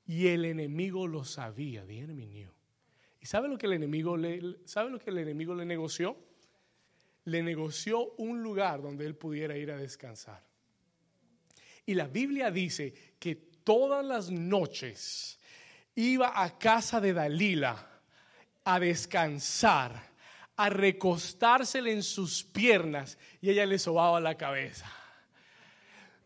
Y 0.04 0.26
el 0.26 0.44
enemigo 0.44 1.06
lo 1.06 1.22
sabía. 1.22 1.86
The 1.86 2.00
enemy 2.00 2.26
knew. 2.26 2.50
¿Y 3.20 3.26
sabe 3.26 3.46
lo 3.46 3.56
que 3.56 3.66
el 3.66 3.74
enemigo 3.74 4.16
le, 4.16 4.56
sabe 4.64 4.90
lo 4.90 4.98
que 4.98 5.10
el 5.10 5.18
enemigo 5.18 5.54
le 5.54 5.64
negoció? 5.64 6.16
Le 7.26 7.40
negoció 7.40 8.14
un 8.16 8.42
lugar 8.42 8.82
donde 8.82 9.06
él 9.06 9.14
pudiera 9.14 9.56
ir 9.56 9.70
a 9.70 9.76
descansar. 9.76 10.42
Y 11.86 11.94
la 11.94 12.08
Biblia 12.08 12.50
dice 12.50 12.92
que 13.20 13.36
todas 13.62 14.04
las 14.04 14.28
noches 14.28 15.38
iba 15.94 16.42
a 16.42 16.58
casa 16.58 17.00
de 17.00 17.12
Dalila 17.12 18.02
a 18.64 18.80
descansar, 18.80 20.09
a 20.60 20.68
recostársele 20.68 21.90
en 21.90 22.02
sus 22.02 22.44
piernas 22.44 23.16
y 23.40 23.48
ella 23.48 23.64
le 23.64 23.78
sobaba 23.78 24.20
la 24.20 24.36
cabeza. 24.36 24.84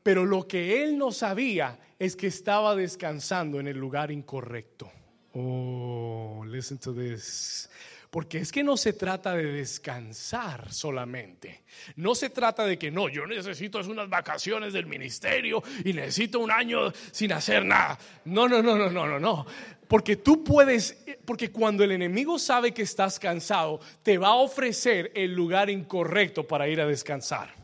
Pero 0.03 0.27
lo 0.27 0.49
que 0.49 0.83
él 0.83 0.99
no 0.99 1.13
sabía 1.13 1.79
es 2.01 2.17
que 2.17 2.27
estaba 2.27 2.75
descansando 2.75 3.61
en 3.61 3.69
el 3.69 3.79
lugar 3.79 4.11
incorrecto. 4.11 4.91
Oh, 5.35 6.45
listen 6.49 6.79
to 6.79 6.93
this. 6.93 7.71
Porque 8.15 8.39
es 8.39 8.53
que 8.53 8.63
no 8.63 8.77
se 8.77 8.93
trata 8.93 9.35
de 9.35 9.43
descansar 9.43 10.73
solamente. 10.73 11.65
No 11.97 12.15
se 12.15 12.31
trata 12.31 12.65
de 12.65 12.79
que 12.79 12.89
no, 12.89 13.09
yo 13.09 13.27
necesito 13.27 13.81
unas 13.81 14.09
vacaciones 14.09 14.73
del 14.73 14.87
ministerio 14.87 15.61
y 15.85 15.93
necesito 15.93 16.39
un 16.39 16.53
año 16.53 16.93
sin 17.11 17.33
hacer 17.33 17.65
nada. 17.65 17.99
No, 18.27 18.47
no, 18.49 18.63
no, 18.63 18.79
no, 18.79 18.89
no, 18.89 19.05
no, 19.09 19.19
no. 19.19 19.45
Porque 19.89 20.15
tú 20.15 20.45
puedes, 20.45 20.97
porque 21.25 21.51
cuando 21.51 21.83
el 21.83 21.91
enemigo 21.91 22.39
sabe 22.39 22.73
que 22.73 22.83
estás 22.83 23.19
cansado, 23.19 23.81
te 24.05 24.17
va 24.17 24.29
a 24.29 24.35
ofrecer 24.37 25.11
el 25.17 25.35
lugar 25.35 25.69
incorrecto 25.69 26.47
para 26.47 26.69
ir 26.69 26.81
a 26.81 26.87
descansar 26.87 27.64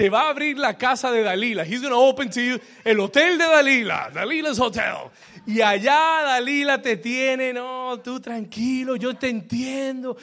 te 0.00 0.08
va 0.08 0.22
a 0.22 0.30
abrir 0.30 0.56
la 0.56 0.78
casa 0.78 1.10
de 1.10 1.22
Dalila. 1.22 1.62
He's 1.62 1.82
going 1.82 1.92
to 1.92 2.00
open 2.00 2.30
to 2.30 2.40
you 2.40 2.58
el 2.84 3.00
hotel 3.00 3.36
de 3.36 3.44
Dalila, 3.44 4.10
Dalila's 4.10 4.58
Hotel. 4.58 5.10
Y 5.46 5.60
allá 5.60 6.22
Dalila 6.24 6.80
te 6.80 6.96
tiene, 6.96 7.52
no, 7.52 8.00
tú 8.02 8.18
tranquilo, 8.18 8.96
yo 8.96 9.12
te 9.12 9.28
entiendo. 9.28 10.16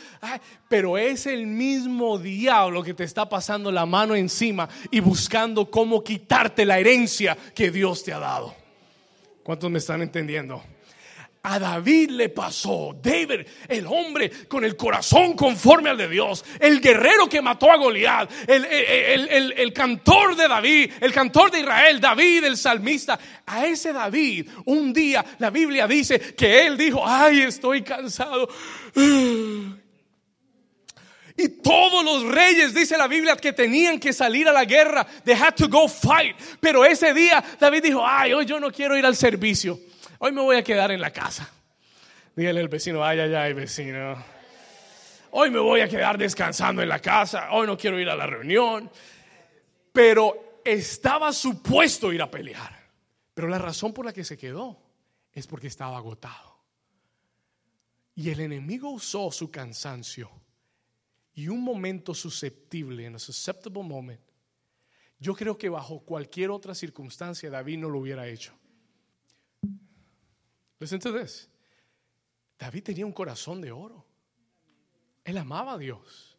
pero 0.68 0.98
es 0.98 1.28
el 1.28 1.46
mismo 1.46 2.18
diablo 2.18 2.82
que 2.82 2.96
te 2.96 3.04
está 3.04 3.30
pasando 3.30 3.72
la 3.72 3.86
mano 3.86 4.16
encima 4.16 4.68
y 4.90 5.00
buscando 5.00 5.70
cómo 5.70 6.04
quitarte 6.04 6.66
la 6.66 6.80
herencia 6.80 7.38
que 7.54 7.70
Dios 7.70 8.04
te 8.04 8.12
ha 8.12 8.18
dado. 8.18 8.56
¿Cuántos 9.44 9.70
me 9.70 9.78
están 9.78 10.02
entendiendo? 10.02 10.64
A 11.50 11.60
David 11.60 12.10
le 12.10 12.28
pasó. 12.28 12.94
David, 13.02 13.48
el 13.70 13.88
hombre 13.88 14.30
con 14.50 14.66
el 14.66 14.76
corazón 14.76 15.34
conforme 15.34 15.90
al 15.90 15.98
de 15.98 16.10
Dios, 16.10 16.44
el 16.60 16.82
guerrero 16.82 17.30
que 17.30 17.42
mató 17.42 17.72
a 17.72 17.78
Goliat, 17.78 18.30
el, 18.50 19.72
cantor 19.74 20.36
de 20.36 20.46
David, 20.46 20.92
el 21.00 21.14
cantor 21.14 21.50
de 21.50 21.62
Israel, 21.62 22.02
David, 22.02 22.44
el 22.44 22.58
salmista. 22.58 23.18
A 23.46 23.66
ese 23.66 23.94
David, 23.94 24.50
un 24.66 24.92
día 24.92 25.24
la 25.40 25.50
Biblia 25.50 25.88
dice 25.88 26.20
que 26.36 26.66
él 26.68 26.78
dijo: 26.78 27.02
Ay, 27.06 27.44
estoy 27.44 27.82
cansado. 27.82 28.50
Y 31.38 31.48
todos 31.62 32.04
los 32.04 32.24
reyes, 32.24 32.74
dice 32.74 32.98
la 32.98 33.08
Biblia, 33.08 33.38
que 33.38 33.54
tenían 33.54 34.02
que 34.02 34.12
salir 34.12 34.50
a 34.50 34.52
la 34.52 34.66
guerra, 34.66 35.08
they 35.24 35.36
had 35.36 35.54
to 35.56 35.70
go 35.70 35.88
fight. 35.88 36.36
Pero 36.60 36.84
ese 36.84 37.14
día 37.14 37.42
David 37.58 37.84
dijo, 37.84 38.04
ay, 38.06 38.34
hoy 38.34 38.46
yo 38.46 38.60
no 38.60 38.70
quiero 38.70 38.98
ir 38.98 39.06
al 39.06 39.16
servicio. 39.16 39.80
Hoy 40.20 40.32
me 40.32 40.42
voy 40.42 40.56
a 40.56 40.64
quedar 40.64 40.92
en 40.92 41.00
la 41.00 41.12
casa. 41.12 41.50
Dígale 42.36 42.60
al 42.60 42.70
vecino, 42.70 43.04
ay, 43.04 43.20
ay, 43.20 43.34
ay, 43.34 43.54
vecino. 43.54 44.24
Hoy 45.32 45.52
me 45.52 45.60
voy 45.60 45.82
a 45.82 45.88
quedar 45.88 46.18
descansando 46.18 46.82
en 46.82 46.90
la 46.90 47.00
casa. 47.00 47.50
Hoy 47.52 47.68
no 47.68 47.78
quiero 47.78 48.00
ir 48.00 48.10
a 48.10 48.16
la 48.16 48.26
reunión. 48.26 48.90
Pero 49.92 50.62
estaba 50.64 51.32
supuesto 51.34 52.12
ir 52.12 52.22
a 52.22 52.32
pelear. 52.32 52.76
Pero 53.34 53.48
la 53.48 53.60
razón 53.60 53.94
por 53.94 54.06
la 54.06 54.14
que 54.14 54.24
se 54.24 54.38
quedó 54.38 54.82
es 55.32 55.46
porque 55.46 55.68
estaba 55.68 55.98
agotado. 55.98 56.58
Y 58.16 58.32
el 58.32 58.40
enemigo 58.40 58.90
usó 58.90 59.32
su 59.32 59.52
cansancio 59.52 60.32
y 61.36 61.50
un 61.50 61.62
momento 61.62 62.16
susceptible, 62.16 63.06
en 63.06 63.16
a 63.16 63.20
susceptible 63.20 63.84
moment. 63.84 64.22
Yo 65.20 65.36
creo 65.36 65.56
que 65.56 65.70
bajo 65.70 66.00
cualquier 66.00 66.50
otra 66.50 66.74
circunstancia 66.74 67.52
David 67.52 67.78
no 67.78 67.90
lo 67.90 68.00
hubiera 68.00 68.28
hecho. 68.28 68.54
Listen 70.80 71.00
to. 71.00 71.14
David 72.58 72.84
tenía 72.84 73.06
un 73.06 73.14
corazón 73.14 73.62
de 73.62 73.72
oro. 73.72 74.06
Él 75.24 75.38
amaba 75.38 75.74
a 75.74 75.78
Dios. 75.78 76.38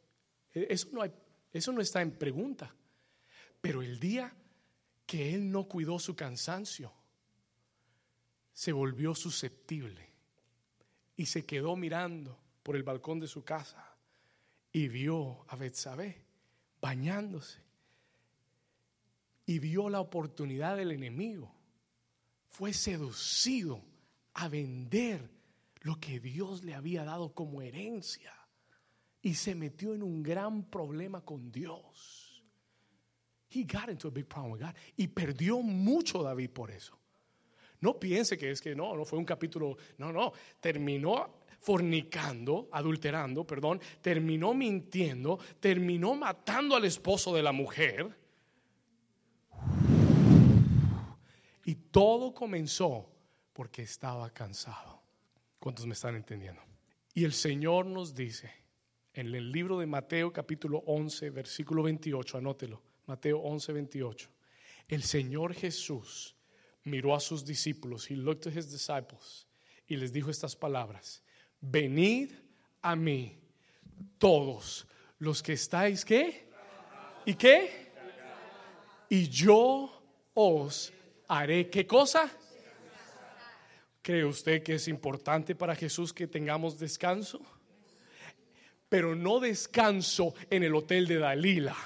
E, 0.55 0.67
eso 0.71 0.89
no, 0.93 1.03
hay, 1.03 1.13
eso 1.53 1.73
no 1.73 1.81
está 1.81 2.03
en 2.03 2.13
pregunta. 2.13 2.75
Pero 3.61 3.83
el 3.83 3.99
día 3.99 4.35
que 5.07 5.35
él 5.35 5.51
no 5.51 5.67
cuidó 5.69 5.99
su 5.99 6.15
cansancio, 6.15 6.93
se 8.53 8.73
volvió 8.73 9.15
susceptible 9.15 10.09
y 11.17 11.27
se 11.27 11.47
quedó 11.47 11.77
mirando 11.77 12.39
por 12.63 12.77
el 12.77 12.83
balcón 12.83 13.21
de 13.21 13.29
su 13.29 13.45
casa 13.45 13.97
y 14.73 14.89
vio 14.89 15.45
a 15.49 15.57
Betsabé 15.57 16.25
bañándose. 16.81 17.67
y 19.47 19.61
vio 19.61 19.89
la 19.89 20.01
oportunidad 20.01 20.77
del 20.77 20.93
enemigo. 20.93 21.51
Fue 22.51 22.75
seducido 22.75 23.83
a 24.41 24.49
vender 24.49 25.29
lo 25.81 25.99
que 25.99 26.21
Dios 26.21 26.63
le 26.63 26.75
había 26.75 27.05
dado 27.05 27.35
como 27.35 27.61
herencia 27.61 28.33
y 29.21 29.35
se 29.35 29.55
metió 29.57 29.95
en 29.95 30.03
un 30.03 30.23
gran 30.23 30.63
problema 30.65 31.23
con 31.23 31.51
Dios. 31.51 32.45
He 33.51 33.65
got 33.65 33.89
into 33.89 34.07
a 34.07 34.11
big 34.11 34.27
problem 34.27 34.53
with 34.53 34.61
God 34.61 34.75
y 34.97 35.09
perdió 35.09 35.61
mucho 35.61 36.23
David 36.23 36.51
por 36.51 36.71
eso. 36.71 36.97
No 37.81 37.99
piense 37.99 38.39
que 38.39 38.51
es 38.51 38.61
que 38.61 38.77
no, 38.77 38.97
no 38.97 39.05
fue 39.05 39.19
un 39.19 39.25
capítulo, 39.25 39.77
no, 39.97 40.13
no, 40.13 40.33
terminó 40.61 41.41
fornicando, 41.59 42.69
adulterando, 42.71 43.45
perdón, 43.45 43.81
terminó 44.01 44.55
mintiendo, 44.55 45.41
terminó 45.59 46.15
matando 46.15 46.77
al 46.77 46.85
esposo 46.85 47.35
de 47.35 47.43
la 47.43 47.51
mujer. 47.51 48.17
Y 51.65 51.75
todo 51.75 52.33
comenzó 52.33 53.18
porque 53.59 53.83
estaba 53.83 54.31
cansado. 54.31 55.03
¿Cuántos 55.59 55.85
me 55.85 55.95
están 55.95 56.15
entendiendo? 56.15 56.63
Y 57.13 57.25
el 57.25 57.33
Señor 57.33 57.87
nos 57.87 58.15
dice 58.15 58.53
en 59.13 59.35
el 59.35 59.51
libro 59.51 59.81
de 59.81 59.87
Mateo 59.87 60.33
capítulo 60.33 60.85
11, 60.87 61.31
versículo 61.31 61.83
28, 61.83 62.39
anótelo, 62.39 62.81
Mateo 63.07 63.39
11, 63.39 63.73
28. 63.73 64.31
El 64.87 65.03
Señor 65.03 65.55
Jesús 65.55 66.37
miró 66.85 67.17
a 67.17 67.19
sus 67.19 67.45
discípulos, 67.45 68.09
he 68.09 68.15
looked 68.15 68.47
at 68.47 68.57
his 68.57 68.71
disciples 68.71 69.49
y 69.89 69.97
les 69.97 70.13
dijo 70.13 70.31
estas 70.31 70.55
palabras: 70.55 71.25
Venid 71.61 72.31
a 72.81 72.95
mí 72.95 73.41
todos 74.19 74.87
los 75.19 75.43
que 75.43 75.55
estáis 75.55 76.05
qué? 76.05 76.49
¿Y 77.27 77.35
qué? 77.35 77.91
Y 79.09 79.29
yo 79.29 80.01
os 80.33 80.93
haré 81.27 81.69
qué 81.69 81.89
cosa? 81.89 82.31
¿Cree 84.03 84.25
usted 84.25 84.63
que 84.63 84.75
es 84.75 84.89
importante 84.89 85.55
para 85.55 85.75
Jesús 85.75 86.13
que 86.13 86.27
tengamos 86.27 86.79
descanso? 86.79 87.41
Pero 88.89 89.15
no 89.15 89.39
descanso 89.41 90.35
en 90.51 90.63
el 90.63 90.75
hotel 90.75 91.07
de 91.07 91.19
Dalila 91.19 91.77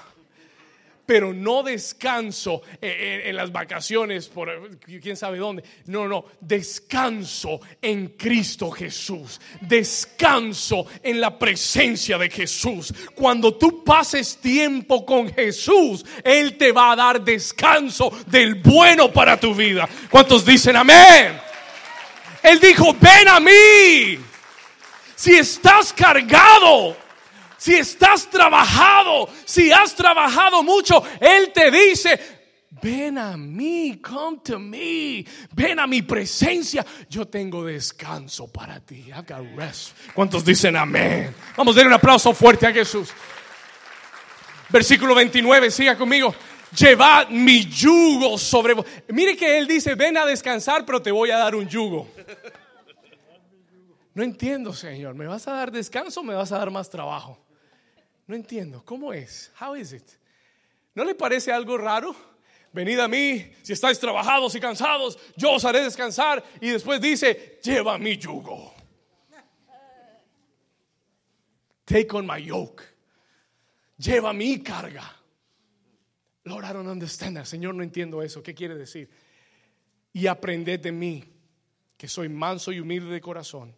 pero 1.05 1.33
no 1.33 1.63
descanso 1.63 2.61
en, 2.81 3.35
las 3.35 3.51
vacaciones 3.51 4.27
por 4.27 4.77
quién 4.79 5.17
sabe 5.17 5.37
dónde. 5.37 5.63
No, 5.87 6.07
no, 6.07 6.25
descanso 6.39 7.59
en 7.81 8.09
Cristo 8.09 8.71
Jesús. 8.71 9.41
Descanso 9.61 10.85
en 11.01 11.19
la 11.19 11.37
presencia 11.37 12.17
de 12.17 12.29
Jesús. 12.29 12.93
Cuando 13.15 13.55
tú 13.55 13.83
pases 13.83 14.37
tiempo 14.37 15.05
con 15.05 15.31
Jesús, 15.33 16.05
Él 16.23 16.57
te 16.57 16.71
va 16.71 16.93
a 16.93 16.95
dar 16.95 17.23
descanso 17.23 18.11
del 18.27 18.55
bueno 18.55 19.11
para 19.11 19.39
tu 19.39 19.53
vida. 19.53 19.87
¿Cuántos 20.09 20.45
dicen 20.45 20.75
amén? 20.77 21.52
Él 22.43 22.59
dijo, 22.59 22.93
ven 22.99 23.27
a 23.27 23.39
mí. 23.39 24.19
Si 25.15 25.35
estás 25.35 25.93
cargado, 25.93 26.97
si 27.57 27.75
estás 27.75 28.29
trabajado, 28.29 29.29
si 29.45 29.71
has 29.71 29.95
trabajado 29.95 30.61
mucho, 30.61 31.01
Él 31.21 31.51
te 31.53 31.71
dice, 31.71 32.19
ven 32.81 33.17
a 33.17 33.37
mí, 33.37 34.01
come 34.01 34.39
to 34.43 34.59
me, 34.59 35.25
ven 35.53 35.79
a 35.79 35.87
mi 35.87 36.01
presencia, 36.01 36.85
yo 37.09 37.25
tengo 37.25 37.63
descanso 37.63 38.51
para 38.51 38.81
ti. 38.81 39.05
I 39.07 39.21
got 39.25 39.45
rest. 39.55 39.95
¿Cuántos 40.13 40.43
dicen 40.43 40.75
amén? 40.75 41.33
Vamos 41.55 41.75
a 41.75 41.79
dar 41.79 41.87
un 41.87 41.93
aplauso 41.93 42.33
fuerte 42.33 42.67
a 42.67 42.73
Jesús. 42.73 43.09
Versículo 44.67 45.15
29, 45.15 45.71
siga 45.71 45.97
conmigo. 45.97 46.35
Llevad 46.77 47.29
mi 47.29 47.65
yugo 47.65 48.37
sobre 48.37 48.73
vos. 48.73 48.85
Mire 49.09 49.35
que 49.35 49.57
Él 49.57 49.67
dice, 49.67 49.95
ven 49.95 50.17
a 50.17 50.25
descansar, 50.25 50.85
pero 50.85 51.01
te 51.01 51.11
voy 51.11 51.29
a 51.29 51.37
dar 51.37 51.55
un 51.55 51.67
yugo. 51.67 52.07
No 54.13 54.23
entiendo, 54.23 54.73
Señor. 54.73 55.15
¿Me 55.15 55.27
vas 55.27 55.47
a 55.47 55.53
dar 55.53 55.71
descanso 55.71 56.21
o 56.21 56.23
me 56.23 56.33
vas 56.33 56.51
a 56.51 56.57
dar 56.57 56.71
más 56.71 56.89
trabajo? 56.89 57.37
No 58.27 58.35
entiendo, 58.35 58.83
¿cómo 58.85 59.13
es? 59.13 59.51
How 59.59 59.75
is 59.75 59.93
it? 59.93 60.07
¿No 60.95 61.03
le 61.03 61.15
parece 61.15 61.51
algo 61.51 61.77
raro? 61.77 62.15
Venid 62.71 62.99
a 62.99 63.07
mí, 63.07 63.51
si 63.61 63.73
estáis 63.73 63.99
trabajados 63.99 64.55
y 64.55 64.59
cansados, 64.59 65.19
yo 65.35 65.51
os 65.51 65.65
haré 65.65 65.83
descansar. 65.83 66.43
Y 66.59 66.69
después 66.69 66.99
dice, 66.99 67.59
lleva 67.63 67.97
mi 67.97 68.17
yugo. 68.17 68.73
Take 71.85 72.07
on 72.13 72.25
my 72.25 72.41
yoke. 72.41 72.81
Lleva 73.97 74.33
mi 74.33 74.63
carga. 74.63 75.22
Lord, 76.45 76.65
I 76.65 76.73
don't 76.73 76.89
understand. 76.89 77.43
Señor, 77.45 77.75
no 77.75 77.83
entiendo 77.83 78.21
eso. 78.21 78.43
¿Qué 78.43 78.53
quiere 78.53 78.75
decir? 78.75 79.09
Y 80.11 80.27
aprended 80.27 80.79
de 80.79 80.91
mí, 80.91 81.23
que 81.97 82.07
soy 82.07 82.29
manso 82.29 82.71
y 82.71 82.79
humilde 82.79 83.11
de 83.11 83.21
corazón. 83.21 83.75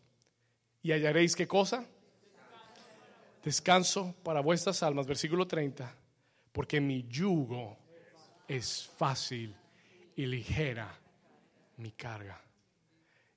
Y 0.82 0.91
hallaréis 0.91 1.36
qué 1.36 1.47
cosa? 1.47 1.86
Descanso 3.43 4.16
para 4.24 4.41
vuestras 4.41 4.82
almas, 4.82 5.05
versículo 5.05 5.45
30, 5.47 5.95
porque 6.51 6.82
mi 6.82 7.05
yugo 7.07 7.78
es 8.47 8.89
fácil 8.97 9.55
y 10.16 10.26
ligera 10.26 10.99
mi 11.78 11.91
carga. 11.91 12.41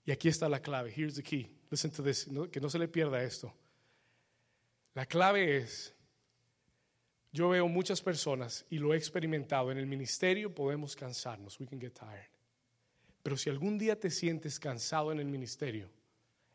Y 0.07 0.11
aquí 0.11 0.29
está 0.29 0.49
la 0.49 0.61
clave. 0.61 0.93
Here's 0.97 1.15
the 1.17 1.23
key. 1.23 1.51
Listen 1.71 1.91
to 1.91 2.03
this. 2.03 2.27
que 2.51 2.61
no 2.61 2.71
se 2.71 2.79
le 2.79 2.89
pierda 2.89 3.23
esto. 3.23 3.53
La 4.95 5.05
clave 5.05 5.59
es, 5.59 5.95
yo 7.33 7.49
veo 7.51 7.69
muchas 7.69 8.01
personas 8.01 8.65
y 8.71 8.79
lo 8.79 8.95
he 8.95 8.97
experimentado. 8.97 9.71
En 9.71 9.79
el 9.79 9.87
ministerio 9.87 10.55
podemos 10.55 10.97
cansarnos. 10.97 11.59
We 11.61 11.67
can 11.67 11.81
get 11.81 11.93
tired. 11.93 12.31
Pero 13.23 13.37
si 13.37 13.51
algún 13.51 13.77
día 13.77 13.99
te 13.99 14.11
sientes 14.11 14.59
cansado 14.59 15.13
en 15.13 15.19
el 15.19 15.27
ministerio, 15.27 15.91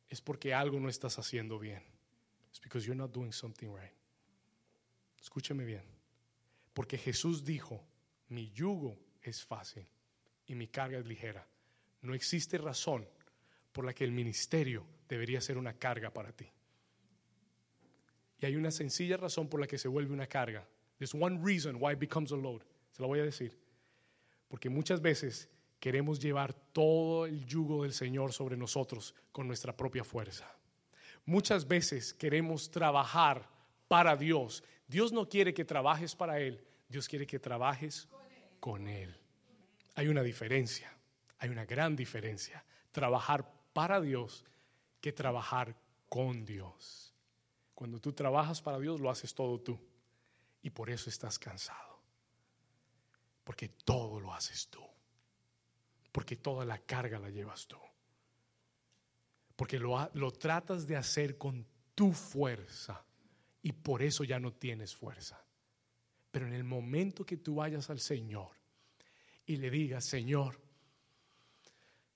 es 0.10 0.22
porque 0.22 0.54
algo 0.54 0.80
no 0.80 0.90
estás 0.90 1.20
haciendo 1.20 1.60
bien. 1.60 1.84
It's 2.50 2.62
because 2.62 2.86
you're 2.86 2.98
not 2.98 3.12
doing 3.12 3.32
something 3.32 3.68
right. 3.68 3.94
Escúcheme 5.22 5.66
bien. 5.66 5.84
Porque 6.74 6.98
Jesús 6.98 7.44
dijo, 7.46 7.84
mi 8.30 8.52
yugo 8.52 8.98
es 9.22 9.44
fácil 9.44 9.86
y 10.48 10.56
mi 10.56 10.68
carga 10.68 10.98
es 10.98 11.06
ligera. 11.06 11.48
No 12.02 12.14
existe 12.14 12.58
razón 12.58 13.08
por 13.72 13.86
la 13.86 13.94
que 13.94 14.04
el 14.04 14.12
ministerio 14.12 14.86
debería 15.08 15.40
ser 15.42 15.58
una 15.58 15.74
carga 15.74 16.12
para 16.12 16.32
ti. 16.32 16.48
Hay 18.46 18.56
una 18.56 18.72
sencilla 18.72 19.18
razón 19.18 19.48
por 19.48 19.60
la 19.60 19.68
que 19.68 19.78
se 19.78 19.88
vuelve 19.88 20.14
una 20.14 20.28
carga. 20.28 20.68
There's 20.98 21.14
one 21.14 21.40
reason 21.44 21.78
why 21.80 21.94
it 21.94 22.00
becomes 22.00 22.32
a 22.32 22.36
load. 22.36 22.62
Se 22.92 23.02
lo 23.02 23.08
voy 23.08 23.20
a 23.20 23.24
decir. 23.24 23.58
Porque 24.48 24.70
muchas 24.70 25.02
veces 25.02 25.50
queremos 25.80 26.20
llevar 26.20 26.54
todo 26.72 27.26
el 27.26 27.46
yugo 27.46 27.84
del 27.84 27.94
Señor 27.94 28.32
sobre 28.34 28.56
nosotros 28.56 29.14
con 29.32 29.48
nuestra 29.48 29.76
propia 29.76 30.04
fuerza. 30.04 30.50
Muchas 31.26 31.68
veces 31.68 32.14
queremos 32.14 32.70
trabajar 32.70 33.50
para 33.88 34.16
Dios. 34.16 34.64
Dios 34.88 35.12
no 35.12 35.28
quiere 35.28 35.54
que 35.54 35.66
trabajes 35.66 36.16
para 36.16 36.40
Él, 36.40 36.64
Dios 36.88 37.08
quiere 37.08 37.26
que 37.26 37.40
trabajes 37.40 38.08
con 38.60 38.88
Él. 38.88 39.16
Hay 39.96 40.08
una 40.08 40.24
diferencia, 40.24 40.96
hay 41.40 41.50
una 41.50 41.66
gran 41.66 41.96
diferencia. 41.96 42.64
Trabajar 42.92 43.52
para 43.74 44.02
Dios 44.02 44.46
que 45.02 45.12
trabajar 45.12 45.76
con 46.10 46.46
Dios. 46.46 47.13
Cuando 47.84 48.00
tú 48.00 48.14
trabajas 48.14 48.62
para 48.62 48.80
Dios, 48.80 49.02
lo 49.02 49.10
haces 49.10 49.36
todo 49.36 49.60
tú. 49.60 49.78
Y 50.62 50.70
por 50.70 50.90
eso 50.90 51.10
estás 51.10 51.38
cansado. 51.38 52.00
Porque 53.44 53.68
todo 53.68 54.22
lo 54.22 54.34
haces 54.34 54.70
tú. 54.70 54.82
Porque 56.14 56.38
toda 56.38 56.64
la 56.64 56.78
carga 56.78 57.20
la 57.20 57.30
llevas 57.30 57.68
tú 57.68 57.78
porque 59.56 59.80
lo, 59.80 60.10
lo 60.14 60.32
tratas 60.32 60.88
de 60.88 60.96
hacer 60.96 61.38
con 61.38 61.66
tu 61.96 62.12
fuerza 62.12 63.06
y 63.62 63.72
por 63.72 64.02
eso 64.02 64.24
ya 64.24 64.40
no 64.40 64.54
tienes 64.54 64.96
fuerza. 64.96 65.46
Pero 66.32 66.48
en 66.48 66.54
el 66.54 66.64
momento 66.64 67.26
que 67.26 67.38
tú 67.38 67.56
vayas 67.56 67.90
al 67.90 68.00
Señor 68.00 68.52
y 69.46 69.58
le 69.58 69.70
digas, 69.70 70.06
Señor, 70.06 70.60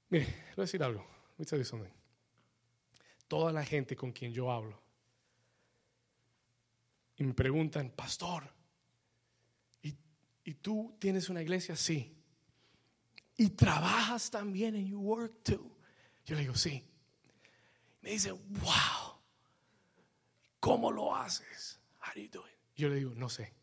mire, 0.10 0.26
voy 0.26 0.58
a 0.58 0.62
decir 0.62 0.84
algo, 0.84 1.06
Toda 3.28 3.52
la 3.52 3.64
gente 3.64 3.96
con 3.96 4.12
quien 4.12 4.34
yo 4.34 4.52
hablo 4.52 4.87
y 7.18 7.24
me 7.24 7.34
preguntan, 7.34 7.90
pastor, 7.90 8.44
¿y, 9.82 9.98
¿y 10.44 10.54
tú 10.56 10.96
tienes 11.00 11.30
una 11.30 11.42
iglesia? 11.42 11.76
Sí. 11.76 12.16
¿Y 13.36 13.50
trabajas 13.50 14.30
también 14.30 14.76
en 14.76 14.88
your 14.88 15.02
work 15.02 15.44
too? 15.44 15.78
Yo 16.26 16.36
le 16.36 16.42
digo, 16.42 16.56
sí. 16.56 16.84
Me 18.02 18.12
dice, 18.12 18.32
wow, 18.32 19.20
¿cómo 20.60 20.92
lo 20.92 21.16
haces? 21.16 21.80
How 22.00 22.14
do 22.16 22.22
you 22.22 22.30
do? 22.30 22.44
Yo 22.76 22.90
le 22.90 22.96
digo, 22.96 23.14
no 23.16 23.30
sé. 23.30 23.54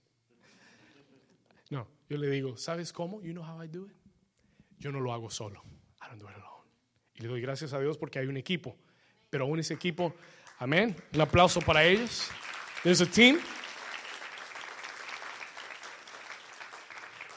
No, 1.71 1.89
yo 2.09 2.19
le 2.19 2.29
digo, 2.29 2.57
¿sabes 2.57 2.93
cómo? 2.93 3.23
You 3.23 3.33
know 3.33 3.45
how 3.45 3.63
I 3.63 3.69
do 3.69 3.87
it? 3.87 3.97
Yo 4.79 4.91
no 4.91 5.01
lo 5.01 5.13
hago 5.13 5.31
solo. 5.31 5.63
I 6.03 6.09
don't 6.09 6.21
do 6.21 6.29
it 6.29 6.37
alone. 6.37 6.69
Y 7.15 7.23
le 7.23 7.29
doy 7.29 7.41
gracias 7.41 7.73
a 7.73 7.81
Dios 7.81 7.97
porque 7.97 8.19
hay 8.19 8.27
un 8.27 8.37
equipo. 8.37 8.77
Pero 9.31 9.45
aún 9.45 9.61
ese 9.61 9.75
equipo, 9.75 10.15
amén. 10.59 10.97
Un 11.13 11.21
aplauso 11.21 11.61
para 11.61 11.85
ellos. 11.85 12.31
There's 12.85 13.01
a 13.01 13.07
team. 13.07 13.41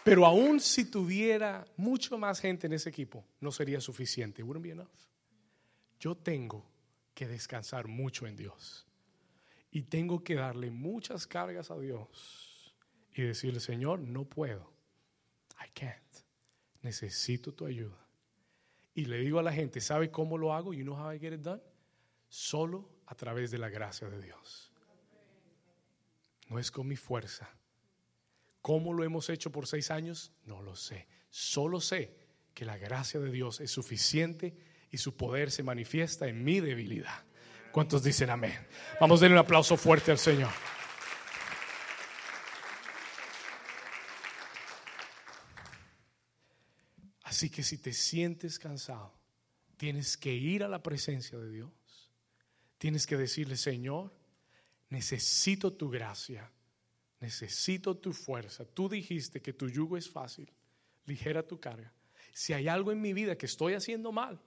Pero 0.03 0.25
aún 0.25 0.59
si 0.59 0.83
tuviera 0.83 1.65
mucho 1.77 2.17
más 2.17 2.41
gente 2.41 2.67
en 2.67 2.73
ese 2.73 2.89
equipo, 2.89 3.25
no 3.39 3.51
sería 3.51 3.79
suficiente. 3.79 4.43
Wouldn't 4.43 4.63
be 4.63 4.71
enough. 4.71 4.87
Yo 6.01 6.15
tengo 6.15 6.69
que 7.13 7.27
descansar 7.27 7.87
mucho 7.87 8.27
en 8.27 8.35
Dios. 8.35 8.85
Y 9.71 9.83
tengo 9.83 10.21
que 10.21 10.35
darle 10.35 10.69
muchas 10.69 11.25
cargas 11.25 11.71
a 11.71 11.79
Dios 11.79 12.75
y 13.13 13.21
decirle, 13.21 13.61
Señor, 13.61 13.99
no 13.99 14.25
puedo. 14.25 14.69
I 15.65 15.69
can't. 15.73 15.95
Necesito 16.81 17.53
tu 17.53 17.65
ayuda. 17.65 18.05
Y 18.93 19.05
le 19.05 19.19
digo 19.19 19.39
a 19.39 19.43
la 19.43 19.53
gente, 19.53 19.79
¿sabe 19.79 20.11
cómo 20.11 20.37
lo 20.37 20.53
hago? 20.53 20.73
You 20.73 20.83
know 20.83 20.95
how 20.95 21.13
I 21.13 21.19
get 21.19 21.31
it 21.31 21.41
done? 21.41 21.61
Solo 22.27 22.89
a 23.05 23.15
través 23.15 23.49
de 23.51 23.59
la 23.59 23.69
gracia 23.69 24.09
de 24.09 24.21
Dios. 24.21 24.66
No 26.49 26.59
es 26.59 26.71
con 26.71 26.87
mi 26.87 26.95
fuerza. 26.95 27.49
¿Cómo 28.61 28.93
lo 28.93 29.03
hemos 29.03 29.29
hecho 29.29 29.51
por 29.51 29.67
seis 29.67 29.91
años? 29.91 30.31
No 30.45 30.61
lo 30.61 30.75
sé. 30.75 31.07
Solo 31.29 31.79
sé 31.79 32.15
que 32.53 32.65
la 32.65 32.77
gracia 32.77 33.19
de 33.19 33.31
Dios 33.31 33.59
es 33.59 33.71
suficiente 33.71 34.55
y 34.89 34.97
su 34.97 35.15
poder 35.15 35.51
se 35.51 35.63
manifiesta 35.63 36.27
en 36.27 36.43
mi 36.43 36.59
debilidad. 36.59 37.23
¿Cuántos 37.71 38.03
dicen 38.03 38.29
amén? 38.29 38.67
Vamos 38.99 39.19
a 39.19 39.25
darle 39.25 39.35
un 39.35 39.43
aplauso 39.43 39.77
fuerte 39.77 40.11
al 40.11 40.17
Señor. 40.17 40.51
Así 47.23 47.51
que 47.51 47.61
si 47.61 47.77
te 47.77 47.93
sientes 47.93 48.57
cansado, 48.57 49.13
tienes 49.77 50.17
que 50.17 50.33
ir 50.33 50.63
a 50.63 50.67
la 50.67 50.81
presencia 50.81 51.37
de 51.37 51.51
Dios. 51.51 51.71
Tienes 52.79 53.05
que 53.05 53.15
decirle, 53.15 53.57
Señor, 53.57 54.16
necesito 54.89 55.73
tu 55.73 55.89
gracia, 55.89 56.49
necesito 57.19 57.97
tu 57.97 58.13
fuerza. 58.13 58.65
Tú 58.65 58.87
dijiste 58.89 59.41
que 59.41 59.53
tu 59.53 59.69
yugo 59.69 59.97
es 59.97 60.09
fácil, 60.09 60.51
ligera 61.05 61.43
tu 61.43 61.59
carga. 61.59 61.93
Si 62.33 62.53
hay 62.53 62.67
algo 62.67 62.91
en 62.91 63.01
mi 63.01 63.13
vida 63.13 63.37
que 63.37 63.47
estoy 63.47 63.73
haciendo 63.73 64.11
mal, 64.11 64.39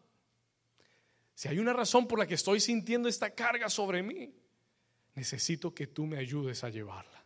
si 1.34 1.48
hay 1.48 1.58
una 1.58 1.72
razón 1.72 2.06
por 2.06 2.18
la 2.18 2.26
que 2.26 2.34
estoy 2.34 2.60
sintiendo 2.60 3.08
esta 3.08 3.34
carga 3.34 3.68
sobre 3.68 4.02
mí, 4.02 4.32
necesito 5.14 5.74
que 5.74 5.86
tú 5.86 6.06
me 6.06 6.18
ayudes 6.18 6.62
a 6.64 6.70
llevarla. 6.70 7.24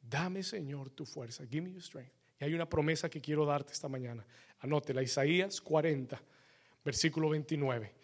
Dame, 0.00 0.42
Señor, 0.42 0.90
tu 0.90 1.06
fuerza. 1.06 1.46
Give 1.46 1.62
me 1.62 1.72
your 1.72 1.82
strength. 1.82 2.12
Y 2.40 2.44
hay 2.44 2.54
una 2.54 2.68
promesa 2.68 3.08
que 3.08 3.20
quiero 3.20 3.46
darte 3.46 3.72
esta 3.72 3.88
mañana. 3.88 4.26
Anótela, 4.58 5.02
Isaías 5.02 5.60
40, 5.60 6.20
versículo 6.84 7.30
29. 7.30 7.94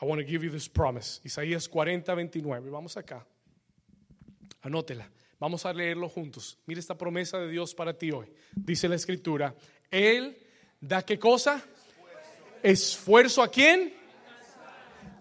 I 0.00 0.04
want 0.04 0.20
to 0.20 0.26
give 0.26 0.44
you 0.44 0.50
this 0.50 0.68
promise. 0.68 1.20
Isaías 1.24 1.68
40, 1.68 2.14
29. 2.14 2.70
Vamos 2.70 2.96
acá. 2.96 3.26
Anótela. 4.62 5.10
Vamos 5.38 5.66
a 5.66 5.72
leerlo 5.72 6.08
juntos. 6.08 6.58
Mira 6.66 6.80
esta 6.80 6.96
promesa 6.96 7.38
de 7.38 7.48
Dios 7.48 7.74
para 7.74 7.96
ti 7.96 8.10
hoy. 8.10 8.26
Dice 8.54 8.88
la 8.88 8.96
escritura, 8.96 9.54
Él 9.90 10.38
da 10.80 11.02
qué 11.02 11.18
cosa? 11.18 11.62
Esfuerzo 12.62 13.42
a 13.42 13.50
quién? 13.50 13.94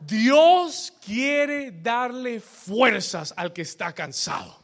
Dios 0.06 0.94
quiere 1.04 1.72
darle 1.72 2.40
fuerzas 2.40 3.34
al 3.36 3.52
que 3.52 3.64
está 3.64 3.94
cansado. 3.94 4.64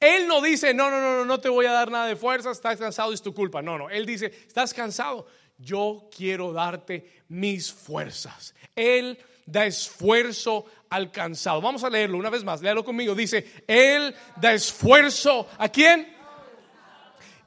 Él 0.00 0.26
no 0.26 0.42
dice, 0.42 0.74
no, 0.74 0.90
no, 0.90 1.00
no, 1.00 1.24
no, 1.24 1.40
te 1.40 1.48
voy 1.48 1.66
a 1.66 1.72
dar 1.72 1.90
nada 1.90 2.06
de 2.06 2.16
fuerzas, 2.16 2.56
estás 2.56 2.78
cansado, 2.78 3.12
es 3.12 3.22
tu 3.22 3.32
culpa. 3.32 3.62
No, 3.62 3.78
no, 3.78 3.88
Él 3.90 4.04
dice, 4.04 4.26
estás 4.26 4.74
cansado, 4.74 5.26
yo 5.58 6.08
quiero 6.14 6.52
darte 6.52 7.22
mis 7.28 7.72
fuerzas. 7.72 8.54
Él 8.74 9.18
da 9.46 9.66
esfuerzo 9.66 10.66
al 10.94 11.10
cansado. 11.10 11.60
Vamos 11.60 11.82
a 11.82 11.90
leerlo 11.90 12.16
una 12.18 12.30
vez 12.30 12.44
más, 12.44 12.62
léalo 12.62 12.84
conmigo. 12.84 13.14
Dice, 13.14 13.64
Él 13.66 14.14
da 14.36 14.52
esfuerzo 14.52 15.48
a 15.58 15.68
quién? 15.68 16.14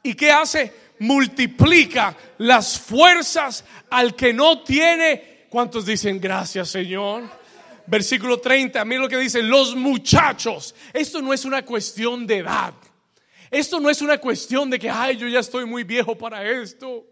¿Y 0.04 0.14
qué 0.14 0.32
hace? 0.32 0.74
Multiplica 1.00 2.16
las 2.40 2.78
fuerzas 2.78 3.64
al 3.90 4.16
que 4.16 4.34
no 4.34 4.64
tiene. 4.64 5.46
¿Cuántos 5.50 5.86
dicen 5.86 6.20
gracias, 6.20 6.70
Señor? 6.70 7.24
Versículo 7.86 8.40
30, 8.40 8.84
mira 8.84 9.02
lo 9.02 9.10
que 9.10 9.18
dicen 9.18 9.50
los 9.50 9.76
muchachos. 9.76 10.76
Esto 10.92 11.22
no 11.22 11.34
es 11.34 11.46
una 11.46 11.64
cuestión 11.64 12.28
de 12.28 12.40
edad. 12.40 12.74
Esto 13.50 13.80
no 13.80 13.90
es 13.90 14.02
una 14.02 14.18
cuestión 14.18 14.70
de 14.70 14.80
que, 14.80 14.90
ay, 14.90 15.18
yo 15.18 15.28
ya 15.28 15.40
estoy 15.40 15.66
muy 15.66 15.84
viejo 15.84 16.18
para 16.18 16.50
esto. 16.50 17.06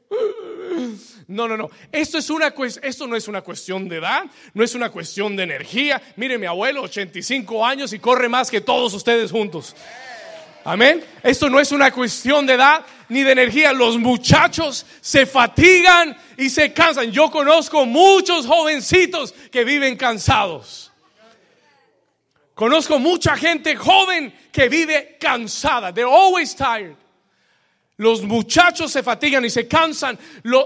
No, 1.28 1.48
no, 1.48 1.58
no. 1.58 1.70
Esto, 1.92 2.18
es 2.18 2.30
una, 2.30 2.54
esto 2.82 3.08
no 3.08 3.16
es 3.16 3.28
una 3.28 3.42
cuestión 3.42 3.88
de 3.88 3.98
edad, 3.98 4.26
no 4.54 4.64
es 4.64 4.76
una 4.76 4.90
cuestión 4.92 5.36
de 5.36 5.44
energía. 5.44 6.02
Mire, 6.18 6.38
mi 6.38 6.46
abuelo, 6.46 6.84
85 6.84 7.66
años 7.66 7.94
y 7.94 8.00
corre 8.00 8.30
más 8.30 8.52
que 8.52 8.62
todos 8.62 8.94
ustedes 8.94 9.32
juntos. 9.32 9.76
Amén. 10.64 11.04
Esto 11.22 11.50
no 11.50 11.60
es 11.60 11.72
una 11.72 11.92
cuestión 11.92 12.46
de 12.46 12.54
edad 12.54 12.86
ni 13.08 13.22
de 13.24 13.32
energía. 13.32 13.72
Los 13.72 13.98
muchachos 13.98 14.86
se 15.00 15.26
fatigan 15.26 16.18
y 16.38 16.50
se 16.50 16.74
cansan. 16.74 17.12
Yo 17.12 17.30
conozco 17.30 17.86
muchos 17.86 18.48
jovencitos 18.48 19.34
que 19.52 19.64
viven 19.64 19.96
cansados. 19.96 20.85
Conozco 22.56 23.00
mucha 23.00 23.36
gente 23.36 23.76
joven 23.76 24.34
que 24.50 24.70
vive 24.70 25.18
cansada. 25.20 25.94
They're 25.94 26.10
always 26.10 26.56
tired. 26.56 26.96
Los 27.98 28.22
muchachos 28.22 28.94
se 28.94 29.04
fatigan 29.04 29.44
y 29.44 29.50
se 29.50 29.68
cansan. 29.68 30.18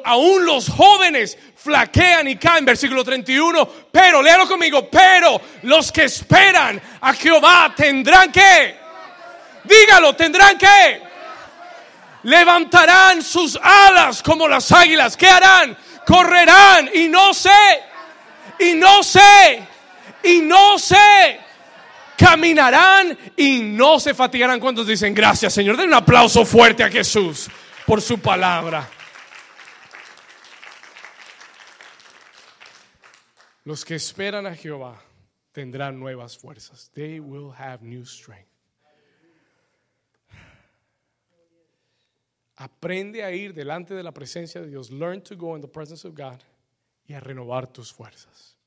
aún 0.05 0.45
los 0.45 0.69
jóvenes 0.69 1.35
flaquean 1.55 2.27
y 2.27 2.35
caen. 2.35 2.63
Versículo 2.63 3.03
31. 3.03 3.67
Pero, 3.91 4.21
léalo 4.21 4.47
conmigo. 4.47 4.87
Pero 4.87 5.41
los 5.63 5.91
que 5.91 6.03
esperan 6.03 6.79
a 7.01 7.13
Jehová 7.13 7.73
tendrán 7.75 8.31
que. 8.31 8.75
Dígalo, 9.63 10.15
tendrán 10.15 10.59
que. 10.59 11.01
Levantarán 12.23 13.23
sus 13.23 13.57
alas 13.61 14.21
como 14.21 14.47
las 14.47 14.71
águilas. 14.71 15.17
¿Qué 15.17 15.27
harán? 15.27 15.75
Correrán 16.05 16.91
y 16.93 17.07
no 17.07 17.33
sé. 17.33 17.49
Y 18.59 18.75
no 18.75 19.01
sé. 19.01 19.67
Y 20.23 20.41
no 20.41 20.77
sé 20.77 21.48
caminarán 22.19 23.17
y 23.37 23.61
no 23.61 23.99
se 23.99 24.13
fatigarán. 24.13 24.59
¿Cuántos 24.59 24.85
dicen 24.85 25.13
gracias, 25.13 25.53
Señor? 25.53 25.77
Den 25.77 25.87
un 25.87 25.93
aplauso 25.93 26.45
fuerte 26.45 26.83
a 26.83 26.89
Jesús 26.89 27.49
por 27.85 28.01
su 28.01 28.19
palabra. 28.19 28.87
Los 33.63 33.85
que 33.85 33.95
esperan 33.95 34.45
a 34.45 34.55
Jehová 34.55 35.01
tendrán 35.53 35.97
nuevas 35.97 36.37
fuerzas. 36.37 36.91
They 36.93 37.19
will 37.19 37.53
have 37.57 37.79
new 37.81 38.03
strength. 38.03 38.49
Aprende 42.57 43.23
a 43.23 43.31
ir 43.31 43.53
delante 43.53 43.93
de 43.93 44.03
la 44.03 44.11
presencia 44.11 44.59
de 44.59 44.67
Dios. 44.67 44.91
Learn 44.91 45.21
to 45.21 45.37
go 45.37 45.55
in 45.55 45.61
the 45.61 45.67
presence 45.67 46.05
of 46.05 46.13
God 46.13 46.41
y 47.05 47.13
a 47.13 47.21
renovar 47.21 47.67
tus 47.67 47.93
fuerzas. 47.93 48.57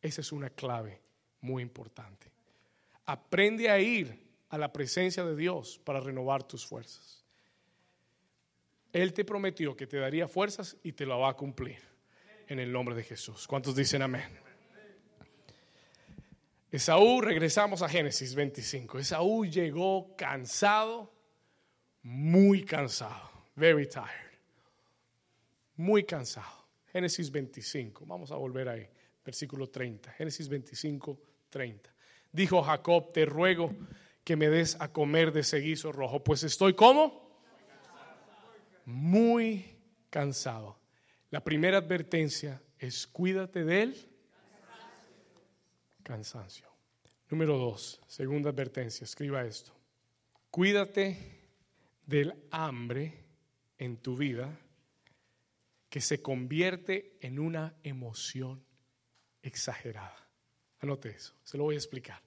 Esa 0.00 0.22
es 0.22 0.32
una 0.32 0.48
clave 0.48 1.02
muy 1.42 1.62
importante. 1.62 2.35
Aprende 3.06 3.70
a 3.70 3.78
ir 3.78 4.26
a 4.48 4.58
la 4.58 4.72
presencia 4.72 5.24
de 5.24 5.36
Dios 5.36 5.80
para 5.84 6.00
renovar 6.00 6.42
tus 6.42 6.66
fuerzas. 6.66 7.24
Él 8.92 9.12
te 9.12 9.24
prometió 9.24 9.76
que 9.76 9.86
te 9.86 9.98
daría 9.98 10.28
fuerzas 10.28 10.76
y 10.82 10.92
te 10.92 11.06
lo 11.06 11.18
va 11.18 11.30
a 11.30 11.34
cumplir 11.34 11.78
en 12.48 12.58
el 12.58 12.72
nombre 12.72 12.94
de 12.94 13.02
Jesús. 13.02 13.46
¿Cuántos 13.46 13.76
dicen 13.76 14.02
amén? 14.02 14.46
Esaú, 16.70 17.20
regresamos 17.20 17.82
a 17.82 17.88
Génesis 17.88 18.34
25. 18.34 18.98
Esaú 18.98 19.44
llegó 19.46 20.16
cansado, 20.16 21.12
muy 22.02 22.64
cansado, 22.64 23.30
very 23.54 23.88
tired, 23.88 24.32
muy 25.76 26.04
cansado. 26.04 26.66
Génesis 26.92 27.30
25, 27.30 28.06
vamos 28.06 28.30
a 28.30 28.36
volver 28.36 28.68
ahí, 28.68 28.88
versículo 29.24 29.68
30. 29.68 30.12
Génesis 30.12 30.48
25, 30.48 31.20
30. 31.50 31.95
Dijo 32.36 32.62
Jacob, 32.62 33.14
te 33.14 33.24
ruego 33.24 33.74
que 34.22 34.36
me 34.36 34.50
des 34.50 34.78
a 34.78 34.92
comer 34.92 35.32
de 35.32 35.40
ese 35.40 35.58
guiso 35.58 35.90
rojo, 35.90 36.22
pues 36.22 36.42
estoy 36.42 36.74
como 36.74 37.40
muy 38.84 39.64
cansado. 40.10 40.78
La 41.30 41.42
primera 41.42 41.78
advertencia 41.78 42.62
es 42.78 43.06
cuídate 43.06 43.64
del 43.64 43.96
cansancio. 46.02 46.68
Número 47.30 47.56
dos, 47.56 48.02
segunda 48.06 48.50
advertencia, 48.50 49.06
escriba 49.06 49.42
esto. 49.42 49.72
Cuídate 50.50 51.40
del 52.04 52.34
hambre 52.50 53.24
en 53.78 53.96
tu 53.96 54.14
vida 54.14 54.60
que 55.88 56.02
se 56.02 56.20
convierte 56.20 57.16
en 57.22 57.38
una 57.38 57.74
emoción 57.82 58.62
exagerada. 59.40 60.25
Anote 60.86 61.08
eso, 61.08 61.34
se 61.42 61.58
lo 61.58 61.64
voy 61.64 61.74
a 61.74 61.78
explicar. 61.78 62.22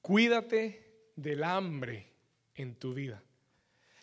Cuídate 0.00 1.10
del 1.14 1.44
hambre 1.44 2.10
en 2.54 2.74
tu 2.76 2.94
vida. 2.94 3.22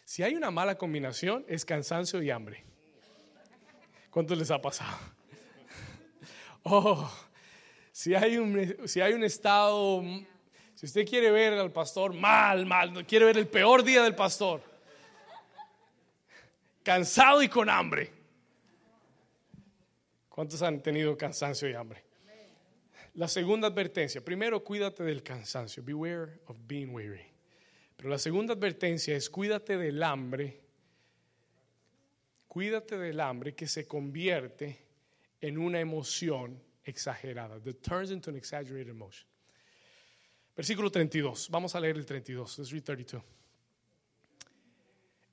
Si 0.05 0.21
hay 0.21 0.35
una 0.35 0.51
mala 0.51 0.77
combinación, 0.77 1.43
es 1.47 1.65
cansancio 1.65 2.21
y 2.21 2.29
hambre. 2.29 2.63
¿Cuánto 4.11 4.35
les 4.35 4.51
ha 4.51 4.61
pasado? 4.61 4.95
Oh, 6.69 7.09
si 7.93 8.13
hay 8.13 8.37
un, 8.37 8.75
si 8.87 8.99
hay 8.99 9.13
un 9.13 9.23
estado, 9.23 10.03
si 10.75 10.85
usted 10.85 11.07
quiere 11.07 11.31
ver 11.31 11.53
al 11.53 11.71
pastor 11.71 12.13
mal, 12.13 12.65
mal, 12.65 13.05
quiere 13.05 13.23
ver 13.23 13.37
el 13.37 13.47
peor 13.47 13.83
día 13.83 14.03
del 14.03 14.13
pastor, 14.13 14.61
cansado 16.83 17.41
y 17.41 17.47
con 17.47 17.69
hambre. 17.69 18.11
¿Cuántos 20.27 20.61
han 20.61 20.81
tenido 20.81 21.17
cansancio 21.17 21.69
y 21.69 21.73
hambre? 21.73 22.06
La 23.17 23.27
segunda 23.27 23.67
advertencia, 23.67 24.23
primero 24.23 24.63
cuídate 24.63 25.03
del 25.03 25.23
cansancio, 25.23 25.81
beware 25.81 26.39
of 26.45 26.55
being 26.67 26.93
weary. 26.93 27.25
Pero 27.95 28.09
la 28.09 28.19
segunda 28.19 28.53
advertencia 28.53 29.15
es 29.15 29.27
cuídate 29.27 29.75
del 29.75 30.03
hambre, 30.03 30.61
cuídate 32.47 32.95
del 32.95 33.19
hambre 33.19 33.55
que 33.55 33.67
se 33.67 33.87
convierte 33.87 34.77
en 35.41 35.57
una 35.57 35.79
emoción 35.79 36.61
exagerada, 36.83 37.59
that 37.63 37.77
turns 37.81 38.11
into 38.11 38.29
an 38.29 38.35
exaggerated 38.35 38.89
emotion. 38.89 39.27
Versículo 40.55 40.91
32, 40.91 41.49
vamos 41.49 41.73
a 41.73 41.79
leer 41.79 41.97
el 41.97 42.05
32, 42.05 42.59
let's 42.59 42.71
read 42.71 42.83
32. 42.83 43.23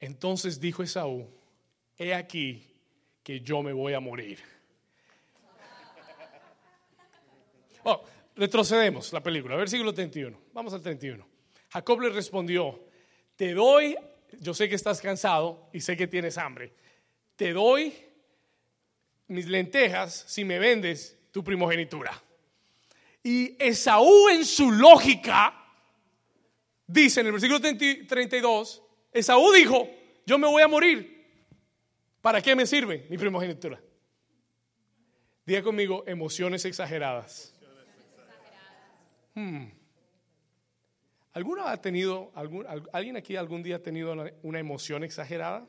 Entonces 0.00 0.58
dijo 0.58 0.82
Esaú, 0.82 1.28
he 1.98 2.14
aquí 2.14 2.66
que 3.22 3.40
yo 3.40 3.62
me 3.62 3.74
voy 3.74 3.92
a 3.92 4.00
morir. 4.00 4.53
Oh, 7.84 8.02
retrocedemos 8.34 9.12
la 9.12 9.22
película, 9.22 9.56
versículo 9.56 9.92
31. 9.92 10.38
Vamos 10.52 10.72
al 10.72 10.80
31. 10.80 11.26
Jacob 11.70 12.00
le 12.00 12.08
respondió, 12.10 12.84
te 13.36 13.52
doy, 13.52 13.96
yo 14.40 14.54
sé 14.54 14.68
que 14.68 14.74
estás 14.74 15.00
cansado 15.00 15.68
y 15.72 15.80
sé 15.80 15.96
que 15.96 16.06
tienes 16.06 16.38
hambre, 16.38 16.72
te 17.36 17.52
doy 17.52 17.94
mis 19.28 19.46
lentejas 19.46 20.24
si 20.26 20.44
me 20.44 20.58
vendes 20.58 21.18
tu 21.30 21.42
primogenitura. 21.44 22.22
Y 23.22 23.56
Esaú 23.58 24.28
en 24.28 24.44
su 24.44 24.70
lógica, 24.70 25.54
dice 26.86 27.20
en 27.20 27.26
el 27.26 27.32
versículo 27.32 27.60
32, 27.60 28.82
Esaú 29.12 29.52
dijo, 29.52 29.88
yo 30.26 30.38
me 30.38 30.46
voy 30.46 30.62
a 30.62 30.68
morir. 30.68 31.14
¿Para 32.20 32.40
qué 32.40 32.56
me 32.56 32.66
sirve 32.66 33.06
mi 33.10 33.18
primogenitura? 33.18 33.80
Diga 35.44 35.62
conmigo, 35.62 36.04
emociones 36.06 36.64
exageradas. 36.64 37.53
Hmm. 39.34 39.64
¿Alguno 41.32 41.66
ha 41.66 41.76
tenido, 41.76 42.30
algún, 42.34 42.64
alguien 42.92 43.16
aquí 43.16 43.34
algún 43.34 43.62
día 43.62 43.76
ha 43.76 43.82
tenido 43.82 44.14
una, 44.42 44.58
emoción 44.60 45.02
exagerada? 45.02 45.66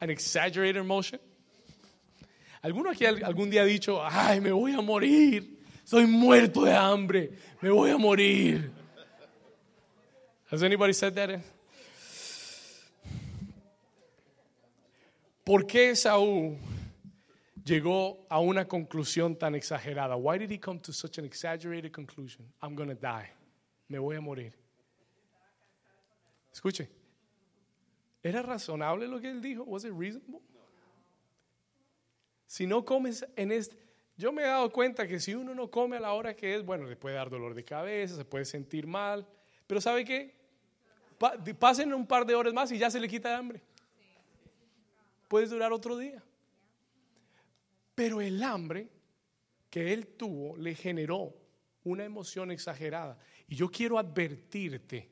An 0.00 0.08
exaggerated 0.10 0.76
emotion. 0.76 1.20
¿Alguno 2.62 2.90
aquí 2.90 3.04
algún 3.04 3.50
día 3.50 3.62
ha 3.62 3.66
dicho, 3.66 4.00
ay, 4.02 4.40
me 4.40 4.50
voy 4.50 4.72
a 4.72 4.80
morir, 4.80 5.58
soy 5.84 6.06
muerto 6.06 6.64
de 6.64 6.74
hambre, 6.74 7.30
me 7.60 7.70
voy 7.70 7.90
a 7.90 7.98
morir? 7.98 8.70
Has 10.50 10.62
anybody 10.62 10.94
said 10.94 11.12
that? 11.14 11.40
¿Por 15.44 15.66
qué 15.66 15.94
Saúl 15.94 16.56
llegó 17.66 18.26
a 18.30 18.40
una 18.40 18.66
conclusión 18.66 19.36
tan 19.36 19.54
exagerada? 19.54 20.16
Why 20.16 20.38
did 20.38 20.50
he 20.50 20.58
come 20.58 20.80
to 20.80 20.92
such 20.92 21.18
an 21.18 21.24
exaggerated 21.24 21.92
conclusion? 21.92 22.46
I'm 22.62 22.74
going 22.74 22.88
to 22.88 22.94
die. 22.94 23.30
Me 23.88 23.98
voy 23.98 24.16
a 24.16 24.20
morir. 24.20 24.52
Escuche. 26.52 26.88
¿Era 28.22 28.42
razonable 28.42 29.06
lo 29.06 29.20
que 29.20 29.30
él 29.30 29.40
dijo? 29.40 29.64
Was 29.64 29.84
it 29.84 29.92
reasonable? 29.92 30.40
Si 32.46 32.66
no 32.66 32.84
comes 32.84 33.24
en 33.36 33.52
este 33.52 33.76
yo 34.16 34.32
me 34.32 34.42
he 34.42 34.46
dado 34.46 34.72
cuenta 34.72 35.06
que 35.06 35.20
si 35.20 35.34
uno 35.34 35.54
no 35.54 35.70
come 35.70 35.98
a 35.98 36.00
la 36.00 36.14
hora 36.14 36.34
que 36.34 36.54
es, 36.54 36.64
bueno, 36.64 36.86
le 36.86 36.96
puede 36.96 37.16
dar 37.16 37.28
dolor 37.28 37.54
de 37.54 37.64
cabeza, 37.64 38.16
se 38.16 38.24
puede 38.24 38.46
sentir 38.46 38.86
mal, 38.86 39.26
pero 39.66 39.80
¿sabe 39.80 40.04
qué? 40.04 40.34
pasen 41.58 41.94
un 41.94 42.06
par 42.06 42.26
de 42.26 42.34
horas 42.34 42.52
más 42.52 42.70
y 42.72 42.78
ya 42.78 42.90
se 42.90 43.00
le 43.00 43.08
quita 43.08 43.30
el 43.30 43.36
hambre. 43.36 43.62
Puedes 45.28 45.50
durar 45.50 45.72
otro 45.72 45.96
día. 45.96 46.22
Pero 47.96 48.20
el 48.20 48.40
hambre 48.44 48.88
que 49.68 49.92
él 49.92 50.06
tuvo 50.06 50.56
le 50.56 50.76
generó 50.76 51.34
una 51.82 52.04
emoción 52.04 52.50
exagerada. 52.52 53.18
Y 53.48 53.56
yo 53.56 53.70
quiero 53.70 53.98
advertirte 53.98 55.10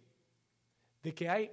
de 1.03 1.15
que 1.15 1.29
hay, 1.29 1.51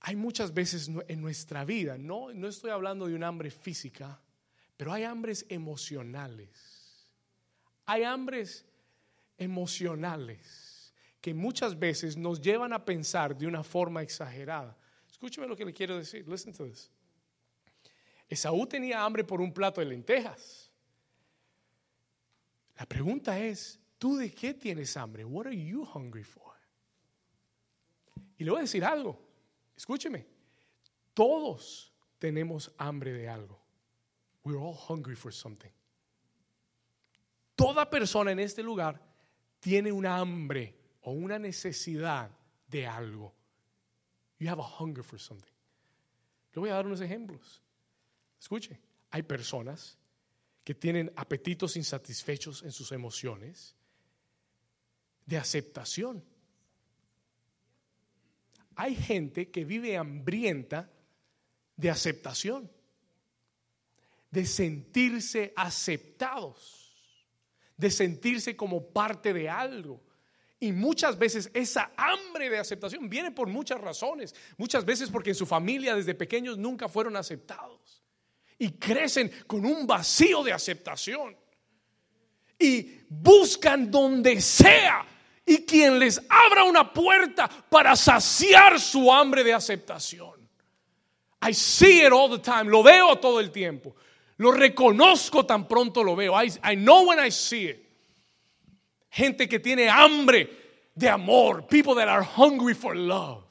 hay 0.00 0.16
muchas 0.16 0.54
veces 0.54 0.90
en 1.08 1.20
nuestra 1.20 1.64
vida, 1.64 1.98
no, 1.98 2.32
no 2.32 2.48
estoy 2.48 2.70
hablando 2.70 3.06
de 3.06 3.14
un 3.14 3.24
hambre 3.24 3.50
física, 3.50 4.20
pero 4.76 4.92
hay 4.92 5.04
hambres 5.04 5.44
emocionales. 5.48 7.08
Hay 7.86 8.04
hambres 8.04 8.64
emocionales 9.36 10.94
que 11.20 11.34
muchas 11.34 11.78
veces 11.78 12.16
nos 12.16 12.40
llevan 12.40 12.72
a 12.72 12.84
pensar 12.84 13.36
de 13.36 13.46
una 13.46 13.64
forma 13.64 14.00
exagerada. 14.00 14.76
Escúcheme 15.10 15.46
lo 15.46 15.56
que 15.56 15.64
le 15.64 15.72
quiero 15.72 15.96
decir. 15.96 16.26
Listen 16.28 16.52
to 16.52 16.66
this. 16.66 16.90
Esaú 18.30 18.64
tenía 18.64 19.04
hambre 19.04 19.24
por 19.24 19.40
un 19.40 19.52
plato 19.52 19.80
de 19.80 19.86
lentejas. 19.88 20.70
La 22.78 22.86
pregunta 22.86 23.38
es, 23.38 23.80
¿tú 23.98 24.16
de 24.16 24.32
qué 24.32 24.54
tienes 24.54 24.96
hambre? 24.96 25.24
What 25.24 25.48
are 25.48 25.56
you 25.56 25.84
hungry 25.84 26.22
for? 26.22 26.54
Y 28.38 28.44
le 28.44 28.52
voy 28.52 28.58
a 28.58 28.62
decir 28.62 28.84
algo. 28.84 29.20
Escúcheme. 29.76 30.26
Todos 31.12 31.92
tenemos 32.18 32.72
hambre 32.78 33.12
de 33.12 33.28
algo. 33.28 33.60
We're 34.44 34.58
all 34.58 34.78
hungry 34.88 35.16
for 35.16 35.32
something. 35.32 35.70
Toda 37.56 37.90
persona 37.90 38.30
en 38.30 38.38
este 38.38 38.62
lugar 38.62 39.02
tiene 39.58 39.90
una 39.90 40.16
hambre 40.16 40.74
o 41.02 41.10
una 41.10 41.38
necesidad 41.38 42.30
de 42.68 42.86
algo. 42.86 43.34
You 44.38 44.48
have 44.48 44.60
a 44.60 44.64
hunger 44.80 45.02
for 45.02 45.18
something. 45.18 45.52
Le 46.54 46.60
voy 46.60 46.70
a 46.70 46.74
dar 46.74 46.86
unos 46.86 47.00
ejemplos. 47.00 47.60
Escuche, 48.40 48.80
hay 49.10 49.22
personas 49.22 49.98
que 50.64 50.74
tienen 50.74 51.12
apetitos 51.16 51.76
insatisfechos 51.76 52.62
en 52.62 52.72
sus 52.72 52.92
emociones 52.92 53.74
de 55.26 55.36
aceptación. 55.36 56.24
Hay 58.76 58.94
gente 58.94 59.50
que 59.50 59.64
vive 59.64 59.96
hambrienta 59.96 60.90
de 61.76 61.90
aceptación, 61.90 62.70
de 64.30 64.46
sentirse 64.46 65.52
aceptados, 65.56 66.94
de 67.76 67.90
sentirse 67.90 68.56
como 68.56 68.86
parte 68.88 69.34
de 69.34 69.50
algo. 69.50 70.00
Y 70.58 70.72
muchas 70.72 71.18
veces 71.18 71.50
esa 71.52 71.92
hambre 71.96 72.48
de 72.48 72.58
aceptación 72.58 73.08
viene 73.08 73.32
por 73.32 73.48
muchas 73.48 73.80
razones. 73.80 74.34
Muchas 74.56 74.84
veces 74.84 75.10
porque 75.10 75.30
en 75.30 75.36
su 75.36 75.46
familia 75.46 75.94
desde 75.94 76.14
pequeños 76.14 76.56
nunca 76.56 76.88
fueron 76.88 77.16
aceptados 77.16 77.79
y 78.60 78.72
crecen 78.72 79.32
con 79.46 79.64
un 79.64 79.86
vacío 79.86 80.44
de 80.44 80.52
aceptación. 80.52 81.34
Y 82.58 83.00
buscan 83.08 83.90
donde 83.90 84.38
sea 84.40 85.06
y 85.46 85.64
quien 85.64 85.98
les 85.98 86.20
abra 86.28 86.64
una 86.64 86.92
puerta 86.92 87.48
para 87.48 87.96
saciar 87.96 88.78
su 88.78 89.10
hambre 89.10 89.42
de 89.42 89.54
aceptación. 89.54 90.38
I 91.42 91.54
see 91.54 92.04
it 92.04 92.12
all 92.12 92.28
the 92.28 92.38
time, 92.38 92.64
lo 92.64 92.82
veo 92.82 93.16
todo 93.16 93.40
el 93.40 93.50
tiempo. 93.50 93.96
Lo 94.36 94.52
reconozco 94.52 95.46
tan 95.46 95.66
pronto 95.66 96.04
lo 96.04 96.14
veo. 96.14 96.34
I, 96.34 96.52
I 96.62 96.74
know 96.76 97.08
when 97.08 97.18
I 97.18 97.30
see 97.30 97.64
it. 97.70 97.86
Gente 99.10 99.48
que 99.48 99.58
tiene 99.58 99.88
hambre 99.88 100.50
de 100.94 101.08
amor, 101.08 101.66
people 101.66 101.94
that 101.94 102.08
are 102.08 102.22
hungry 102.22 102.74
for 102.74 102.94
love. 102.94 103.42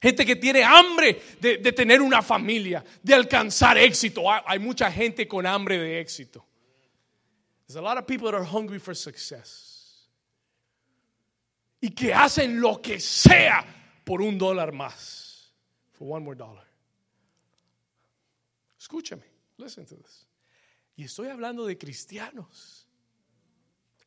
Gente 0.00 0.24
que 0.24 0.36
tiene 0.36 0.62
hambre 0.62 1.20
de, 1.40 1.72
tener 1.72 2.00
una 2.00 2.22
familia, 2.22 2.84
de 3.02 3.14
alcanzar 3.14 3.76
éxito. 3.78 4.22
Hay, 4.30 4.58
mucha 4.58 4.90
gente 4.90 5.26
con 5.26 5.44
hambre 5.44 5.78
de 5.78 6.00
éxito. 6.00 6.44
There's 7.66 7.76
a 7.76 7.82
lot 7.82 7.98
of 7.98 8.06
people 8.06 8.30
that 8.30 8.36
are 8.36 8.44
hungry 8.44 8.78
for 8.78 8.94
success. 8.94 10.08
Y 11.80 11.90
que 11.90 12.12
hacen 12.12 12.60
lo 12.60 12.80
que 12.80 13.00
sea 13.00 13.64
por 14.04 14.22
un 14.22 14.38
dólar 14.38 14.72
más. 14.72 15.52
For 15.92 16.08
one 16.08 16.24
more 16.24 16.36
dollar. 16.36 16.64
Escúchame. 18.78 19.24
Listen 19.58 19.84
to 19.84 19.96
this. 19.96 20.26
Y 20.96 21.04
estoy 21.04 21.28
hablando 21.28 21.66
de 21.66 21.76
cristianos. 21.76 22.86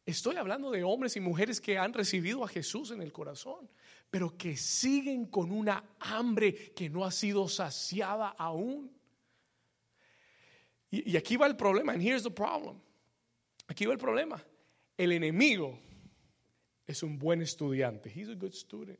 Estoy 0.05 0.37
hablando 0.37 0.71
de 0.71 0.83
hombres 0.83 1.15
y 1.15 1.19
mujeres 1.19 1.61
que 1.61 1.77
han 1.77 1.93
recibido 1.93 2.43
a 2.43 2.47
Jesús 2.47 2.91
en 2.91 3.01
el 3.01 3.11
corazón 3.11 3.69
pero 4.11 4.37
que 4.37 4.57
siguen 4.57 5.25
con 5.25 5.51
una 5.51 5.95
hambre 5.99 6.73
que 6.73 6.89
no 6.89 7.05
ha 7.05 7.11
sido 7.11 7.47
saciada 7.47 8.27
aún. 8.27 8.91
Y, 10.91 11.15
aquí 11.15 11.37
va 11.37 11.47
el 11.47 11.55
problema, 11.55 11.93
and 11.93 12.01
here's 12.03 12.21
the 12.21 12.29
problem. 12.29 12.75
Aquí 13.67 13.85
va 13.85 13.93
el 13.93 13.97
problema. 13.97 14.43
El 14.97 15.13
enemigo 15.13 15.79
es 16.85 17.01
un 17.03 17.17
buen 17.17 17.41
estudiante. 17.41 18.11
He's 18.13 18.27
a 18.27 18.35
good 18.35 18.51
student. 18.51 18.99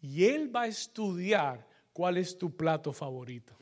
Y 0.00 0.24
él 0.24 0.54
va 0.54 0.62
a 0.62 0.66
estudiar 0.66 1.64
cuál 1.92 2.16
es 2.16 2.36
tu 2.36 2.50
plato 2.50 2.92
favorito. 2.92 3.56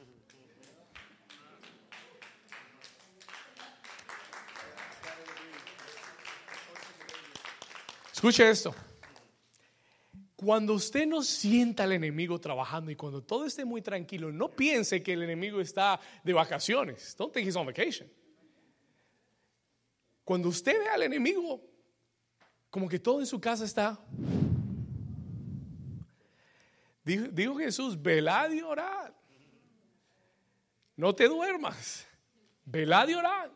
Escuche 8.14 8.48
esto. 8.48 8.74
Cuando 10.40 10.72
usted 10.72 11.06
no 11.06 11.22
sienta 11.22 11.82
al 11.82 11.92
enemigo 11.92 12.40
trabajando 12.40 12.90
y 12.90 12.96
cuando 12.96 13.22
todo 13.22 13.44
esté 13.44 13.66
muy 13.66 13.82
tranquilo, 13.82 14.32
no 14.32 14.48
piense 14.48 15.02
que 15.02 15.12
el 15.12 15.22
enemigo 15.22 15.60
está 15.60 16.00
de 16.24 16.32
vacaciones. 16.32 17.14
Don't 17.18 17.30
think 17.30 17.46
he's 17.46 17.56
on 17.56 17.66
vacation. 17.66 18.10
Cuando 20.24 20.48
usted 20.48 20.78
ve 20.78 20.88
al 20.88 21.02
enemigo, 21.02 21.60
como 22.70 22.88
que 22.88 22.98
todo 22.98 23.20
en 23.20 23.26
su 23.26 23.38
casa 23.38 23.66
está. 23.66 24.00
Dijo, 27.04 27.56
Jesús, 27.56 28.00
velad 28.00 28.50
y 28.52 28.62
orad. 28.62 29.12
No 30.96 31.14
te 31.14 31.28
duermas. 31.28 32.06
Velad 32.64 33.08
y 33.08 33.12
orad. 33.12 33.50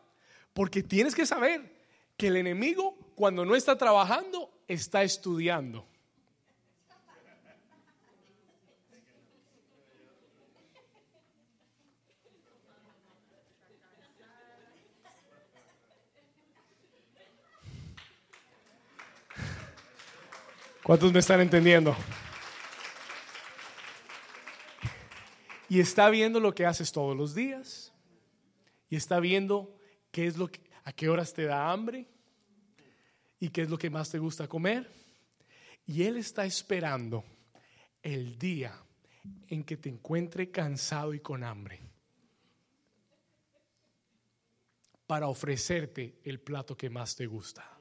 Porque 0.53 0.83
tienes 0.83 1.15
que 1.15 1.25
saber 1.25 1.83
que 2.15 2.27
el 2.27 2.37
enemigo, 2.37 2.95
cuando 3.15 3.43
no 3.43 3.55
está 3.55 3.75
trabajando, 3.75 4.51
está 4.67 5.01
estudiando. 5.01 5.87
¿Cuántos 20.85 21.11
me 21.11 21.17
están 21.17 21.41
entendiendo? 21.41 21.95
Y 25.67 25.79
está 25.79 26.11
viendo 26.11 26.39
lo 26.39 26.53
que 26.53 26.67
haces 26.67 26.91
todos 26.91 27.17
los 27.17 27.33
días. 27.33 27.91
Y 28.87 28.95
está 28.95 29.19
viendo 29.19 29.75
qué 30.11 30.27
es 30.27 30.37
lo 30.37 30.47
que, 30.47 30.61
a 30.83 30.93
qué 30.93 31.09
horas 31.09 31.33
te 31.33 31.45
da 31.45 31.71
hambre 31.71 32.05
y 33.39 33.49
qué 33.49 33.63
es 33.63 33.69
lo 33.71 33.79
que 33.79 33.89
más 33.89 34.11
te 34.11 34.19
gusta 34.19 34.47
comer. 34.47 34.87
Y 35.87 36.03
Él 36.03 36.17
está 36.17 36.45
esperando 36.45 37.23
el 38.03 38.37
día 38.37 38.79
en 39.47 39.63
que 39.63 39.77
te 39.77 39.89
encuentre 39.89 40.51
cansado 40.51 41.15
y 41.15 41.19
con 41.19 41.43
hambre 41.43 41.81
para 45.07 45.29
ofrecerte 45.29 46.19
el 46.23 46.39
plato 46.39 46.77
que 46.77 46.91
más 46.91 47.15
te 47.15 47.25
gusta. 47.25 47.74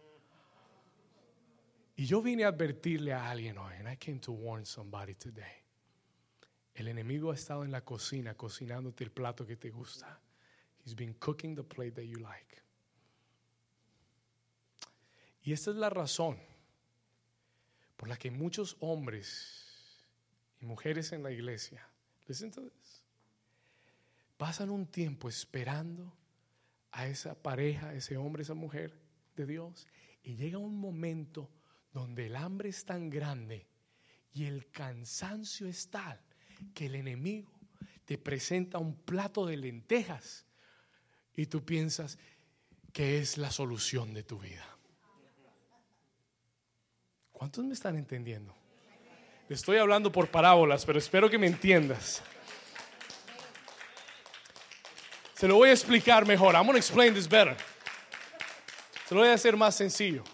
Y 1.97 2.07
yo 2.07 2.21
vine 2.21 2.45
a 2.45 2.49
advertirle 2.49 3.13
a 3.13 3.31
alguien 3.31 3.57
hoy, 3.57 3.75
and 3.79 3.89
I 3.89 3.97
came 3.97 4.19
to 4.21 4.33
warn 4.33 4.67
somebody 4.67 5.15
today. 5.15 5.63
El 6.75 6.89
enemigo 6.89 7.31
ha 7.31 7.35
estado 7.35 7.65
en 7.65 7.71
la 7.71 7.83
cocina 7.83 8.35
cocinándote 8.35 9.05
el 9.05 9.13
plato 9.13 9.47
que 9.47 9.57
te 9.57 9.71
gusta. 9.71 10.21
He's 10.85 10.97
been 10.97 11.15
cooking 11.15 11.55
the 11.55 11.63
plate 11.63 11.93
that 11.93 12.03
you 12.03 12.19
like. 12.19 12.63
Y 15.45 15.53
esta 15.53 15.71
es 15.71 15.77
la 15.77 15.89
razón 15.89 16.39
por 17.97 18.09
la 18.09 18.17
que 18.17 18.31
muchos 18.31 18.77
hombres 18.81 20.01
y 20.61 20.67
mujeres 20.67 21.13
en 21.13 21.23
la 21.23 21.31
iglesia, 21.31 21.87
listen 22.27 22.51
to 22.51 22.63
this, 22.63 23.03
pasan 24.37 24.71
un 24.71 24.87
tiempo 24.87 25.29
esperando 25.29 26.13
a 26.91 27.07
esa 27.07 27.41
pareja, 27.41 27.95
ese 27.95 28.17
hombre, 28.17 28.43
esa 28.43 28.55
mujer 28.55 28.99
de 29.37 29.47
Dios, 29.47 29.87
y 30.23 30.37
llega 30.37 30.59
un 30.59 30.77
momento 30.77 31.51
donde 31.95 32.27
el 32.27 32.35
hambre 32.35 32.69
es 32.69 32.85
tan 32.85 33.09
grande 33.09 33.69
y 34.33 34.45
el 34.45 34.69
cansancio 34.71 35.69
es 35.69 35.89
tal 35.89 36.21
que 36.75 36.87
el 36.87 36.97
enemigo 36.97 37.53
te 38.05 38.19
presenta 38.19 38.79
un 38.79 38.97
plato 38.97 39.47
de 39.47 39.57
lentejas 39.57 40.45
y 41.37 41.47
tú 41.47 41.65
piensas 41.65 42.19
que 42.93 43.21
es 43.21 43.39
la 43.39 43.51
solución 43.51 44.13
de 44.13 44.25
tu 44.25 44.41
vida. 44.41 44.67
¿Cuántos 47.31 47.65
me 47.65 47.75
están 47.75 47.97
entendiendo? 47.97 48.55
Estoy 49.49 49.79
hablando 49.79 50.11
por 50.11 50.29
parábolas, 50.29 50.85
pero 50.85 50.99
espero 50.99 51.31
que 51.31 51.39
me 51.39 51.47
entiendas. 51.47 52.23
Se 55.35 55.47
lo 55.47 55.57
voy 55.57 55.69
a 55.69 55.73
explicar 55.73 56.27
mejor. 56.27 56.55
I'm 56.55 56.65
going 56.65 56.73
to 56.73 56.79
explain 56.79 57.15
this 57.15 57.29
better. 57.29 57.57
Se 59.07 59.15
lo 59.15 59.21
voy 59.21 59.31
a 59.31 59.35
hacer 59.35 59.57
más 59.57 59.77
sencillo. 59.77 60.25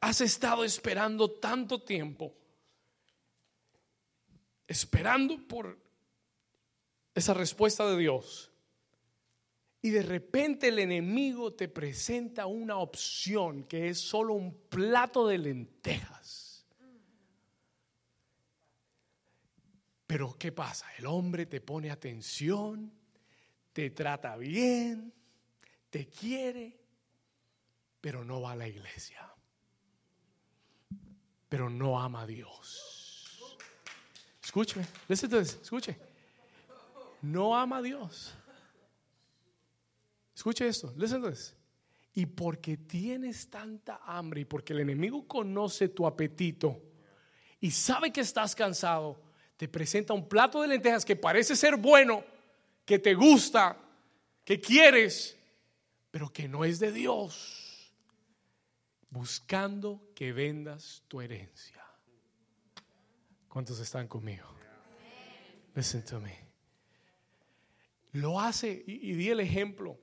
Has 0.00 0.22
estado 0.22 0.64
esperando 0.64 1.30
tanto 1.30 1.82
tiempo, 1.82 2.34
esperando 4.66 5.46
por 5.46 5.78
esa 7.14 7.34
respuesta 7.34 7.86
de 7.86 7.98
Dios. 7.98 8.50
Y 9.82 9.90
de 9.90 10.02
repente 10.02 10.68
el 10.68 10.78
enemigo 10.78 11.52
te 11.52 11.68
presenta 11.68 12.46
una 12.46 12.78
opción 12.78 13.64
que 13.64 13.88
es 13.88 14.00
solo 14.00 14.34
un 14.34 14.54
plato 14.68 15.26
de 15.26 15.38
lentejas. 15.38 16.66
Pero 20.06 20.36
¿qué 20.38 20.50
pasa? 20.50 20.86
El 20.98 21.06
hombre 21.06 21.46
te 21.46 21.60
pone 21.60 21.90
atención, 21.90 22.92
te 23.72 23.90
trata 23.90 24.36
bien, 24.36 25.12
te 25.88 26.08
quiere, 26.08 26.78
pero 28.00 28.24
no 28.24 28.40
va 28.40 28.52
a 28.52 28.56
la 28.56 28.66
iglesia 28.66 29.30
pero 31.50 31.68
no 31.68 32.00
ama 32.00 32.22
a 32.22 32.26
Dios. 32.26 33.58
Escúcheme, 34.42 34.86
escuche. 35.08 35.98
No 37.22 37.56
ama 37.56 37.78
a 37.78 37.82
Dios. 37.82 38.32
Escuche 40.34 40.66
esto, 40.66 40.94
listen 40.96 41.20
to 41.20 41.30
Y 42.14 42.24
porque 42.24 42.76
tienes 42.76 43.50
tanta 43.50 44.00
hambre 44.06 44.42
y 44.42 44.44
porque 44.44 44.72
el 44.72 44.80
enemigo 44.80 45.26
conoce 45.26 45.88
tu 45.88 46.06
apetito 46.06 46.80
y 47.60 47.72
sabe 47.72 48.12
que 48.12 48.20
estás 48.20 48.54
cansado, 48.54 49.20
te 49.56 49.68
presenta 49.68 50.14
un 50.14 50.28
plato 50.28 50.62
de 50.62 50.68
lentejas 50.68 51.04
que 51.04 51.16
parece 51.16 51.56
ser 51.56 51.76
bueno, 51.76 52.24
que 52.86 53.00
te 53.00 53.12
gusta, 53.12 53.76
que 54.44 54.60
quieres, 54.60 55.36
pero 56.12 56.32
que 56.32 56.48
no 56.48 56.64
es 56.64 56.78
de 56.78 56.92
Dios 56.92 57.59
buscando 59.10 60.00
que 60.14 60.32
vendas 60.32 61.02
tu 61.08 61.20
herencia. 61.20 61.84
¿Cuántos 63.48 63.80
están 63.80 64.06
conmigo? 64.06 64.46
Listen 65.74 66.04
to 66.04 66.20
me. 66.20 66.38
Lo 68.12 68.40
hace 68.40 68.82
y, 68.86 69.12
di 69.14 69.28
el 69.28 69.40
ejemplo, 69.40 69.98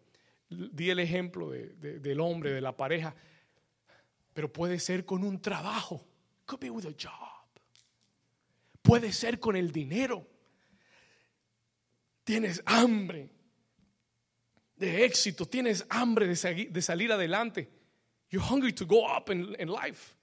di 0.50 0.90
el 0.90 1.00
ejemplo 1.00 1.52
del 1.52 2.20
hombre, 2.20 2.52
de 2.52 2.62
la 2.62 2.76
pareja, 2.76 3.16
pero 4.34 4.52
puede 4.52 4.80
ser 4.80 5.06
con 5.06 5.24
un 5.24 5.42
trabajo. 5.42 6.06
Could 6.46 6.62
be 6.62 6.70
with 6.70 6.86
a 6.86 6.96
job. 6.98 7.48
Puede 8.82 9.12
ser 9.12 9.40
con 9.40 9.56
el 9.56 9.72
dinero. 9.72 10.26
Tienes 12.24 12.62
hambre 12.66 13.30
de 14.76 15.06
éxito, 15.06 15.46
tienes 15.46 15.86
hambre 15.90 16.28
de, 16.28 16.70
de 16.70 16.82
salir 16.82 17.12
adelante. 17.12 17.77
You're 18.30 18.46
hungry 18.46 18.74
to 18.74 18.86
go 18.86 19.06
up 19.06 19.30
in, 19.30 19.56
in 19.60 19.70
life. 19.70 20.16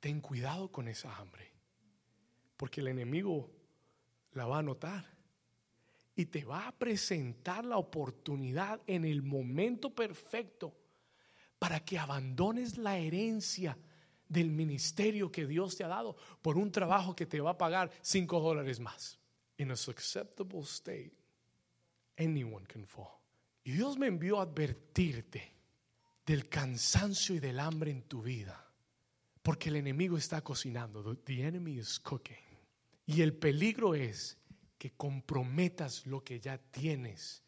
Ten 0.00 0.20
cuidado 0.20 0.70
con 0.70 0.86
esa 0.86 1.12
hambre, 1.16 1.50
porque 2.56 2.80
el 2.80 2.88
enemigo 2.88 3.50
la 4.32 4.46
va 4.46 4.58
a 4.58 4.62
notar 4.62 5.04
y 6.14 6.26
te 6.26 6.44
va 6.44 6.68
a 6.68 6.72
presentar 6.72 7.64
la 7.64 7.78
oportunidad 7.78 8.80
en 8.86 9.04
el 9.04 9.22
momento 9.22 9.94
perfecto 9.94 10.74
para 11.58 11.80
que 11.80 11.98
abandones 11.98 12.76
la 12.76 12.98
herencia 12.98 13.76
del 14.28 14.50
ministerio 14.50 15.32
que 15.32 15.46
Dios 15.46 15.76
te 15.76 15.84
ha 15.84 15.88
dado 15.88 16.16
por 16.42 16.58
un 16.58 16.70
trabajo 16.70 17.16
que 17.16 17.26
te 17.26 17.40
va 17.40 17.50
a 17.50 17.58
pagar 17.58 17.90
cinco 18.02 18.40
dólares 18.40 18.78
más. 18.78 19.18
In 19.56 19.70
a 19.70 19.74
acceptable 19.74 20.62
state, 20.62 21.12
anyone 22.16 22.66
can 22.66 22.86
fall. 22.86 23.18
Y 23.64 23.72
Dios 23.72 23.98
me 23.98 24.06
envió 24.06 24.38
a 24.38 24.42
advertirte 24.42 25.57
del 26.28 26.46
cansancio 26.50 27.34
y 27.34 27.40
del 27.40 27.58
hambre 27.58 27.90
en 27.90 28.02
tu 28.02 28.20
vida. 28.20 28.70
Porque 29.42 29.70
el 29.70 29.76
enemigo 29.76 30.18
está 30.18 30.42
cocinando. 30.42 31.16
The 31.16 31.46
enemy 31.46 31.78
is 31.78 31.98
cooking. 31.98 32.36
Y 33.06 33.22
el 33.22 33.32
peligro 33.32 33.94
es 33.94 34.36
que 34.76 34.90
comprometas 34.90 36.04
lo 36.06 36.22
que 36.22 36.38
ya 36.38 36.58
tienes. 36.58 37.42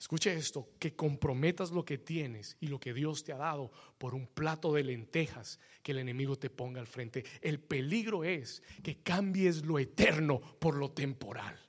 Escuche 0.00 0.34
esto, 0.34 0.70
que 0.78 0.96
comprometas 0.96 1.72
lo 1.72 1.84
que 1.84 1.98
tienes 1.98 2.56
y 2.58 2.68
lo 2.68 2.80
que 2.80 2.94
Dios 2.94 3.22
te 3.22 3.34
ha 3.34 3.36
dado 3.36 3.70
por 3.98 4.14
un 4.14 4.26
plato 4.26 4.72
de 4.72 4.82
lentejas 4.82 5.60
que 5.82 5.92
el 5.92 5.98
enemigo 5.98 6.36
te 6.36 6.48
ponga 6.48 6.80
al 6.80 6.86
frente. 6.86 7.26
El 7.42 7.60
peligro 7.60 8.24
es 8.24 8.62
que 8.82 9.02
cambies 9.02 9.66
lo 9.66 9.78
eterno 9.78 10.40
por 10.58 10.76
lo 10.76 10.90
temporal. 10.90 11.60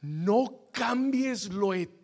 No 0.00 0.68
cambies 0.72 1.48
lo 1.48 1.74
eterno 1.74 2.03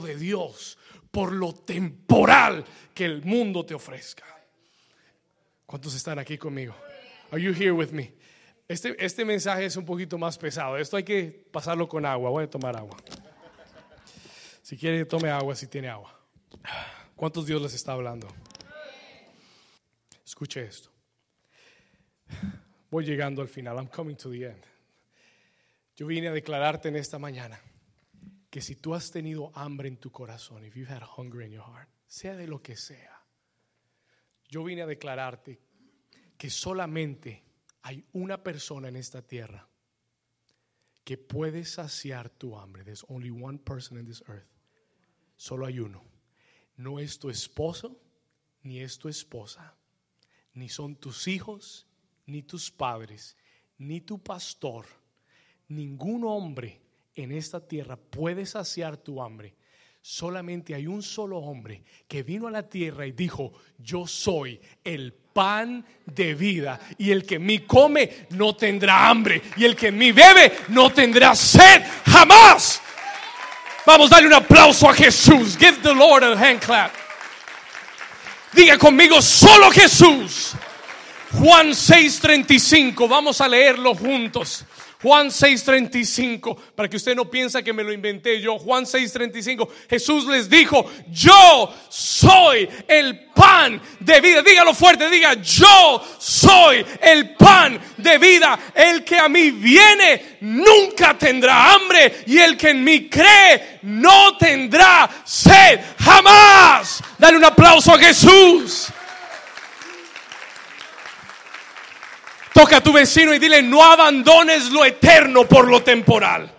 de 0.00 0.16
Dios 0.16 0.78
por 1.10 1.32
lo 1.32 1.52
temporal 1.52 2.64
que 2.94 3.04
el 3.04 3.22
mundo 3.22 3.64
te 3.66 3.74
ofrezca. 3.74 4.24
¿Cuántos 5.66 5.94
están 5.94 6.18
aquí 6.18 6.38
conmigo? 6.38 6.74
Are 7.30 7.40
you 7.40 7.52
here 7.52 7.72
with 7.72 7.90
me? 7.90 8.14
Este, 8.68 8.96
este 9.04 9.24
mensaje 9.24 9.66
es 9.66 9.76
un 9.76 9.84
poquito 9.84 10.16
más 10.16 10.38
pesado. 10.38 10.78
Esto 10.78 10.96
hay 10.96 11.04
que 11.04 11.46
pasarlo 11.50 11.88
con 11.88 12.06
agua. 12.06 12.30
Voy 12.30 12.44
a 12.44 12.50
tomar 12.50 12.76
agua. 12.76 12.96
Si 14.62 14.76
quiere, 14.76 15.04
tome 15.04 15.30
agua 15.30 15.54
si 15.54 15.66
tiene 15.66 15.88
agua. 15.88 16.18
¿Cuántos 17.14 17.46
Dios 17.46 17.60
les 17.60 17.74
está 17.74 17.92
hablando? 17.92 18.28
Escuche 20.24 20.64
esto. 20.64 20.90
Voy 22.90 23.04
llegando 23.04 23.42
al 23.42 23.48
final. 23.48 23.76
I'm 23.76 23.88
coming 23.88 24.16
to 24.16 24.30
the 24.30 24.46
end. 24.46 24.64
Yo 25.96 26.06
vine 26.06 26.28
a 26.28 26.32
declararte 26.32 26.88
en 26.88 26.96
esta 26.96 27.18
mañana 27.18 27.60
que 28.52 28.60
si 28.60 28.76
tú 28.76 28.94
has 28.94 29.10
tenido 29.10 29.50
hambre 29.54 29.88
en 29.88 29.96
tu 29.96 30.12
corazón, 30.12 30.62
if 30.62 30.76
you've 30.76 30.92
had 30.92 31.02
hunger 31.16 31.40
in 31.40 31.52
your 31.52 31.64
heart, 31.64 31.88
sea 32.06 32.36
de 32.36 32.46
lo 32.46 32.60
que 32.60 32.76
sea, 32.76 33.24
yo 34.46 34.62
vine 34.62 34.82
a 34.82 34.86
declararte 34.86 35.58
que 36.36 36.50
solamente 36.50 37.46
hay 37.80 38.04
una 38.12 38.42
persona 38.42 38.88
en 38.88 38.96
esta 38.96 39.22
tierra 39.22 39.66
que 41.02 41.16
puede 41.16 41.64
saciar 41.64 42.28
tu 42.28 42.54
hambre. 42.54 42.84
There's 42.84 43.06
only 43.08 43.30
one 43.30 43.56
person 43.56 43.96
in 43.96 44.04
this 44.04 44.22
earth. 44.28 44.50
Solo 45.36 45.64
hay 45.64 45.80
uno. 45.80 46.04
No 46.76 47.00
es 47.00 47.18
tu 47.18 47.30
esposo, 47.30 48.02
ni 48.64 48.80
es 48.80 48.98
tu 48.98 49.08
esposa, 49.08 49.78
ni 50.52 50.68
son 50.68 50.96
tus 50.96 51.26
hijos, 51.26 51.86
ni 52.26 52.42
tus 52.42 52.70
padres, 52.70 53.34
ni 53.78 54.02
tu 54.02 54.22
pastor. 54.22 54.84
Ningún 55.68 56.24
hombre 56.24 56.81
en 57.14 57.32
esta 57.32 57.66
tierra 57.66 57.96
puede 57.96 58.46
saciar 58.46 58.96
tu 58.96 59.22
hambre. 59.22 59.54
Solamente 60.00 60.74
hay 60.74 60.88
un 60.88 61.02
solo 61.02 61.38
hombre 61.38 61.84
que 62.08 62.24
vino 62.24 62.48
a 62.48 62.50
la 62.50 62.68
tierra 62.68 63.06
y 63.06 63.12
dijo, 63.12 63.52
yo 63.78 64.06
soy 64.06 64.60
el 64.82 65.12
pan 65.12 65.84
de 66.06 66.34
vida. 66.34 66.80
Y 66.98 67.12
el 67.12 67.24
que 67.24 67.38
me 67.38 67.64
come 67.64 68.26
no 68.30 68.56
tendrá 68.56 69.08
hambre. 69.08 69.40
Y 69.56 69.64
el 69.64 69.76
que 69.76 69.92
me 69.92 70.12
bebe 70.12 70.52
no 70.68 70.90
tendrá 70.90 71.36
sed 71.36 71.84
jamás. 72.04 72.82
Vamos 73.86 74.10
a 74.10 74.16
darle 74.16 74.28
un 74.28 74.34
aplauso 74.34 74.88
a 74.88 74.94
Jesús. 74.94 75.56
Give 75.56 75.78
the 75.82 75.94
Lord 75.94 76.24
a 76.24 76.32
hand 76.32 76.60
clap. 76.60 76.92
Diga 78.52 78.76
conmigo, 78.78 79.22
solo 79.22 79.70
Jesús. 79.70 80.54
Juan 81.32 81.68
6:35, 81.68 83.08
vamos 83.08 83.40
a 83.40 83.48
leerlo 83.48 83.94
juntos. 83.94 84.66
Juan 85.02 85.30
6:35, 85.30 86.56
para 86.76 86.88
que 86.88 86.96
usted 86.96 87.16
no 87.16 87.28
piensa 87.28 87.62
que 87.62 87.72
me 87.72 87.82
lo 87.82 87.92
inventé 87.92 88.40
yo. 88.40 88.58
Juan 88.58 88.84
6:35, 88.84 89.68
Jesús 89.90 90.26
les 90.26 90.48
dijo, 90.48 90.86
yo 91.10 91.74
soy 91.88 92.68
el 92.86 93.30
pan 93.34 93.80
de 93.98 94.20
vida. 94.20 94.42
Dígalo 94.42 94.74
fuerte, 94.74 95.10
diga, 95.10 95.34
yo 95.34 96.02
soy 96.18 96.86
el 97.00 97.34
pan 97.34 97.80
de 97.96 98.18
vida. 98.18 98.58
El 98.74 99.02
que 99.02 99.18
a 99.18 99.28
mí 99.28 99.50
viene 99.50 100.38
nunca 100.42 101.18
tendrá 101.18 101.74
hambre 101.74 102.22
y 102.26 102.38
el 102.38 102.56
que 102.56 102.70
en 102.70 102.84
mí 102.84 103.08
cree 103.08 103.80
no 103.82 104.36
tendrá 104.36 105.10
sed 105.24 105.80
jamás. 105.98 107.02
Dale 107.18 107.36
un 107.36 107.44
aplauso 107.44 107.92
a 107.92 107.98
Jesús. 107.98 108.92
Toca 112.52 112.78
a 112.78 112.82
tu 112.82 112.92
vecino 112.92 113.32
y 113.32 113.38
dile, 113.38 113.62
no 113.62 113.82
abandones 113.82 114.70
lo 114.70 114.84
eterno 114.84 115.46
por 115.46 115.68
lo 115.68 115.82
temporal. 115.82 116.50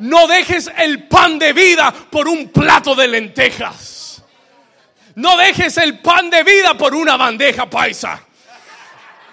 No 0.00 0.26
dejes 0.28 0.70
el 0.76 1.08
pan 1.08 1.38
de 1.38 1.52
vida 1.52 1.92
por 2.10 2.28
un 2.28 2.50
plato 2.50 2.94
de 2.94 3.08
lentejas. 3.08 4.22
No 5.16 5.36
dejes 5.36 5.76
el 5.78 5.98
pan 5.98 6.30
de 6.30 6.44
vida 6.44 6.78
por 6.78 6.94
una 6.94 7.16
bandeja 7.16 7.68
paisa. 7.68 8.22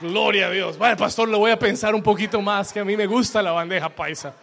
Gloria 0.02 0.48
a 0.48 0.50
Dios. 0.50 0.78
Vale, 0.78 0.96
pastor, 0.96 1.30
lo 1.30 1.38
voy 1.38 1.52
a 1.52 1.60
pensar 1.60 1.94
un 1.94 2.02
poquito 2.02 2.42
más, 2.42 2.74
que 2.74 2.80
a 2.80 2.86
mí 2.86 2.98
me 2.98 3.06
gusta 3.06 3.42
la 3.42 3.52
bandeja 3.52 3.90
paisa. 3.90 4.34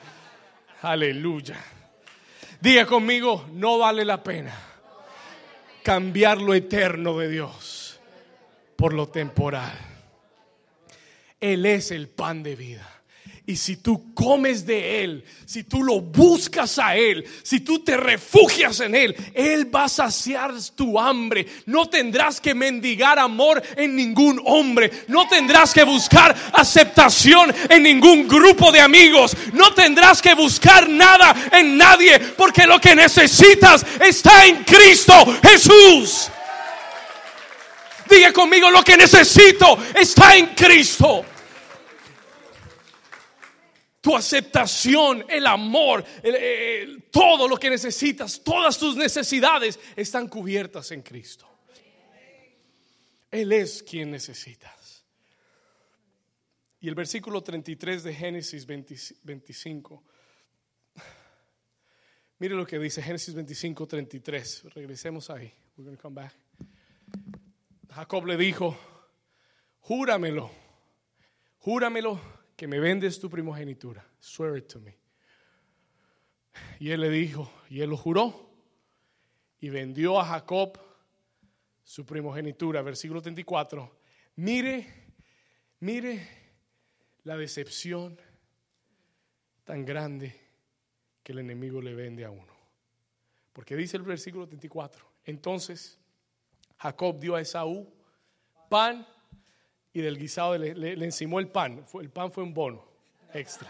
Aleluya. 0.83 1.57
Diga 2.61 2.87
conmigo, 2.87 3.47
no 3.53 3.79
vale 3.79 4.05
la 4.05 4.23
pena 4.23 4.55
cambiar 5.83 6.41
lo 6.41 6.55
eterno 6.55 7.19
de 7.19 7.29
Dios 7.29 8.01
por 8.77 8.93
lo 8.93 9.09
temporal. 9.09 9.92
Él 11.43 11.67
es 11.67 11.91
el 11.91 12.09
pan 12.09 12.43
de 12.43 12.57
vida. 12.57 12.89
Y 13.45 13.57
si 13.57 13.77
tú 13.77 14.15
comes 14.15 14.65
de 14.65 15.03
Él, 15.03 15.25
si 15.45 15.65
tú 15.65 15.83
lo 15.83 16.01
buscas 16.01 16.79
a 16.79 16.95
Él, 16.95 17.25
si 17.43 17.59
tú 17.59 17.81
te 17.81 17.97
refugias 17.97 18.79
en 18.79 18.95
Él, 18.95 19.17
Él 19.35 19.75
va 19.75 19.85
a 19.85 19.89
saciar 19.89 20.53
tu 20.77 20.99
hambre. 20.99 21.47
No 21.67 21.89
tendrás 21.89 22.41
que 22.41 22.55
mendigar 22.55 23.19
amor 23.19 23.61
en 23.77 23.97
ningún 23.97 24.41
hombre. 24.45 24.93
No 25.09 25.27
tendrás 25.27 25.75
que 25.75 25.83
buscar 25.83 26.37
aceptación 26.53 27.53
en 27.69 27.83
ningún 27.83 28.29
grupo 28.29 28.71
de 28.71 28.81
amigos. 28.81 29.37
No 29.53 29.75
tendrás 29.75 30.23
que 30.23 30.35
buscar 30.35 30.89
nada 30.89 31.35
en 31.51 31.77
nadie, 31.77 32.21
porque 32.21 32.65
lo 32.65 32.81
que 32.81 32.95
necesitas 32.95 33.85
está 34.01 34.47
en 34.47 34.63
Cristo 34.63 35.13
Jesús. 35.43 36.31
Diga 38.09 38.33
conmigo, 38.33 38.71
lo 38.71 38.85
que 38.85 38.97
necesito 38.97 39.79
está 39.95 40.37
en 40.37 40.47
Cristo 40.55 41.25
tu 44.03 44.17
aceptación, 44.17 45.25
el 45.29 45.47
amor, 45.47 46.05
todo 47.11 47.47
lo 47.49 47.57
que 47.57 47.71
necesitas, 47.71 48.43
todas 48.43 48.77
tus 48.77 48.97
necesidades 48.97 49.79
están 49.95 50.29
cubiertas 50.29 50.91
en 50.91 51.03
Cristo. 51.03 51.49
Él 53.31 53.53
es 53.53 53.83
quien 53.83 54.11
necesitas. 54.11 55.05
Y 56.81 56.89
el 56.89 56.97
versículo 56.97 57.43
33 57.43 58.03
de 58.03 58.13
Génesis 58.13 58.67
25. 58.67 60.03
Mire 62.41 62.57
lo 62.57 62.67
que 62.67 62.81
dice 62.81 63.01
Génesis 63.01 63.35
25, 63.35 63.87
33. 63.87 64.65
Regresemos 64.75 65.31
ahí. 65.31 65.55
We're 65.77 65.97
come 65.97 66.23
back. 66.23 66.35
Jacob 67.95 68.27
le 68.27 68.37
dijo, 68.37 68.77
júramelo, 69.81 70.51
júramelo 71.59 72.42
que 72.63 72.69
me 72.69 72.79
vendes 72.79 73.19
tu 73.19 73.29
primogenitura. 73.29 74.07
Swear 74.21 74.57
it 74.57 74.69
to 74.69 74.79
me. 74.79 74.97
Y 76.79 76.91
él 76.91 77.01
le 77.01 77.11
dijo, 77.11 77.51
y 77.69 77.81
él 77.81 77.91
lo 77.91 77.97
juró, 77.97 78.55
y 79.59 79.69
vendió 79.69 80.21
a 80.21 80.25
Jacob 80.25 80.79
su 81.83 82.07
primogenitura. 82.07 82.81
Versículo 82.83 83.21
34. 83.21 83.99
Mire, 84.37 84.87
mire 85.81 86.29
la 87.25 87.37
decepción 87.37 88.17
tan 89.65 89.85
grande 89.85 90.33
que 91.25 91.33
el 91.33 91.41
enemigo 91.41 91.83
le 91.83 91.95
vende 91.95 92.25
a 92.25 92.31
uno. 92.31 92.55
Porque 93.53 93.75
dice 93.75 93.97
el 93.97 94.05
versículo 94.05 94.47
34. 94.47 95.05
Entonces 95.25 95.99
Jacob 96.79 97.19
dio 97.19 97.35
a 97.35 97.41
Esaú 97.41 97.93
pan 98.69 99.05
y 99.93 100.01
del 100.01 100.19
guisado 100.19 100.57
le, 100.57 100.75
le, 100.75 101.05
encimó 101.05 101.39
el 101.39 101.49
pan. 101.49 101.85
El 102.01 102.11
pan 102.11 102.33
fue 102.33 102.45
un 102.45 102.55
bono 102.55 102.85
extra. 103.35 103.69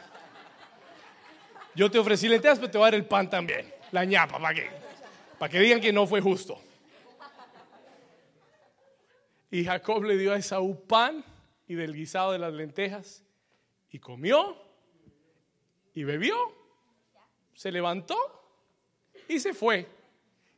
Yo 1.74 1.90
te 1.90 1.98
ofrecí 1.98 2.28
lentejas, 2.28 2.58
pero 2.58 2.70
te 2.70 2.78
voy 2.78 2.84
a 2.84 2.90
dar 2.90 2.94
el 2.94 3.06
pan 3.06 3.28
también. 3.28 3.72
La 3.90 4.04
ñapa, 4.04 4.38
para 4.38 4.60
para 5.38 5.50
que 5.50 5.58
digan 5.58 5.80
que 5.80 5.92
no 5.92 6.06
fue 6.06 6.20
justo. 6.20 6.60
Y 9.50 9.64
Jacob 9.64 10.04
le 10.04 10.16
dio 10.16 10.32
a 10.32 10.38
Esaú 10.38 10.86
pan 10.86 11.24
y 11.66 11.74
del 11.74 11.94
guisado 11.94 12.32
de 12.32 12.38
las 12.38 12.52
lentejas. 12.52 13.22
Y 13.90 13.98
comió 13.98 14.56
y 15.94 16.04
bebió. 16.04 16.36
Se 17.54 17.70
levantó 17.70 18.16
y 19.28 19.40
se 19.40 19.52
fue. 19.52 19.88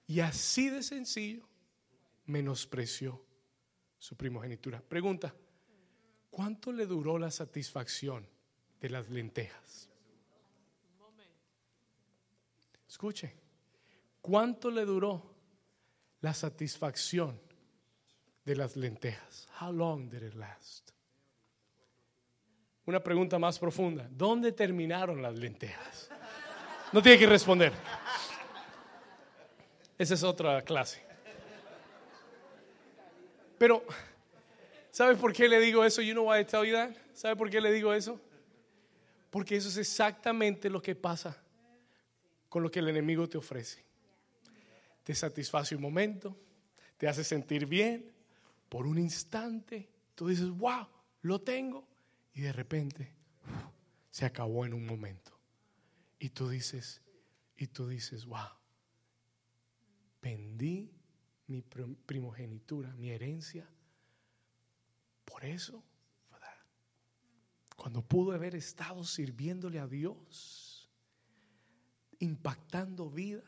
Y 0.07 0.21
así 0.21 0.69
de 0.69 0.83
sencillo 0.83 1.49
menospreció 2.27 3.25
su 3.99 4.17
primogenitura. 4.17 4.81
Pregunta, 4.81 5.35
¿Cuánto 6.35 6.73
le 6.73 6.85
duró 6.85 7.17
la 7.17 7.31
satisfacción 7.31 8.27
de 8.81 8.91
las 8.91 9.09
lentejas? 9.09 9.89
Escuche, 12.89 13.33
¿cuánto 14.21 14.69
le 14.69 14.85
duró 14.85 15.23
la 16.23 16.35
satisfacción 16.35 17.41
de 18.45 18.57
las 18.57 18.75
lentejas? 18.75 19.47
How 19.61 19.71
long 19.71 20.11
did 20.11 20.25
it 20.25 20.35
last? 20.35 20.91
Una 22.87 22.99
pregunta 22.99 23.39
más 23.39 23.57
profunda, 23.61 24.09
¿dónde 24.11 24.51
terminaron 24.51 25.23
las 25.23 25.37
lentejas? 25.37 26.11
No 26.93 27.01
tiene 27.01 27.17
que 27.17 27.27
responder. 27.29 27.73
Esa 29.97 30.15
es 30.15 30.23
otra 30.25 30.63
clase. 30.63 31.01
Pero 33.57 33.85
¿Sabe 34.95 35.17
por 35.17 35.33
qué 35.33 35.49
le 35.49 35.59
digo 35.59 35.85
eso? 35.85 36.01
You 36.03 36.13
know 36.13 36.31
why 36.31 36.39
I 36.39 36.45
tell 36.45 36.65
you 36.65 36.73
that? 36.73 36.95
¿Sabe 37.15 37.35
por 37.35 37.51
qué 37.51 37.61
le 37.61 37.73
digo 37.73 37.93
eso? 37.93 38.21
Porque 39.29 39.57
eso 39.57 39.69
es 39.69 39.77
exactamente 39.77 40.71
lo 40.71 40.81
que 40.81 40.95
pasa 40.95 41.37
con 42.49 42.63
lo 42.63 42.71
que 42.71 42.79
el 42.79 42.89
enemigo 42.89 43.29
te 43.29 43.37
ofrece. 43.37 43.85
Te 45.03 45.13
satisface 45.13 45.75
un 45.75 45.83
momento, 45.83 46.39
te 46.97 47.09
hace 47.09 47.25
sentir 47.25 47.67
bien 47.67 48.09
por 48.69 48.87
un 48.87 48.97
instante. 48.97 49.91
Tú 50.15 50.29
dices, 50.29 50.49
wow, 50.49 50.87
lo 51.23 51.41
tengo. 51.41 51.89
Y 52.33 52.43
de 52.43 52.53
repente 52.53 53.13
se 54.11 54.25
acabó 54.25 54.65
en 54.65 54.75
un 54.75 54.87
momento. 54.87 55.37
Y 56.21 56.29
tú 56.29 56.49
dices, 56.49 57.03
y 57.57 57.67
tú 57.67 57.89
dices, 57.89 58.27
wow, 58.27 58.47
vendí 60.23 60.93
mi 61.49 61.63
primogenitura, 61.63 62.95
mi 62.95 63.11
herencia 63.11 63.69
por 65.25 65.45
eso, 65.45 65.83
Cuando 67.77 68.01
pudo 68.01 68.33
haber 68.33 68.55
estado 68.55 69.05
sirviéndole 69.05 69.79
a 69.79 69.87
Dios, 69.87 70.89
impactando 72.19 73.11
vidas, 73.11 73.45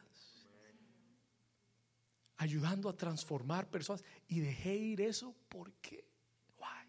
ayudando 2.37 2.89
a 2.89 2.97
transformar 2.97 3.71
personas. 3.71 4.05
Y 4.29 4.41
dejé 4.41 4.77
ir 4.77 5.01
eso 5.01 5.35
porque, 5.49 6.05
why? 6.59 6.89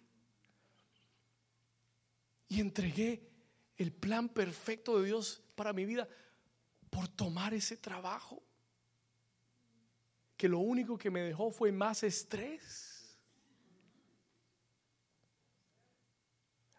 Y 2.50 2.60
entregué 2.60 3.30
el 3.78 3.92
plan 3.92 4.30
perfecto 4.30 5.00
de 5.00 5.08
Dios 5.08 5.42
para 5.56 5.74
mi 5.74 5.86
vida 5.86 6.08
por 6.90 7.08
tomar 7.08 7.54
ese 7.54 7.78
trabajo. 7.78 8.42
Que 10.36 10.48
lo 10.48 10.60
único 10.60 10.98
que 10.98 11.10
me 11.10 11.22
dejó 11.22 11.50
fue 11.50 11.72
más 11.72 12.04
estrés. 12.04 12.87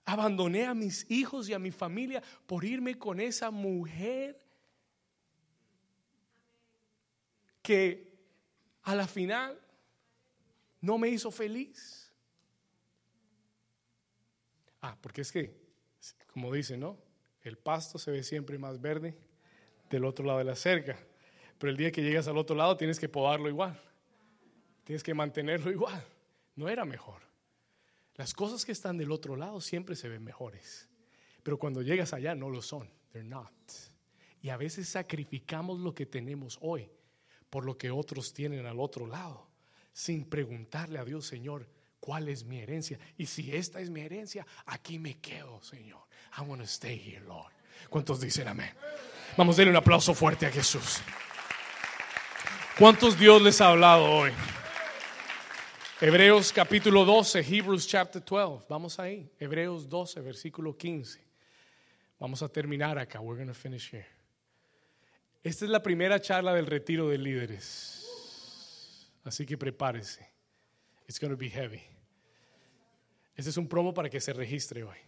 Abandoné 0.09 0.65
a 0.65 0.73
mis 0.73 1.05
hijos 1.11 1.51
y 1.51 1.53
a 1.53 1.59
mi 1.59 1.71
familia 1.71 2.23
por 2.47 2.65
irme 2.65 2.99
con 2.99 3.21
esa 3.21 3.51
mujer 3.51 4.41
que 7.61 8.11
a 8.85 8.95
la 8.95 9.07
final 9.07 9.61
no 10.81 10.97
me 10.97 11.11
hizo 11.11 11.31
feliz. 11.31 12.11
Ah, 14.81 14.97
porque 14.99 15.21
es 15.21 15.31
que, 15.31 15.55
como 16.33 16.55
dice, 16.55 16.79
¿no? 16.79 16.97
El 17.43 17.59
pasto 17.59 17.99
se 17.99 18.11
ve 18.11 18.23
siempre 18.23 18.57
más 18.57 18.81
verde 18.81 19.15
del 19.91 20.07
otro 20.07 20.25
lado 20.25 20.39
de 20.39 20.45
la 20.45 20.57
cerca. 20.57 20.99
Pero 21.59 21.71
el 21.71 21.77
día 21.77 21.93
que 21.93 22.03
llegas 22.03 22.29
al 22.29 22.39
otro 22.39 22.57
lado 22.57 22.79
tienes 22.79 22.99
que 22.99 23.11
podarlo 23.11 23.51
igual. 23.51 23.79
Tienes 24.85 25.03
que 25.03 25.13
mantenerlo 25.13 25.71
igual. 25.71 26.03
No 26.57 26.67
era 26.71 26.87
mejor. 26.87 27.28
Las 28.19 28.35
cosas 28.35 28.67
que 28.67 28.73
están 28.73 28.99
del 28.99 29.13
otro 29.13 29.37
lado 29.37 29.63
siempre 29.63 29.97
se 29.97 30.09
ven 30.09 30.23
mejores. 30.23 30.89
Pero 31.43 31.59
cuando 31.59 31.81
llegas 31.81 32.13
allá 32.13 32.35
no 32.35 32.51
lo 32.51 32.61
son. 32.61 32.91
They're 33.13 33.27
not. 33.27 33.55
Y 34.43 34.51
a 34.51 34.59
veces 34.59 34.89
sacrificamos 34.89 35.81
lo 35.81 35.95
que 35.95 36.05
tenemos 36.05 36.59
hoy 36.61 36.91
por 37.51 37.65
lo 37.65 37.77
que 37.79 37.91
otros 37.91 38.33
tienen 38.33 38.67
al 38.67 38.81
otro 38.81 39.07
lado, 39.07 39.49
sin 39.93 40.25
preguntarle 40.25 40.99
a 40.99 41.05
Dios, 41.05 41.27
Señor, 41.27 41.69
¿cuál 42.01 42.29
es 42.29 42.45
mi 42.45 42.59
herencia? 42.59 42.99
Y 43.17 43.27
si 43.27 43.55
esta 43.55 43.81
es 43.81 43.91
mi 43.91 44.01
herencia, 44.03 44.47
aquí 44.67 44.99
me 44.99 45.19
quedo, 45.19 45.63
Señor. 45.63 46.01
I 46.37 46.43
want 46.43 46.61
to 46.61 46.69
stay 46.69 46.99
here, 46.99 47.25
Lord. 47.25 47.53
¿Cuántos 47.89 48.21
dicen 48.21 48.49
amén? 48.49 48.71
Vamos 49.37 49.57
a 49.57 49.59
darle 49.59 49.71
un 49.71 49.77
aplauso 49.77 50.15
fuerte 50.15 50.47
a 50.47 50.51
Jesús. 50.51 51.01
¿Cuántos 52.79 53.19
Dios 53.19 53.41
les 53.43 53.61
ha 53.61 53.69
hablado 53.69 54.05
hoy? 54.05 54.33
Hebreos 56.01 56.53
capítulo 56.53 57.05
12, 57.05 57.41
Hebrews 57.41 57.85
chapter 57.85 58.23
12. 58.23 58.67
Vamos 58.69 59.01
ahí. 59.01 59.29
Hebreos 59.41 59.89
12, 59.89 60.21
versículo 60.21 60.77
15. 60.77 61.19
Vamos 62.21 62.41
a 62.41 62.49
terminar 62.49 62.97
acá. 62.99 63.21
We're 63.21 63.37
going 63.37 63.49
to 63.49 63.55
finish 63.55 63.93
here. 63.93 64.07
Esta 65.43 65.65
es 65.65 65.71
la 65.73 65.83
primera 65.83 66.21
charla 66.21 66.55
del 66.55 66.67
retiro 66.67 67.09
de 67.09 67.19
líderes. 67.19 68.07
Así 69.25 69.45
que 69.45 69.59
prepárese. 69.59 70.25
It's 71.09 71.19
going 71.19 71.33
to 71.33 71.37
be 71.37 71.49
heavy. 71.49 71.83
Este 73.35 73.51
es 73.51 73.57
un 73.57 73.67
promo 73.67 73.93
para 73.93 74.09
que 74.09 74.21
se 74.21 74.33
registre 74.33 74.85
hoy. 74.85 74.99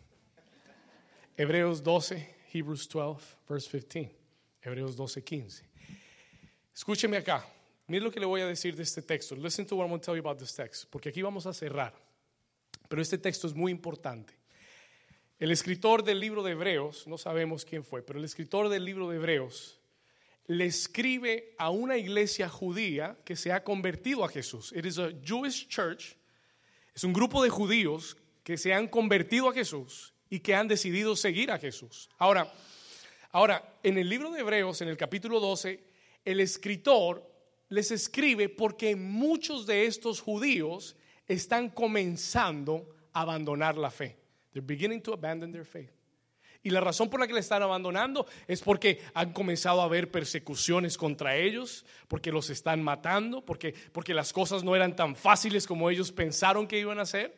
Hebreos 1.36 1.84
12, 1.84 2.34
Hebrews 2.52 2.88
12, 2.88 3.36
verse 3.48 3.68
15. 3.68 4.10
Hebreos 4.60 4.96
12, 4.96 5.22
15. 5.22 5.62
Escúcheme 6.74 7.16
acá. 7.16 7.44
Mire 7.90 8.04
lo 8.04 8.12
que 8.12 8.20
le 8.20 8.26
voy 8.26 8.40
a 8.40 8.46
decir 8.46 8.76
de 8.76 8.84
este 8.84 9.02
texto. 9.02 9.34
Listen 9.34 9.66
to 9.66 9.74
what 9.74 9.82
I'm 9.82 9.90
going 9.90 9.98
to 9.98 10.04
tell 10.04 10.14
you 10.14 10.20
about 10.20 10.38
this 10.38 10.54
text. 10.54 10.84
Porque 10.88 11.08
aquí 11.08 11.22
vamos 11.22 11.44
a 11.46 11.52
cerrar. 11.52 11.92
Pero 12.88 13.02
este 13.02 13.18
texto 13.18 13.48
es 13.48 13.52
muy 13.52 13.72
importante. 13.72 14.32
El 15.40 15.50
escritor 15.50 16.04
del 16.04 16.20
libro 16.20 16.44
de 16.44 16.52
Hebreos, 16.52 17.08
no 17.08 17.18
sabemos 17.18 17.64
quién 17.64 17.82
fue, 17.82 18.02
pero 18.02 18.20
el 18.20 18.24
escritor 18.24 18.68
del 18.68 18.84
libro 18.84 19.08
de 19.08 19.16
Hebreos 19.16 19.80
le 20.46 20.66
escribe 20.66 21.56
a 21.58 21.70
una 21.70 21.96
iglesia 21.96 22.48
judía 22.48 23.18
que 23.24 23.34
se 23.34 23.50
ha 23.50 23.64
convertido 23.64 24.24
a 24.24 24.28
Jesús. 24.28 24.72
It 24.72 24.86
is 24.86 25.00
a 25.00 25.10
Jewish 25.24 25.66
church. 25.66 26.16
Es 26.94 27.02
un 27.02 27.12
grupo 27.12 27.42
de 27.42 27.50
judíos 27.50 28.16
que 28.44 28.56
se 28.56 28.72
han 28.72 28.86
convertido 28.86 29.48
a 29.48 29.52
Jesús 29.52 30.14
y 30.28 30.38
que 30.38 30.54
han 30.54 30.68
decidido 30.68 31.16
seguir 31.16 31.50
a 31.50 31.58
Jesús. 31.58 32.08
Ahora, 32.18 32.52
ahora 33.32 33.78
en 33.82 33.98
el 33.98 34.08
libro 34.08 34.30
de 34.30 34.42
Hebreos, 34.42 34.80
en 34.80 34.86
el 34.86 34.96
capítulo 34.96 35.40
12, 35.40 35.82
el 36.24 36.38
escritor 36.38 37.29
les 37.70 37.90
escribe 37.90 38.48
porque 38.48 38.94
muchos 38.96 39.64
de 39.64 39.86
estos 39.86 40.20
judíos 40.20 40.96
están 41.26 41.70
comenzando 41.70 42.86
a 43.12 43.22
abandonar 43.22 43.78
la 43.78 43.90
fe. 43.90 44.16
They're 44.52 44.66
beginning 44.66 45.00
to 45.02 45.12
abandon 45.12 45.52
their 45.52 45.64
faith. 45.64 45.90
Y 46.62 46.70
la 46.70 46.80
razón 46.80 47.08
por 47.08 47.20
la 47.20 47.26
que 47.26 47.32
le 47.32 47.40
están 47.40 47.62
abandonando 47.62 48.26
es 48.46 48.60
porque 48.60 49.00
han 49.14 49.32
comenzado 49.32 49.80
a 49.80 49.84
haber 49.84 50.10
persecuciones 50.10 50.98
contra 50.98 51.36
ellos, 51.36 51.86
porque 52.06 52.32
los 52.32 52.50
están 52.50 52.82
matando, 52.82 53.42
porque, 53.42 53.72
porque 53.92 54.12
las 54.12 54.32
cosas 54.32 54.62
no 54.62 54.76
eran 54.76 54.94
tan 54.94 55.16
fáciles 55.16 55.66
como 55.66 55.88
ellos 55.88 56.12
pensaron 56.12 56.66
que 56.66 56.78
iban 56.78 56.98
a 56.98 57.06
ser. 57.06 57.34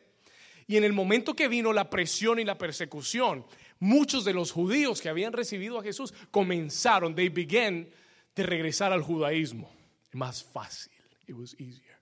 Y 0.67 0.75
en 0.75 0.83
el 0.83 0.91
momento 0.91 1.35
que 1.35 1.47
vino 1.47 1.71
la 1.71 1.89
presión 1.89 2.39
y 2.39 2.43
la 2.43 2.57
persecución, 2.57 3.45
muchos 3.79 4.25
de 4.25 4.33
los 4.33 4.51
judíos 4.51 4.99
que 4.99 5.09
habían 5.09 5.31
recibido 5.31 5.79
a 5.79 5.83
Jesús 5.83 6.13
comenzaron, 6.31 7.15
they 7.15 7.29
began 7.29 7.87
de 8.35 8.43
regresar 8.43 8.91
al 8.91 9.03
judaísmo. 9.03 9.71
Más 10.13 10.43
fácil. 10.43 10.93
It 11.27 11.35
was 11.35 11.55
easier. 11.59 11.99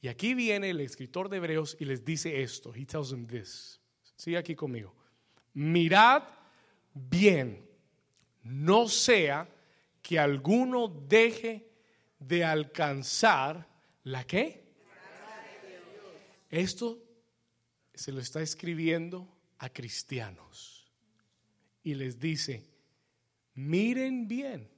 Y 0.00 0.08
aquí 0.08 0.34
viene 0.34 0.70
el 0.70 0.80
escritor 0.80 1.28
de 1.28 1.38
Hebreos 1.38 1.76
y 1.80 1.84
les 1.84 2.04
dice 2.04 2.42
esto. 2.42 2.72
He 2.74 2.84
tells 2.84 3.10
them 3.10 3.26
this. 3.26 3.80
Sigue 4.16 4.38
aquí 4.38 4.54
conmigo. 4.54 4.94
Mirad 5.54 6.22
bien, 6.94 7.68
no 8.42 8.88
sea 8.88 9.48
que 10.02 10.18
alguno 10.18 10.88
deje 10.88 11.68
de 12.18 12.44
alcanzar 12.44 13.68
la 14.04 14.24
que. 14.24 14.64
Esto 16.50 17.02
se 17.92 18.12
lo 18.12 18.20
está 18.20 18.40
escribiendo 18.40 19.28
a 19.58 19.68
cristianos 19.70 20.92
y 21.82 21.94
les 21.94 22.18
dice, 22.18 22.62
miren 23.54 24.28
bien 24.28 24.70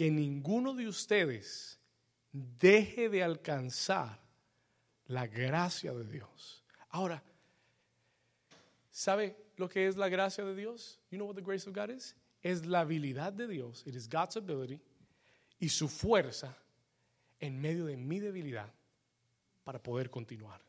que 0.00 0.10
ninguno 0.10 0.72
de 0.72 0.88
ustedes 0.88 1.78
deje 2.32 3.10
de 3.10 3.22
alcanzar 3.22 4.18
la 5.08 5.26
gracia 5.26 5.92
de 5.92 6.04
Dios. 6.04 6.64
Ahora, 6.88 7.22
¿sabe 8.90 9.36
lo 9.58 9.68
que 9.68 9.86
es 9.86 9.98
la 9.98 10.08
gracia 10.08 10.42
de 10.42 10.54
Dios? 10.54 10.98
You 11.10 11.18
know 11.18 11.26
what 11.26 11.34
the 11.34 11.42
grace 11.42 11.68
of 11.68 11.76
God 11.76 11.90
is? 11.90 12.16
Es 12.42 12.64
la 12.64 12.80
habilidad 12.80 13.34
de 13.34 13.46
Dios, 13.46 13.82
it 13.86 13.94
is 13.94 14.08
God's 14.08 14.38
ability 14.38 14.80
y 15.58 15.68
su 15.68 15.86
fuerza 15.86 16.56
en 17.38 17.60
medio 17.60 17.84
de 17.84 17.98
mi 17.98 18.20
debilidad 18.20 18.72
para 19.64 19.82
poder 19.82 20.08
continuar. 20.08 20.62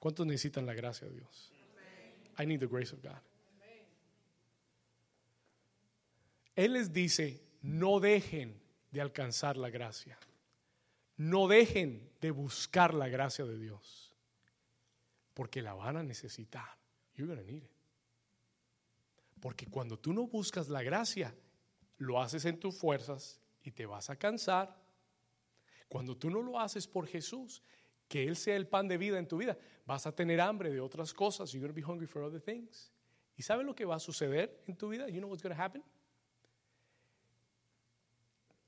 ¿Cuántos 0.00 0.26
necesitan 0.26 0.66
la 0.66 0.74
gracia 0.74 1.06
de 1.06 1.14
Dios? 1.14 1.52
I 2.40 2.44
need 2.44 2.58
the 2.58 2.66
grace 2.66 2.92
of 2.92 3.00
God. 3.00 3.20
Él 6.56 6.74
les 6.74 6.92
dice, 6.92 7.42
no 7.62 8.00
dejen 8.00 8.60
de 8.90 9.00
alcanzar 9.00 9.56
la 9.56 9.70
gracia. 9.70 10.18
No 11.16 11.48
dejen 11.48 12.10
de 12.20 12.30
buscar 12.30 12.94
la 12.94 13.08
gracia 13.08 13.44
de 13.44 13.58
Dios. 13.58 14.14
Porque 15.34 15.62
la 15.62 15.74
van 15.74 15.96
a 15.96 16.02
necesitar. 16.02 16.78
You're 17.14 17.36
to 17.36 17.42
need 17.42 17.62
it. 17.62 17.70
Porque 19.40 19.66
cuando 19.66 19.98
tú 19.98 20.12
no 20.12 20.26
buscas 20.26 20.68
la 20.68 20.82
gracia, 20.82 21.34
lo 21.98 22.20
haces 22.20 22.44
en 22.44 22.58
tus 22.58 22.76
fuerzas 22.76 23.40
y 23.62 23.70
te 23.70 23.86
vas 23.86 24.10
a 24.10 24.16
cansar. 24.16 24.76
Cuando 25.88 26.16
tú 26.16 26.30
no 26.30 26.42
lo 26.42 26.58
haces 26.58 26.86
por 26.86 27.06
Jesús, 27.06 27.62
que 28.08 28.26
Él 28.26 28.36
sea 28.36 28.56
el 28.56 28.66
pan 28.66 28.88
de 28.88 28.98
vida 28.98 29.18
en 29.18 29.28
tu 29.28 29.38
vida, 29.38 29.56
vas 29.86 30.06
a 30.06 30.14
tener 30.14 30.40
hambre 30.40 30.70
de 30.70 30.80
otras 30.80 31.14
cosas. 31.14 31.52
You're 31.52 31.68
to 31.68 31.74
be 31.74 31.82
hungry 31.82 32.06
for 32.06 32.22
other 32.22 32.40
things. 32.40 32.92
¿Y 33.36 33.42
sabes 33.42 33.64
lo 33.64 33.74
que 33.74 33.84
va 33.84 33.96
a 33.96 34.00
suceder 34.00 34.62
en 34.66 34.76
tu 34.76 34.88
vida? 34.88 35.08
You 35.08 35.18
know 35.18 35.28
what's 35.28 35.42
to 35.42 35.54
happen? 35.54 35.82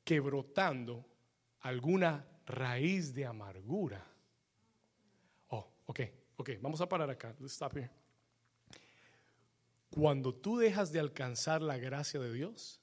Que 0.05 0.21
brotando 0.21 1.05
alguna 1.61 2.27
raíz 2.47 3.15
de 3.15 3.25
amargura. 3.25 4.05
Oh, 5.49 5.67
ok, 5.87 6.01
ok, 6.37 6.51
vamos 6.61 6.81
a 6.81 6.89
parar 6.89 7.11
acá. 7.11 7.35
Let's 7.39 7.53
stop 7.53 7.77
here. 7.77 7.91
Cuando 9.91 10.35
tú 10.35 10.57
dejas 10.57 10.91
de 10.91 11.01
alcanzar 11.01 11.61
la 11.61 11.77
gracia 11.77 12.19
de 12.19 12.33
Dios, 12.33 12.81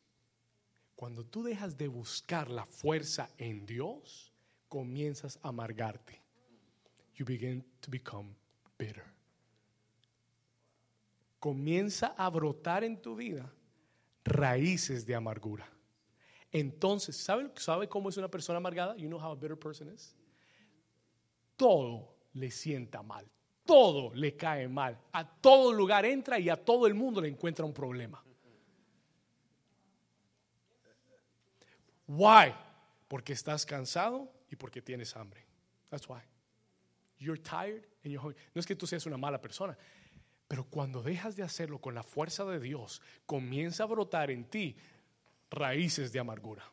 cuando 0.96 1.26
tú 1.26 1.44
dejas 1.44 1.78
de 1.78 1.88
buscar 1.88 2.52
la 2.52 2.66
fuerza 2.66 3.30
en 3.38 3.66
Dios, 3.66 4.32
comienzas 4.68 5.40
a 5.42 5.50
amargarte. 5.50 6.22
You 7.16 7.26
begin 7.26 7.66
to 7.82 7.90
become 7.90 8.36
bitter. 8.78 9.06
Comienza 11.40 12.14
a 12.18 12.30
brotar 12.30 12.84
en 12.84 13.02
tu 13.02 13.16
vida 13.16 13.52
raíces 14.24 15.06
de 15.06 15.16
amargura. 15.16 15.68
Entonces, 16.52 17.16
¿sabe, 17.16 17.52
¿sabe 17.56 17.88
cómo 17.88 18.10
es 18.10 18.18
una 18.18 18.30
persona 18.30 18.58
amargada? 18.58 18.96
You 18.96 19.08
know 19.08 19.20
how 19.20 19.32
a 19.32 19.36
bitter 19.36 19.58
person 19.58 19.94
is. 19.94 20.16
Todo 21.56 22.16
le 22.34 22.50
sienta 22.50 23.04
mal. 23.04 23.26
todo 23.70 24.12
le 24.16 24.36
cae 24.36 24.68
mal. 24.68 24.98
A 25.12 25.24
todo 25.24 25.72
lugar 25.72 26.04
entra 26.04 26.40
y 26.40 26.50
a 26.50 26.56
todo 26.56 26.88
el 26.88 26.96
mundo 26.96 27.22
le 27.22 27.28
encuentra 27.28 27.64
un 27.64 27.74
problema. 27.74 28.24
Why? 32.08 32.56
Porque 33.08 33.34
estás 33.34 33.68
cansado 33.68 34.28
y 34.50 34.56
porque 34.56 34.82
tienes 34.82 35.16
hambre. 35.16 35.46
That's 35.90 36.10
why. 36.10 36.22
You're 37.20 37.40
tired 37.40 37.86
and 38.04 38.12
you're 38.12 38.20
hungry. 38.20 38.42
No 38.56 38.60
es 38.60 38.66
que 38.66 38.76
tú 38.76 38.88
seas 38.88 39.06
una 39.06 39.18
mala 39.18 39.40
persona, 39.40 39.78
pero 40.48 40.64
cuando 40.64 41.04
dejas 41.04 41.36
de 41.36 41.44
hacerlo 41.44 41.80
con 41.80 41.94
la 41.94 42.02
fuerza 42.02 42.46
de 42.46 42.60
Dios, 42.60 43.04
comienza 43.28 43.84
a 43.84 43.86
brotar 43.86 44.32
en 44.32 44.46
ti 44.46 44.76
raíces 45.50 46.12
de 46.12 46.20
amargura. 46.20 46.64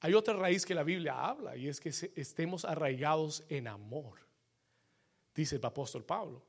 Hay 0.00 0.14
otra 0.14 0.34
raíz 0.34 0.66
que 0.66 0.74
la 0.74 0.82
Biblia 0.82 1.20
habla 1.24 1.56
y 1.56 1.68
es 1.68 1.80
que 1.80 1.88
estemos 1.88 2.64
arraigados 2.64 3.44
en 3.48 3.66
amor, 3.66 4.18
dice 5.34 5.56
el 5.56 5.64
apóstol 5.64 6.04
Pablo. 6.04 6.42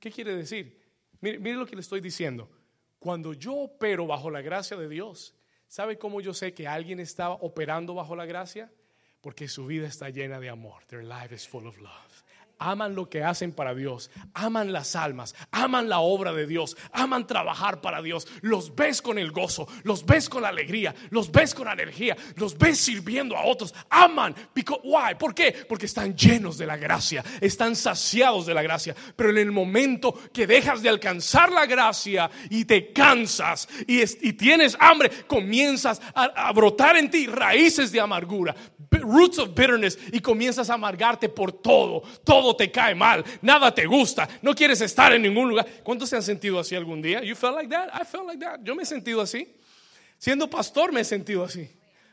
¿Qué 0.00 0.10
quiere 0.10 0.34
decir? 0.34 0.80
Mire, 1.20 1.54
lo 1.54 1.66
que 1.66 1.76
le 1.76 1.80
estoy 1.80 2.00
diciendo. 2.00 2.50
Cuando 2.98 3.32
yo 3.32 3.54
opero 3.54 4.06
bajo 4.06 4.30
la 4.30 4.42
gracia 4.42 4.76
de 4.76 4.88
Dios, 4.88 5.34
¿sabe 5.68 5.98
cómo 5.98 6.20
yo 6.20 6.34
sé 6.34 6.52
que 6.52 6.66
alguien 6.66 6.98
está 6.98 7.30
operando 7.30 7.94
bajo 7.94 8.16
la 8.16 8.26
gracia? 8.26 8.72
Porque 9.20 9.48
su 9.48 9.66
vida 9.66 9.86
está 9.86 10.10
llena 10.10 10.40
de 10.40 10.48
amor. 10.48 10.84
Their 10.86 11.04
life 11.04 11.34
is 11.34 11.46
full 11.46 11.66
of 11.66 11.78
love 11.78 12.27
aman 12.58 12.94
lo 12.94 13.08
que 13.08 13.22
hacen 13.22 13.52
para 13.52 13.74
Dios, 13.74 14.10
aman 14.34 14.72
las 14.72 14.96
almas, 14.96 15.34
aman 15.50 15.88
la 15.88 16.00
obra 16.00 16.32
de 16.32 16.46
Dios, 16.46 16.76
aman 16.92 17.26
trabajar 17.26 17.80
para 17.80 18.02
Dios. 18.02 18.26
Los 18.40 18.74
ves 18.74 19.00
con 19.00 19.18
el 19.18 19.30
gozo, 19.30 19.68
los 19.84 20.04
ves 20.04 20.28
con 20.28 20.42
la 20.42 20.48
alegría, 20.48 20.94
los 21.10 21.30
ves 21.30 21.54
con 21.54 21.66
la 21.66 21.72
energía, 21.72 22.16
los 22.36 22.56
ves 22.58 22.78
sirviendo 22.78 23.36
a 23.36 23.44
otros. 23.44 23.74
Aman. 23.90 24.34
why? 24.84 25.14
¿Por 25.18 25.34
qué? 25.34 25.52
Porque 25.68 25.86
están 25.86 26.16
llenos 26.16 26.58
de 26.58 26.66
la 26.66 26.76
gracia, 26.76 27.24
están 27.40 27.76
saciados 27.76 28.46
de 28.46 28.54
la 28.54 28.62
gracia. 28.62 28.94
Pero 29.16 29.30
en 29.30 29.38
el 29.38 29.52
momento 29.52 30.14
que 30.32 30.46
dejas 30.46 30.82
de 30.82 30.88
alcanzar 30.88 31.52
la 31.52 31.66
gracia 31.66 32.30
y 32.50 32.64
te 32.64 32.92
cansas 32.92 33.68
y, 33.86 33.98
tienes 34.32 34.76
hambre, 34.80 35.10
comienzas 35.26 36.00
a, 36.14 36.24
a 36.24 36.52
brotar 36.52 36.96
en 36.96 37.10
ti 37.10 37.26
raíces 37.26 37.92
de 37.92 38.00
amargura, 38.00 38.54
roots 38.90 39.38
of 39.38 39.54
bitterness 39.54 39.98
y 40.12 40.20
comienzas 40.20 40.70
a 40.70 40.74
amargarte 40.74 41.28
por 41.28 41.52
todo. 41.52 42.02
Todo 42.24 42.47
te 42.54 42.70
cae 42.70 42.94
mal, 42.94 43.24
nada 43.42 43.74
te 43.74 43.86
gusta, 43.86 44.28
no 44.42 44.54
quieres 44.54 44.80
estar 44.80 45.12
en 45.12 45.22
ningún 45.22 45.48
lugar. 45.50 45.66
¿Cuántos 45.82 46.08
se 46.08 46.16
han 46.16 46.22
sentido 46.22 46.58
así 46.58 46.74
algún 46.74 47.02
día? 47.02 47.22
You 47.22 47.34
felt 47.34 47.54
like 47.54 47.70
that? 47.70 47.88
I 47.94 48.04
felt 48.04 48.26
like 48.26 48.44
that. 48.44 48.60
Yo 48.62 48.74
me 48.74 48.82
he 48.82 48.86
sentido 48.86 49.20
así. 49.20 49.46
Siendo 50.18 50.48
pastor 50.48 50.92
me 50.92 51.00
he 51.00 51.04
sentido 51.04 51.44
así. 51.44 51.68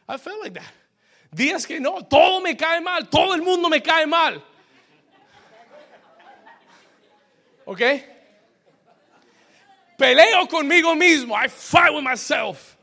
I 0.08 0.18
felt 0.18 0.42
like 0.44 0.60
that. 0.60 0.74
Días 1.32 1.66
que 1.66 1.80
no, 1.80 2.06
todo 2.06 2.42
me 2.42 2.56
cae 2.56 2.80
mal, 2.82 3.10
todo 3.10 3.34
el 3.34 3.42
mundo 3.42 3.70
me 3.70 3.82
cae 3.82 4.06
mal. 4.06 4.42
¿Ok? 7.66 7.82
Peleo 9.98 10.48
conmigo 10.48 10.96
mismo. 10.96 11.36
I 11.36 11.48
fight 11.48 11.94
with 11.94 12.04
myself. 12.04 12.76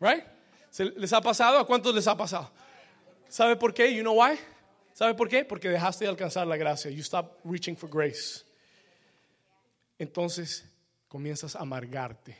Right? 0.00 0.24
¿Les 0.96 1.12
ha 1.12 1.20
pasado? 1.20 1.58
¿A 1.58 1.66
cuántos 1.66 1.94
les 1.94 2.06
ha 2.06 2.16
pasado? 2.16 2.50
¿Sabe 3.28 3.56
por 3.56 3.72
qué? 3.72 3.94
You 3.94 4.02
know 4.02 4.14
why? 4.14 4.38
¿Sabe 4.94 5.14
por 5.14 5.28
qué? 5.28 5.44
Porque 5.44 5.68
dejaste 5.68 6.04
de 6.04 6.10
alcanzar 6.10 6.46
la 6.46 6.56
gracia. 6.56 6.88
You 6.88 7.00
stop 7.00 7.40
reaching 7.44 7.76
for 7.76 7.90
grace. 7.90 8.44
Entonces 9.98 10.64
comienzas 11.08 11.56
a 11.56 11.60
amargarte. 11.62 12.36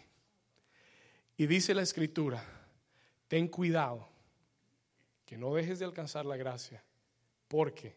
Y 1.36 1.46
dice 1.46 1.74
la 1.74 1.82
escritura, 1.82 2.44
ten 3.26 3.48
cuidado 3.48 4.08
que 5.26 5.36
no 5.36 5.52
dejes 5.52 5.80
de 5.80 5.84
alcanzar 5.84 6.26
la 6.26 6.36
gracia, 6.36 6.84
porque 7.48 7.96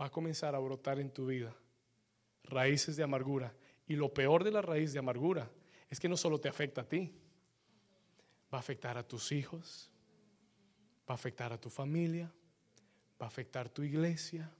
va 0.00 0.06
a 0.06 0.10
comenzar 0.10 0.56
a 0.56 0.58
brotar 0.58 0.98
en 0.98 1.10
tu 1.10 1.26
vida 1.26 1.54
raíces 2.42 2.96
de 2.96 3.04
amargura. 3.04 3.54
Y 3.86 3.94
lo 3.94 4.12
peor 4.12 4.42
de 4.42 4.50
la 4.50 4.62
raíz 4.62 4.92
de 4.92 4.98
amargura 4.98 5.48
es 5.88 6.00
que 6.00 6.08
no 6.08 6.16
solo 6.16 6.40
te 6.40 6.48
afecta 6.48 6.80
a 6.80 6.88
ti, 6.88 7.14
va 8.52 8.58
a 8.58 8.60
afectar 8.60 8.98
a 8.98 9.06
tus 9.06 9.30
hijos, 9.30 9.92
va 11.08 11.12
a 11.12 11.14
afectar 11.14 11.52
a 11.52 11.60
tu 11.60 11.70
familia, 11.70 12.32
va 13.20 13.26
a 13.26 13.28
afectar 13.28 13.68
tu 13.68 13.82
iglesia, 13.82 14.50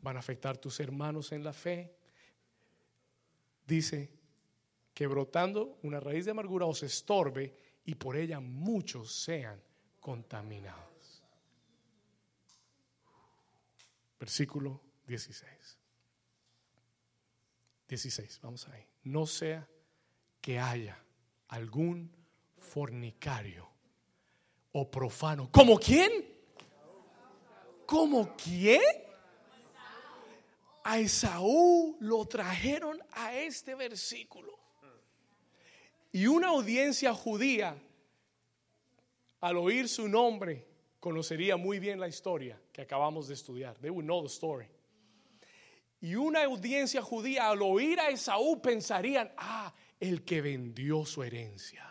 van 0.00 0.16
a 0.16 0.20
afectar 0.20 0.58
tus 0.58 0.80
hermanos 0.80 1.32
en 1.32 1.44
la 1.44 1.52
fe. 1.52 1.94
Dice 3.66 4.10
que 4.92 5.06
brotando 5.06 5.78
una 5.82 6.00
raíz 6.00 6.24
de 6.24 6.32
amargura 6.32 6.66
os 6.66 6.82
estorbe 6.82 7.56
y 7.84 7.94
por 7.94 8.16
ella 8.16 8.40
muchos 8.40 9.12
sean 9.14 9.60
contaminados. 10.00 11.22
Versículo 14.18 14.80
16. 15.06 15.78
16, 17.88 18.40
vamos 18.42 18.68
ahí. 18.68 18.86
No 19.04 19.26
sea 19.26 19.68
que 20.40 20.58
haya 20.58 20.98
algún 21.48 22.10
fornicario 22.58 23.68
o 24.72 24.90
profano. 24.90 25.50
¿Como 25.50 25.78
quién? 25.78 26.31
¿Como 27.92 28.34
quién? 28.42 28.80
A 30.82 30.98
Esaú 30.98 31.98
lo 32.00 32.24
trajeron 32.24 32.98
a 33.12 33.36
este 33.36 33.74
versículo. 33.74 34.58
Y 36.10 36.26
una 36.26 36.48
audiencia 36.48 37.12
judía, 37.12 37.76
al 39.42 39.58
oír 39.58 39.90
su 39.90 40.08
nombre, 40.08 40.66
conocería 41.00 41.58
muy 41.58 41.78
bien 41.78 42.00
la 42.00 42.08
historia 42.08 42.58
que 42.72 42.80
acabamos 42.80 43.28
de 43.28 43.34
estudiar. 43.34 43.76
They 43.76 43.90
would 43.90 44.06
know 44.06 44.22
the 44.22 44.28
story. 44.28 44.68
Y 46.00 46.14
una 46.14 46.44
audiencia 46.44 47.02
judía, 47.02 47.50
al 47.50 47.60
oír 47.60 48.00
a 48.00 48.08
Esaú, 48.08 48.62
pensarían, 48.62 49.30
ah, 49.36 49.70
el 50.00 50.24
que 50.24 50.40
vendió 50.40 51.04
su 51.04 51.22
herencia. 51.22 51.86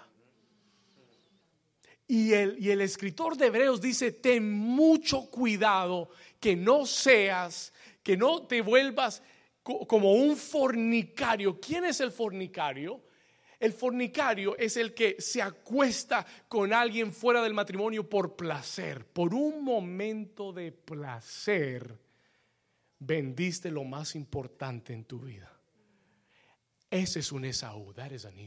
Y 2.13 2.33
el, 2.33 2.81
escritor 2.81 3.37
de 3.37 3.45
Hebreos 3.45 3.79
dice, 3.79 4.11
ten 4.11 4.51
mucho 4.51 5.31
cuidado 5.31 6.09
que 6.41 6.57
no 6.57 6.85
seas, 6.85 7.71
que 8.03 8.17
no 8.17 8.45
te 8.47 8.59
vuelvas 8.59 9.23
como 9.63 10.15
un 10.15 10.35
fornicario. 10.35 11.57
¿Quién 11.61 11.85
es 11.85 12.01
el 12.01 12.11
fornicario? 12.11 13.01
El 13.57 13.71
fornicario 13.71 14.57
es 14.57 14.75
el 14.75 14.93
que 14.93 15.21
se 15.21 15.41
acuesta 15.41 16.25
con 16.49 16.73
alguien 16.73 17.13
fuera 17.13 17.41
del 17.41 17.53
matrimonio 17.53 18.09
por 18.09 18.35
placer, 18.35 19.05
por 19.05 19.33
un 19.33 19.63
momento 19.63 20.51
de 20.51 20.73
placer. 20.73 21.97
Vendiste 22.99 23.71
lo 23.71 23.85
más 23.85 24.15
importante 24.15 24.91
en 24.91 25.05
tu 25.05 25.21
vida. 25.21 25.49
Ese 26.89 27.19
es 27.19 27.31
un 27.31 27.45
Esaú, 27.45 27.93
that 27.93 28.11
is 28.11 28.25
an 28.25 28.37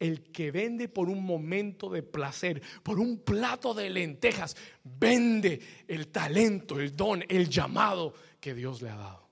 el 0.00 0.32
que 0.32 0.50
vende 0.50 0.88
por 0.88 1.08
un 1.08 1.22
momento 1.22 1.90
de 1.90 2.02
placer, 2.02 2.60
por 2.82 2.98
un 2.98 3.18
plato 3.18 3.74
de 3.74 3.90
lentejas, 3.90 4.56
vende 4.82 5.60
el 5.86 6.08
talento, 6.08 6.80
el 6.80 6.96
don, 6.96 7.22
el 7.28 7.48
llamado 7.48 8.14
que 8.40 8.54
Dios 8.54 8.80
le 8.80 8.88
ha 8.88 8.96
dado 8.96 9.28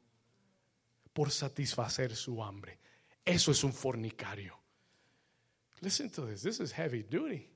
por 1.12 1.30
satisfacer 1.32 2.14
su 2.14 2.44
hambre. 2.44 2.78
Eso 3.24 3.50
es 3.50 3.64
un 3.64 3.72
fornicario. 3.72 4.56
Listen 5.80 6.10
to 6.10 6.26
this. 6.26 6.42
This 6.42 6.60
is 6.60 6.72
heavy 6.72 7.02
duty. 7.02 7.48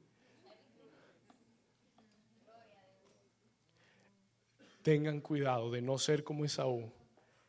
Tengan 4.83 5.21
cuidado 5.21 5.71
de 5.71 5.81
no 5.81 5.99
ser 5.99 6.25
como 6.25 6.45
Esaú, 6.45 6.91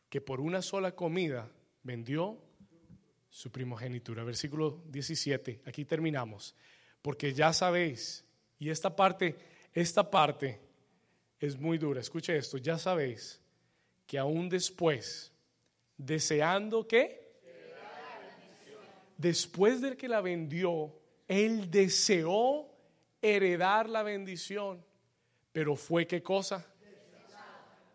que 0.08 0.20
por 0.20 0.40
una 0.40 0.62
sola 0.62 0.94
comida 0.94 1.50
vendió 1.82 2.43
su 3.34 3.50
primogenitura. 3.50 4.22
Versículo 4.22 4.84
17, 4.86 5.62
aquí 5.66 5.84
terminamos. 5.84 6.54
Porque 7.02 7.34
ya 7.34 7.52
sabéis, 7.52 8.24
y 8.60 8.70
esta 8.70 8.94
parte, 8.94 9.34
esta 9.72 10.08
parte 10.08 10.60
es 11.40 11.58
muy 11.58 11.76
dura, 11.76 12.00
escuche 12.00 12.36
esto, 12.36 12.58
ya 12.58 12.78
sabéis 12.78 13.40
que 14.06 14.18
aún 14.18 14.48
después, 14.48 15.32
deseando 15.96 16.86
que, 16.86 17.34
después 19.18 19.80
de 19.80 19.96
que 19.96 20.06
la 20.06 20.20
vendió, 20.20 20.96
él 21.26 21.68
deseó 21.68 22.72
heredar 23.20 23.88
la 23.88 24.04
bendición, 24.04 24.84
pero 25.50 25.74
fue 25.74 26.06
qué 26.06 26.22
cosa? 26.22 26.64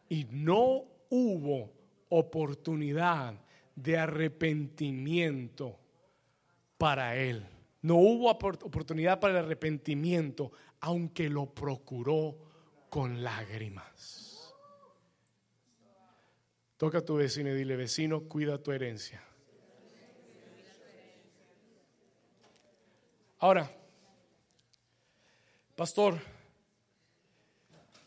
Y 0.10 0.26
no 0.26 0.84
hubo 1.10 1.72
oportunidad 2.10 3.40
de 3.81 3.97
arrepentimiento 3.97 5.80
para 6.77 7.15
él. 7.15 7.45
No 7.81 7.95
hubo 7.95 8.30
oportunidad 8.30 9.19
para 9.19 9.39
el 9.39 9.45
arrepentimiento, 9.45 10.51
aunque 10.81 11.30
lo 11.30 11.53
procuró 11.53 12.38
con 12.89 13.23
lágrimas. 13.23 14.53
Toca 16.77 16.99
a 16.99 17.06
tu 17.06 17.15
vecino 17.15 17.49
y 17.49 17.53
dile, 17.56 17.76
vecino, 17.76 18.22
cuida 18.22 18.61
tu 18.61 18.72
herencia. 18.72 19.23
Ahora, 23.39 23.72
pastor, 25.76 26.19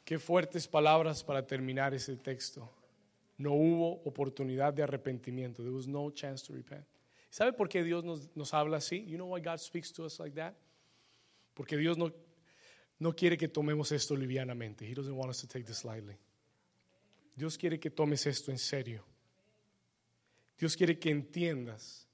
qué 0.04 0.18
fuertes 0.18 0.68
palabras 0.68 1.24
para 1.24 1.46
terminar 1.46 1.94
ese 1.94 2.16
texto. 2.16 2.70
No 3.42 3.52
hubo 3.52 4.02
oportunidad 4.04 4.72
de 4.72 4.82
arrepentimiento. 4.84 5.62
There 5.62 5.74
was 5.74 5.88
no 5.88 6.10
chance 6.10 6.46
to 6.46 6.52
repent. 6.52 6.84
¿Sabe 7.30 7.52
por 7.52 7.68
qué 7.68 7.82
Dios 7.82 8.04
nos, 8.04 8.30
nos 8.36 8.52
habla 8.54 8.76
así? 8.76 9.04
You 9.06 9.16
know 9.16 9.26
why 9.26 9.40
God 9.40 9.58
speaks 9.58 9.92
to 9.94 10.04
us 10.04 10.18
like 10.20 10.34
that? 10.36 10.54
Porque 11.54 11.76
Dios 11.76 11.98
no, 11.98 12.12
no 12.98 13.12
quiere 13.12 13.36
que 13.36 13.48
tomemos 13.48 13.90
esto 13.90 14.14
livianamente. 14.14 14.82
He 14.82 14.94
doesn't 14.94 15.16
want 15.16 15.30
us 15.30 15.40
to 15.40 15.46
take 15.46 15.64
this 15.66 15.84
lightly. 15.84 16.16
Dios 17.34 17.56
quiere 17.56 17.80
que 17.80 17.90
tomes 17.90 18.26
esto 18.26 18.50
en 18.50 18.58
serio. 18.58 19.04
Dios 20.58 20.76
quiere 20.76 20.98
que 20.98 21.10
entiendas 21.10 22.06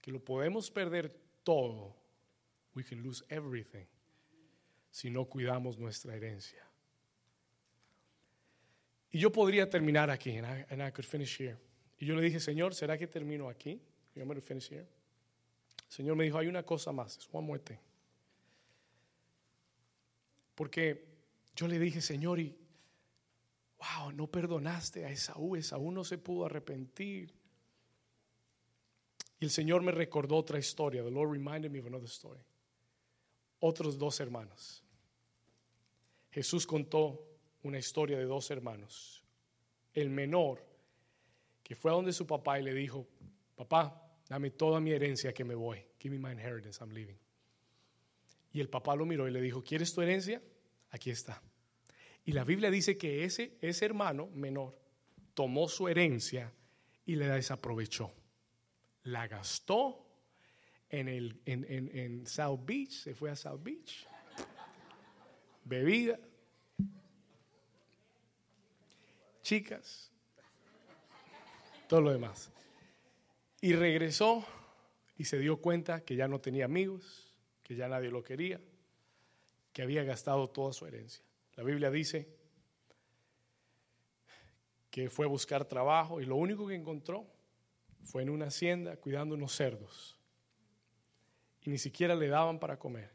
que 0.00 0.12
lo 0.12 0.20
podemos 0.20 0.70
perder 0.70 1.10
todo. 1.42 1.96
We 2.74 2.84
can 2.84 3.02
lose 3.02 3.24
everything 3.30 3.86
si 4.90 5.10
no 5.10 5.24
cuidamos 5.24 5.78
nuestra 5.78 6.14
herencia. 6.14 6.62
Y 9.16 9.18
yo 9.18 9.32
podría 9.32 9.70
terminar 9.70 10.10
aquí, 10.10 10.36
and 10.36 10.46
I, 10.46 10.66
and 10.68 10.86
I 10.86 10.92
could 10.92 11.06
finish 11.06 11.40
here. 11.40 11.56
Y 11.98 12.04
yo 12.04 12.14
le 12.14 12.20
dije, 12.20 12.38
Señor, 12.38 12.74
¿será 12.74 12.98
que 12.98 13.06
termino 13.06 13.48
aquí? 13.48 13.80
Finish 14.12 14.68
here? 14.70 14.86
El 15.86 15.90
Señor 15.90 16.16
me 16.16 16.24
dijo, 16.24 16.36
hay 16.36 16.48
una 16.48 16.64
cosa 16.64 16.92
más, 16.92 17.16
es 17.16 17.26
one. 17.32 17.58
Porque 20.54 21.02
yo 21.54 21.66
le 21.66 21.78
dije, 21.78 22.02
Señor, 22.02 22.40
y 22.40 22.54
wow, 23.78 24.12
no 24.12 24.26
perdonaste 24.26 25.06
a 25.06 25.10
Esaú, 25.10 25.56
Esaú 25.56 25.90
no 25.92 26.04
se 26.04 26.18
pudo 26.18 26.44
arrepentir. 26.44 27.32
Y 29.40 29.46
el 29.46 29.50
Señor 29.50 29.80
me 29.80 29.92
recordó 29.92 30.36
otra 30.36 30.58
historia. 30.58 31.02
The 31.02 31.10
Lord 31.10 31.32
reminded 31.32 31.70
me 31.70 31.78
of 31.78 31.86
another 31.86 32.10
story. 32.10 32.42
Otros 33.60 33.96
dos 33.96 34.20
hermanos. 34.20 34.84
Jesús 36.32 36.66
contó 36.66 37.25
una 37.66 37.78
historia 37.78 38.18
de 38.18 38.24
dos 38.24 38.50
hermanos. 38.50 39.24
El 39.92 40.10
menor, 40.10 40.64
que 41.62 41.74
fue 41.74 41.90
a 41.90 41.94
donde 41.94 42.12
su 42.12 42.26
papá 42.26 42.58
y 42.58 42.62
le 42.62 42.74
dijo, 42.74 43.06
papá, 43.54 44.12
dame 44.28 44.50
toda 44.50 44.80
mi 44.80 44.92
herencia 44.92 45.32
que 45.32 45.44
me 45.44 45.54
voy. 45.54 45.84
Give 45.98 46.16
me 46.16 46.18
my 46.18 46.32
inheritance, 46.32 46.78
I'm 46.80 46.92
leaving. 46.92 47.18
Y 48.52 48.60
el 48.60 48.68
papá 48.68 48.94
lo 48.94 49.04
miró 49.04 49.28
y 49.28 49.30
le 49.30 49.40
dijo, 49.40 49.62
¿quieres 49.62 49.92
tu 49.92 50.00
herencia? 50.00 50.40
Aquí 50.90 51.10
está. 51.10 51.42
Y 52.24 52.32
la 52.32 52.44
Biblia 52.44 52.70
dice 52.70 52.96
que 52.96 53.24
ese, 53.24 53.58
ese 53.60 53.84
hermano 53.84 54.28
menor 54.28 54.78
tomó 55.34 55.68
su 55.68 55.88
herencia 55.88 56.52
y 57.04 57.16
le 57.16 57.28
desaprovechó. 57.28 58.12
La 59.04 59.28
gastó 59.28 60.06
en, 60.88 61.08
el, 61.08 61.40
en, 61.44 61.64
en, 61.68 61.96
en 61.96 62.26
South 62.26 62.60
Beach, 62.64 62.90
se 62.90 63.14
fue 63.14 63.30
a 63.30 63.36
South 63.36 63.62
Beach. 63.62 64.06
Bebida, 65.64 66.18
chicas, 69.46 70.10
todo 71.86 72.00
lo 72.00 72.10
demás. 72.10 72.50
Y 73.60 73.74
regresó 73.74 74.44
y 75.16 75.26
se 75.26 75.38
dio 75.38 75.58
cuenta 75.58 76.04
que 76.04 76.16
ya 76.16 76.26
no 76.26 76.40
tenía 76.40 76.64
amigos, 76.64 77.32
que 77.62 77.76
ya 77.76 77.86
nadie 77.86 78.10
lo 78.10 78.24
quería, 78.24 78.60
que 79.72 79.82
había 79.82 80.02
gastado 80.02 80.50
toda 80.50 80.72
su 80.72 80.84
herencia. 80.84 81.24
La 81.54 81.62
Biblia 81.62 81.92
dice 81.92 82.28
que 84.90 85.10
fue 85.10 85.26
a 85.26 85.28
buscar 85.28 85.64
trabajo 85.64 86.20
y 86.20 86.26
lo 86.26 86.34
único 86.34 86.66
que 86.66 86.74
encontró 86.74 87.24
fue 88.02 88.22
en 88.22 88.30
una 88.30 88.46
hacienda 88.46 88.96
cuidando 88.96 89.36
unos 89.36 89.54
cerdos. 89.54 90.18
Y 91.62 91.70
ni 91.70 91.78
siquiera 91.78 92.16
le 92.16 92.26
daban 92.26 92.58
para 92.58 92.80
comer. 92.80 93.12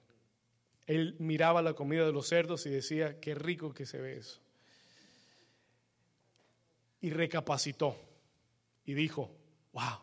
Él 0.86 1.18
miraba 1.20 1.62
la 1.62 1.74
comida 1.74 2.06
de 2.06 2.14
los 2.14 2.28
cerdos 2.28 2.66
y 2.66 2.70
decía, 2.70 3.20
qué 3.20 3.36
rico 3.36 3.74
que 3.74 3.86
se 3.86 4.00
ve 4.00 4.16
eso. 4.16 4.40
Y 7.02 7.10
recapacitó 7.10 7.96
y 8.86 8.94
dijo, 8.94 9.30
wow, 9.74 10.00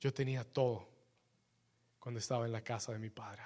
yo 0.00 0.12
tenía 0.12 0.44
todo 0.44 0.88
cuando 1.98 2.20
estaba 2.20 2.46
en 2.46 2.52
la 2.52 2.62
casa 2.62 2.92
de 2.92 2.98
mi 2.98 3.10
padre. 3.10 3.42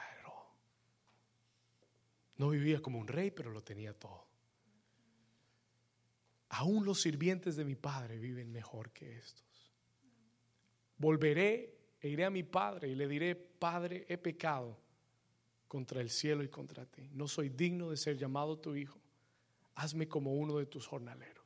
No 2.41 2.49
vivía 2.49 2.81
como 2.81 2.99
un 2.99 3.07
rey, 3.07 3.31
pero 3.31 3.51
lo 3.51 3.63
tenía 3.63 3.93
todo. 3.93 4.27
Aún 6.49 6.87
los 6.87 7.03
sirvientes 7.03 7.55
de 7.55 7.67
mi 7.67 7.75
padre 7.75 8.19
viven 8.19 8.51
mejor 8.51 8.93
que 8.93 9.19
estos. 9.19 9.75
Volveré 10.97 11.77
e 12.01 12.09
iré 12.09 12.25
a 12.25 12.31
mi 12.31 12.43
padre 12.43 12.89
y 12.89 12.95
le 12.95 13.07
diré, 13.07 13.37
Padre, 13.37 14.07
he 14.09 14.17
pecado 14.17 14.81
contra 15.69 16.01
el 16.01 16.09
cielo 16.09 16.43
y 16.43 16.49
contra 16.49 16.87
ti. 16.87 17.11
No 17.13 17.29
soy 17.29 17.51
digno 17.51 17.91
de 17.91 17.99
ser 17.99 18.17
llamado 18.17 18.59
tu 18.59 18.75
hijo. 18.75 18.99
Hazme 19.75 20.09
como 20.09 20.33
uno 20.33 20.57
de 20.57 20.65
tus 20.65 20.87
jornaleros. 20.87 21.40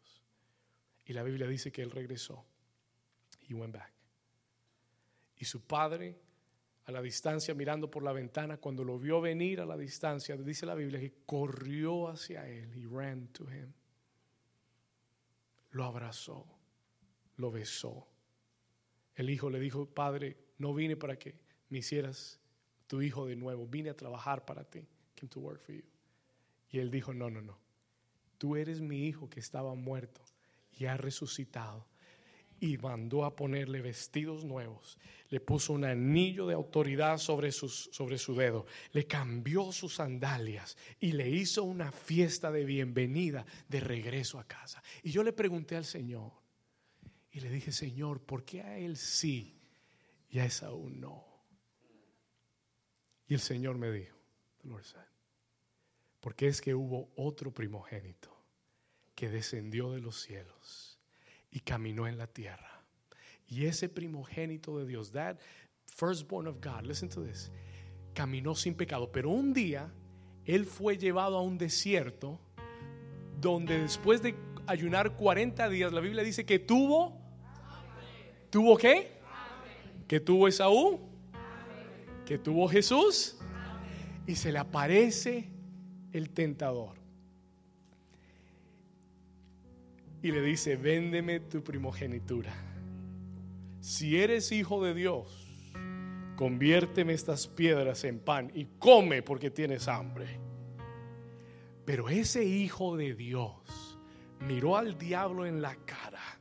Y 1.05 1.12
la 1.12 1.22
Biblia 1.22 1.47
dice 1.47 1.70
que 1.70 1.82
él 1.82 1.90
regresó. 1.90 2.44
He 3.48 3.55
went 3.55 3.74
back. 3.74 3.93
Y 5.36 5.44
su 5.44 5.62
padre 5.66 6.18
a 6.86 6.93
la 6.93 7.01
distancia 7.01 7.55
mirando 7.55 7.90
por 7.90 8.02
la 8.02 8.12
ventana, 8.12 8.59
cuando 8.59 8.85
lo 8.85 8.98
vio 8.98 9.20
venir 9.20 9.60
a 9.60 9.66
la 9.66 9.76
distancia, 9.76 10.36
dice 10.36 10.66
la 10.66 10.74
Biblia 10.74 11.01
que 11.01 11.14
corrió 11.24 12.09
hacia 12.09 12.47
él 12.48 12.76
y 12.76 12.85
ran 12.85 13.28
to 13.28 13.44
him. 13.51 13.72
Lo 15.70 15.85
abrazó, 15.85 16.47
lo 17.36 17.51
besó. 17.51 18.06
El 19.14 19.31
hijo 19.31 19.48
le 19.48 19.60
dijo, 19.60 19.86
"Padre, 19.86 20.36
no 20.59 20.74
vine 20.74 20.97
para 20.97 21.18
que 21.18 21.40
me 21.70 21.78
hicieras 21.78 22.39
tu 22.86 23.01
hijo 23.01 23.26
de 23.26 23.36
nuevo, 23.36 23.66
vine 23.66 23.90
a 23.90 23.97
trabajar 23.97 24.44
para 24.44 24.64
ti." 24.64 24.86
Came 25.14 25.31
to 25.31 25.40
work 25.40 25.60
for 25.60 25.74
you. 25.74 25.85
Y 26.68 26.81
él 26.81 26.90
dijo, 26.90 27.14
"No, 27.14 27.31
no, 27.31 27.40
no. 27.40 27.59
Tú 28.36 28.56
eres 28.56 28.81
mi 28.81 29.06
hijo 29.06 29.31
que 29.31 29.40
estaba 29.40 29.74
muerto 29.74 30.22
y 30.79 30.87
ha 30.87 30.97
resucitado." 30.97 31.87
y 32.61 32.79
mandó 32.79 33.25
a 33.25 33.37
ponerle 33.37 33.83
vestidos 33.83 34.45
nuevos. 34.45 34.99
Le 35.29 35.41
puso 35.41 35.73
un 35.73 35.85
anillo 35.85 36.47
de 36.47 36.55
autoridad 36.55 37.19
sobre, 37.19 37.53
sobre 37.53 38.17
su 38.17 38.35
dedo. 38.35 38.67
Le 38.93 39.07
cambió 39.07 39.71
sus 39.73 39.97
sandalias 39.97 40.77
y 41.01 41.13
le 41.13 41.29
hizo 41.29 41.65
una 41.65 41.93
fiesta 41.93 42.51
de 42.51 42.65
bienvenida 42.65 43.45
de 43.69 43.81
regreso 43.81 44.39
a 44.39 44.47
casa. 44.47 44.83
Y 45.03 45.11
yo 45.11 45.23
le 45.23 45.33
pregunté 45.33 45.77
al 45.77 45.85
Señor 45.85 46.33
y 47.33 47.41
le 47.41 47.51
dije, 47.51 47.73
Señor, 47.73 48.23
¿por 48.23 48.45
qué 48.45 48.63
a 48.63 48.79
él 48.79 48.97
sí 48.97 49.59
y 50.31 50.39
a 50.39 50.47
Esaú 50.47 50.89
no? 50.89 51.23
Y 53.27 53.35
el 53.35 53.41
Señor 53.41 53.77
me 53.77 53.91
dijo, 53.91 54.17
porque 56.21 56.49
es 56.49 56.63
que 56.63 56.75
hubo 56.75 57.13
otro 57.17 57.53
primogénito 57.53 58.34
descendió 59.31 59.93
de 59.93 60.01
los 60.01 60.21
cielos 60.21 60.99
y 61.51 61.61
caminó 61.61 62.07
en 62.07 62.19
la 62.19 62.27
tierra. 62.27 62.83
Y 63.47 63.67
ese 63.67 63.89
primogénito 63.89 64.79
de 64.79 64.87
Dios, 64.87 65.13
that 65.13 65.37
firstborn 65.87 66.49
of 66.49 66.57
God, 66.63 66.85
listen 66.85 67.09
to 67.09 67.23
this, 67.23 67.53
caminó 68.15 68.55
sin 68.55 68.75
pecado. 68.75 69.11
Pero 69.13 69.31
un 69.31 69.53
día 69.53 69.93
él 70.45 70.67
fue 70.67 70.99
llevado 70.99 71.37
a 71.37 71.43
un 71.43 71.59
desierto 71.59 72.41
donde 73.41 73.79
después 73.79 74.23
de 74.23 74.35
ayunar 74.67 75.17
40 75.17 75.69
días, 75.69 75.93
la 75.93 76.01
Biblia 76.01 76.23
dice 76.23 76.45
que 76.45 76.59
tuvo, 76.59 77.21
¿tuvo 78.51 78.77
qué? 78.77 79.21
Que 80.09 80.21
tuvo 80.21 80.49
Esaú, 80.49 81.01
que 82.27 82.39
tuvo 82.39 82.69
Jesús 82.69 83.37
y 84.27 84.37
se 84.37 84.53
le 84.53 84.59
aparece 84.59 85.51
el 86.13 86.31
tentador. 86.31 87.03
Y 90.25 90.33
le 90.33 90.41
dice, 90.41 90.77
véndeme 90.77 91.39
tu 91.39 91.63
primogenitura. 91.63 92.51
Si 93.81 94.19
eres 94.19 94.53
hijo 94.53 94.83
de 94.83 94.95
Dios, 94.95 95.47
conviérteme 96.35 97.13
estas 97.13 97.47
piedras 97.47 98.05
en 98.05 98.21
pan 98.21 98.51
y 98.55 98.65
come 98.79 99.21
porque 99.21 99.51
tienes 99.51 99.87
hambre. 99.87 100.41
Pero 101.85 102.09
ese 102.09 102.43
hijo 102.43 102.97
de 102.97 103.15
Dios 103.15 103.99
miró 104.41 104.79
al 104.79 104.97
diablo 104.97 105.45
en 105.45 105.61
la 105.61 105.77
cara 105.85 106.41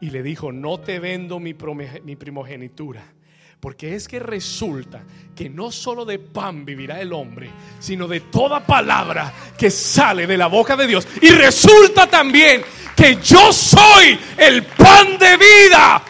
y 0.00 0.10
le 0.10 0.24
dijo, 0.24 0.50
no 0.50 0.80
te 0.80 0.98
vendo 0.98 1.38
mi, 1.38 1.54
primogenitura 1.54 3.14
porque 3.60 3.94
es 3.94 4.08
que 4.08 4.18
resulta 4.18 5.02
que 5.36 5.50
no 5.50 5.70
solo 5.70 6.04
de 6.04 6.18
pan 6.18 6.64
vivirá 6.64 7.00
el 7.00 7.12
hombre, 7.12 7.50
sino 7.78 8.08
de 8.08 8.20
toda 8.20 8.66
palabra 8.66 9.32
que 9.56 9.70
sale 9.70 10.26
de 10.26 10.36
la 10.38 10.46
boca 10.46 10.76
de 10.76 10.86
Dios. 10.86 11.06
Y 11.20 11.28
resulta 11.28 12.06
también 12.06 12.62
que 12.96 13.16
yo 13.22 13.52
soy 13.52 14.18
el 14.38 14.64
pan 14.64 15.18
de 15.18 15.36
vida. 15.36 16.02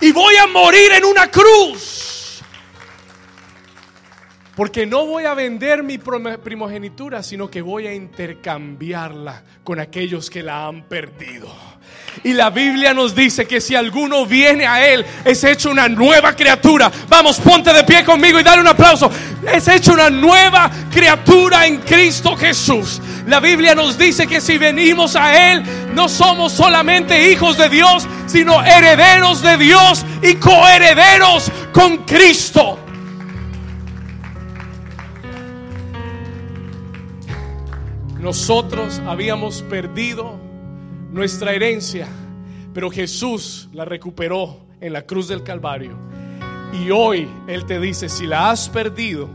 Y 0.00 0.12
voy 0.12 0.36
a 0.36 0.46
morir 0.46 0.92
en 0.92 1.04
una 1.04 1.30
cruz. 1.30 2.42
Porque 4.54 4.86
no 4.86 5.06
voy 5.06 5.24
a 5.24 5.34
vender 5.34 5.82
mi 5.82 5.98
primogenitura, 5.98 7.22
sino 7.22 7.48
que 7.48 7.62
voy 7.62 7.86
a 7.86 7.94
intercambiarla 7.94 9.44
con 9.62 9.80
aquellos 9.80 10.30
que 10.30 10.42
la 10.42 10.66
han 10.66 10.82
perdido. 10.82 11.77
Y 12.24 12.32
la 12.32 12.50
Biblia 12.50 12.92
nos 12.94 13.14
dice 13.14 13.46
que 13.46 13.60
si 13.60 13.74
alguno 13.74 14.26
viene 14.26 14.66
a 14.66 14.84
Él, 14.86 15.04
es 15.24 15.44
hecho 15.44 15.70
una 15.70 15.88
nueva 15.88 16.34
criatura. 16.34 16.90
Vamos, 17.08 17.38
ponte 17.38 17.72
de 17.72 17.84
pie 17.84 18.04
conmigo 18.04 18.40
y 18.40 18.42
dale 18.42 18.60
un 18.60 18.66
aplauso. 18.66 19.10
Es 19.52 19.68
hecho 19.68 19.92
una 19.92 20.10
nueva 20.10 20.70
criatura 20.90 21.66
en 21.66 21.78
Cristo 21.78 22.36
Jesús. 22.36 23.00
La 23.26 23.40
Biblia 23.40 23.74
nos 23.74 23.96
dice 23.96 24.26
que 24.26 24.40
si 24.40 24.58
venimos 24.58 25.14
a 25.14 25.52
Él, 25.52 25.62
no 25.94 26.08
somos 26.08 26.52
solamente 26.52 27.30
hijos 27.30 27.56
de 27.56 27.68
Dios, 27.68 28.06
sino 28.26 28.64
herederos 28.64 29.42
de 29.42 29.56
Dios 29.56 30.04
y 30.22 30.34
coherederos 30.34 31.50
con 31.72 31.98
Cristo. 31.98 32.78
Nosotros 38.18 39.00
habíamos 39.06 39.62
perdido 39.62 40.47
nuestra 41.10 41.52
herencia, 41.52 42.06
pero 42.74 42.90
Jesús 42.90 43.68
la 43.72 43.84
recuperó 43.84 44.66
en 44.80 44.92
la 44.92 45.02
cruz 45.02 45.28
del 45.28 45.42
Calvario. 45.42 45.96
Y 46.72 46.90
hoy 46.90 47.28
Él 47.46 47.64
te 47.64 47.80
dice, 47.80 48.08
si 48.08 48.26
la 48.26 48.50
has 48.50 48.68
perdido, 48.68 49.28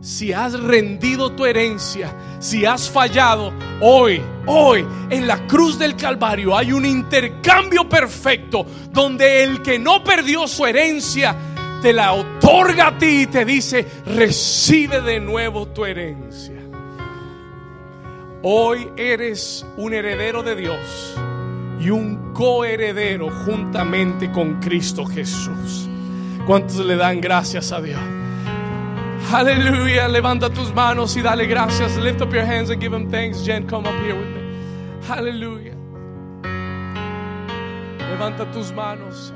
si 0.00 0.32
has 0.32 0.58
rendido 0.58 1.32
tu 1.32 1.44
herencia, 1.44 2.14
si 2.38 2.64
has 2.64 2.88
fallado, 2.88 3.52
hoy, 3.80 4.22
hoy, 4.46 4.86
en 5.10 5.26
la 5.26 5.46
cruz 5.46 5.78
del 5.78 5.96
Calvario 5.96 6.56
hay 6.56 6.72
un 6.72 6.86
intercambio 6.86 7.88
perfecto 7.88 8.64
donde 8.90 9.42
el 9.42 9.60
que 9.62 9.78
no 9.78 10.02
perdió 10.02 10.46
su 10.46 10.64
herencia 10.66 11.36
te 11.82 11.92
la 11.92 12.12
otorga 12.12 12.88
a 12.88 12.98
ti 12.98 13.22
y 13.22 13.26
te 13.26 13.44
dice, 13.44 13.86
recibe 14.06 15.00
de 15.00 15.20
nuevo 15.20 15.68
tu 15.68 15.84
herencia. 15.84 16.57
Hoy 18.42 18.88
eres 18.96 19.66
un 19.76 19.92
heredero 19.92 20.44
de 20.44 20.54
Dios 20.54 21.16
y 21.80 21.90
un 21.90 22.32
coheredero 22.34 23.30
juntamente 23.44 24.30
con 24.30 24.60
Cristo 24.60 25.04
Jesús. 25.04 25.88
¿Cuántos 26.46 26.76
le 26.86 26.94
dan 26.94 27.20
gracias 27.20 27.72
a 27.72 27.80
Dios? 27.80 28.00
Aleluya, 29.32 30.06
levanta 30.06 30.48
tus 30.50 30.72
manos 30.72 31.16
y 31.16 31.20
dale 31.20 31.46
gracias. 31.46 31.96
Lift 31.96 32.22
up 32.22 32.32
your 32.32 32.44
hands 32.44 32.70
and 32.70 32.80
give 32.80 32.94
him 32.94 33.10
thanks. 33.10 33.44
Jen, 33.44 33.66
come 33.66 33.88
up 33.88 33.94
here 34.04 34.14
with 34.14 34.28
me. 34.28 34.40
Aleluya. 35.08 35.74
Levanta 38.08 38.50
tus 38.52 38.72
manos. 38.72 39.32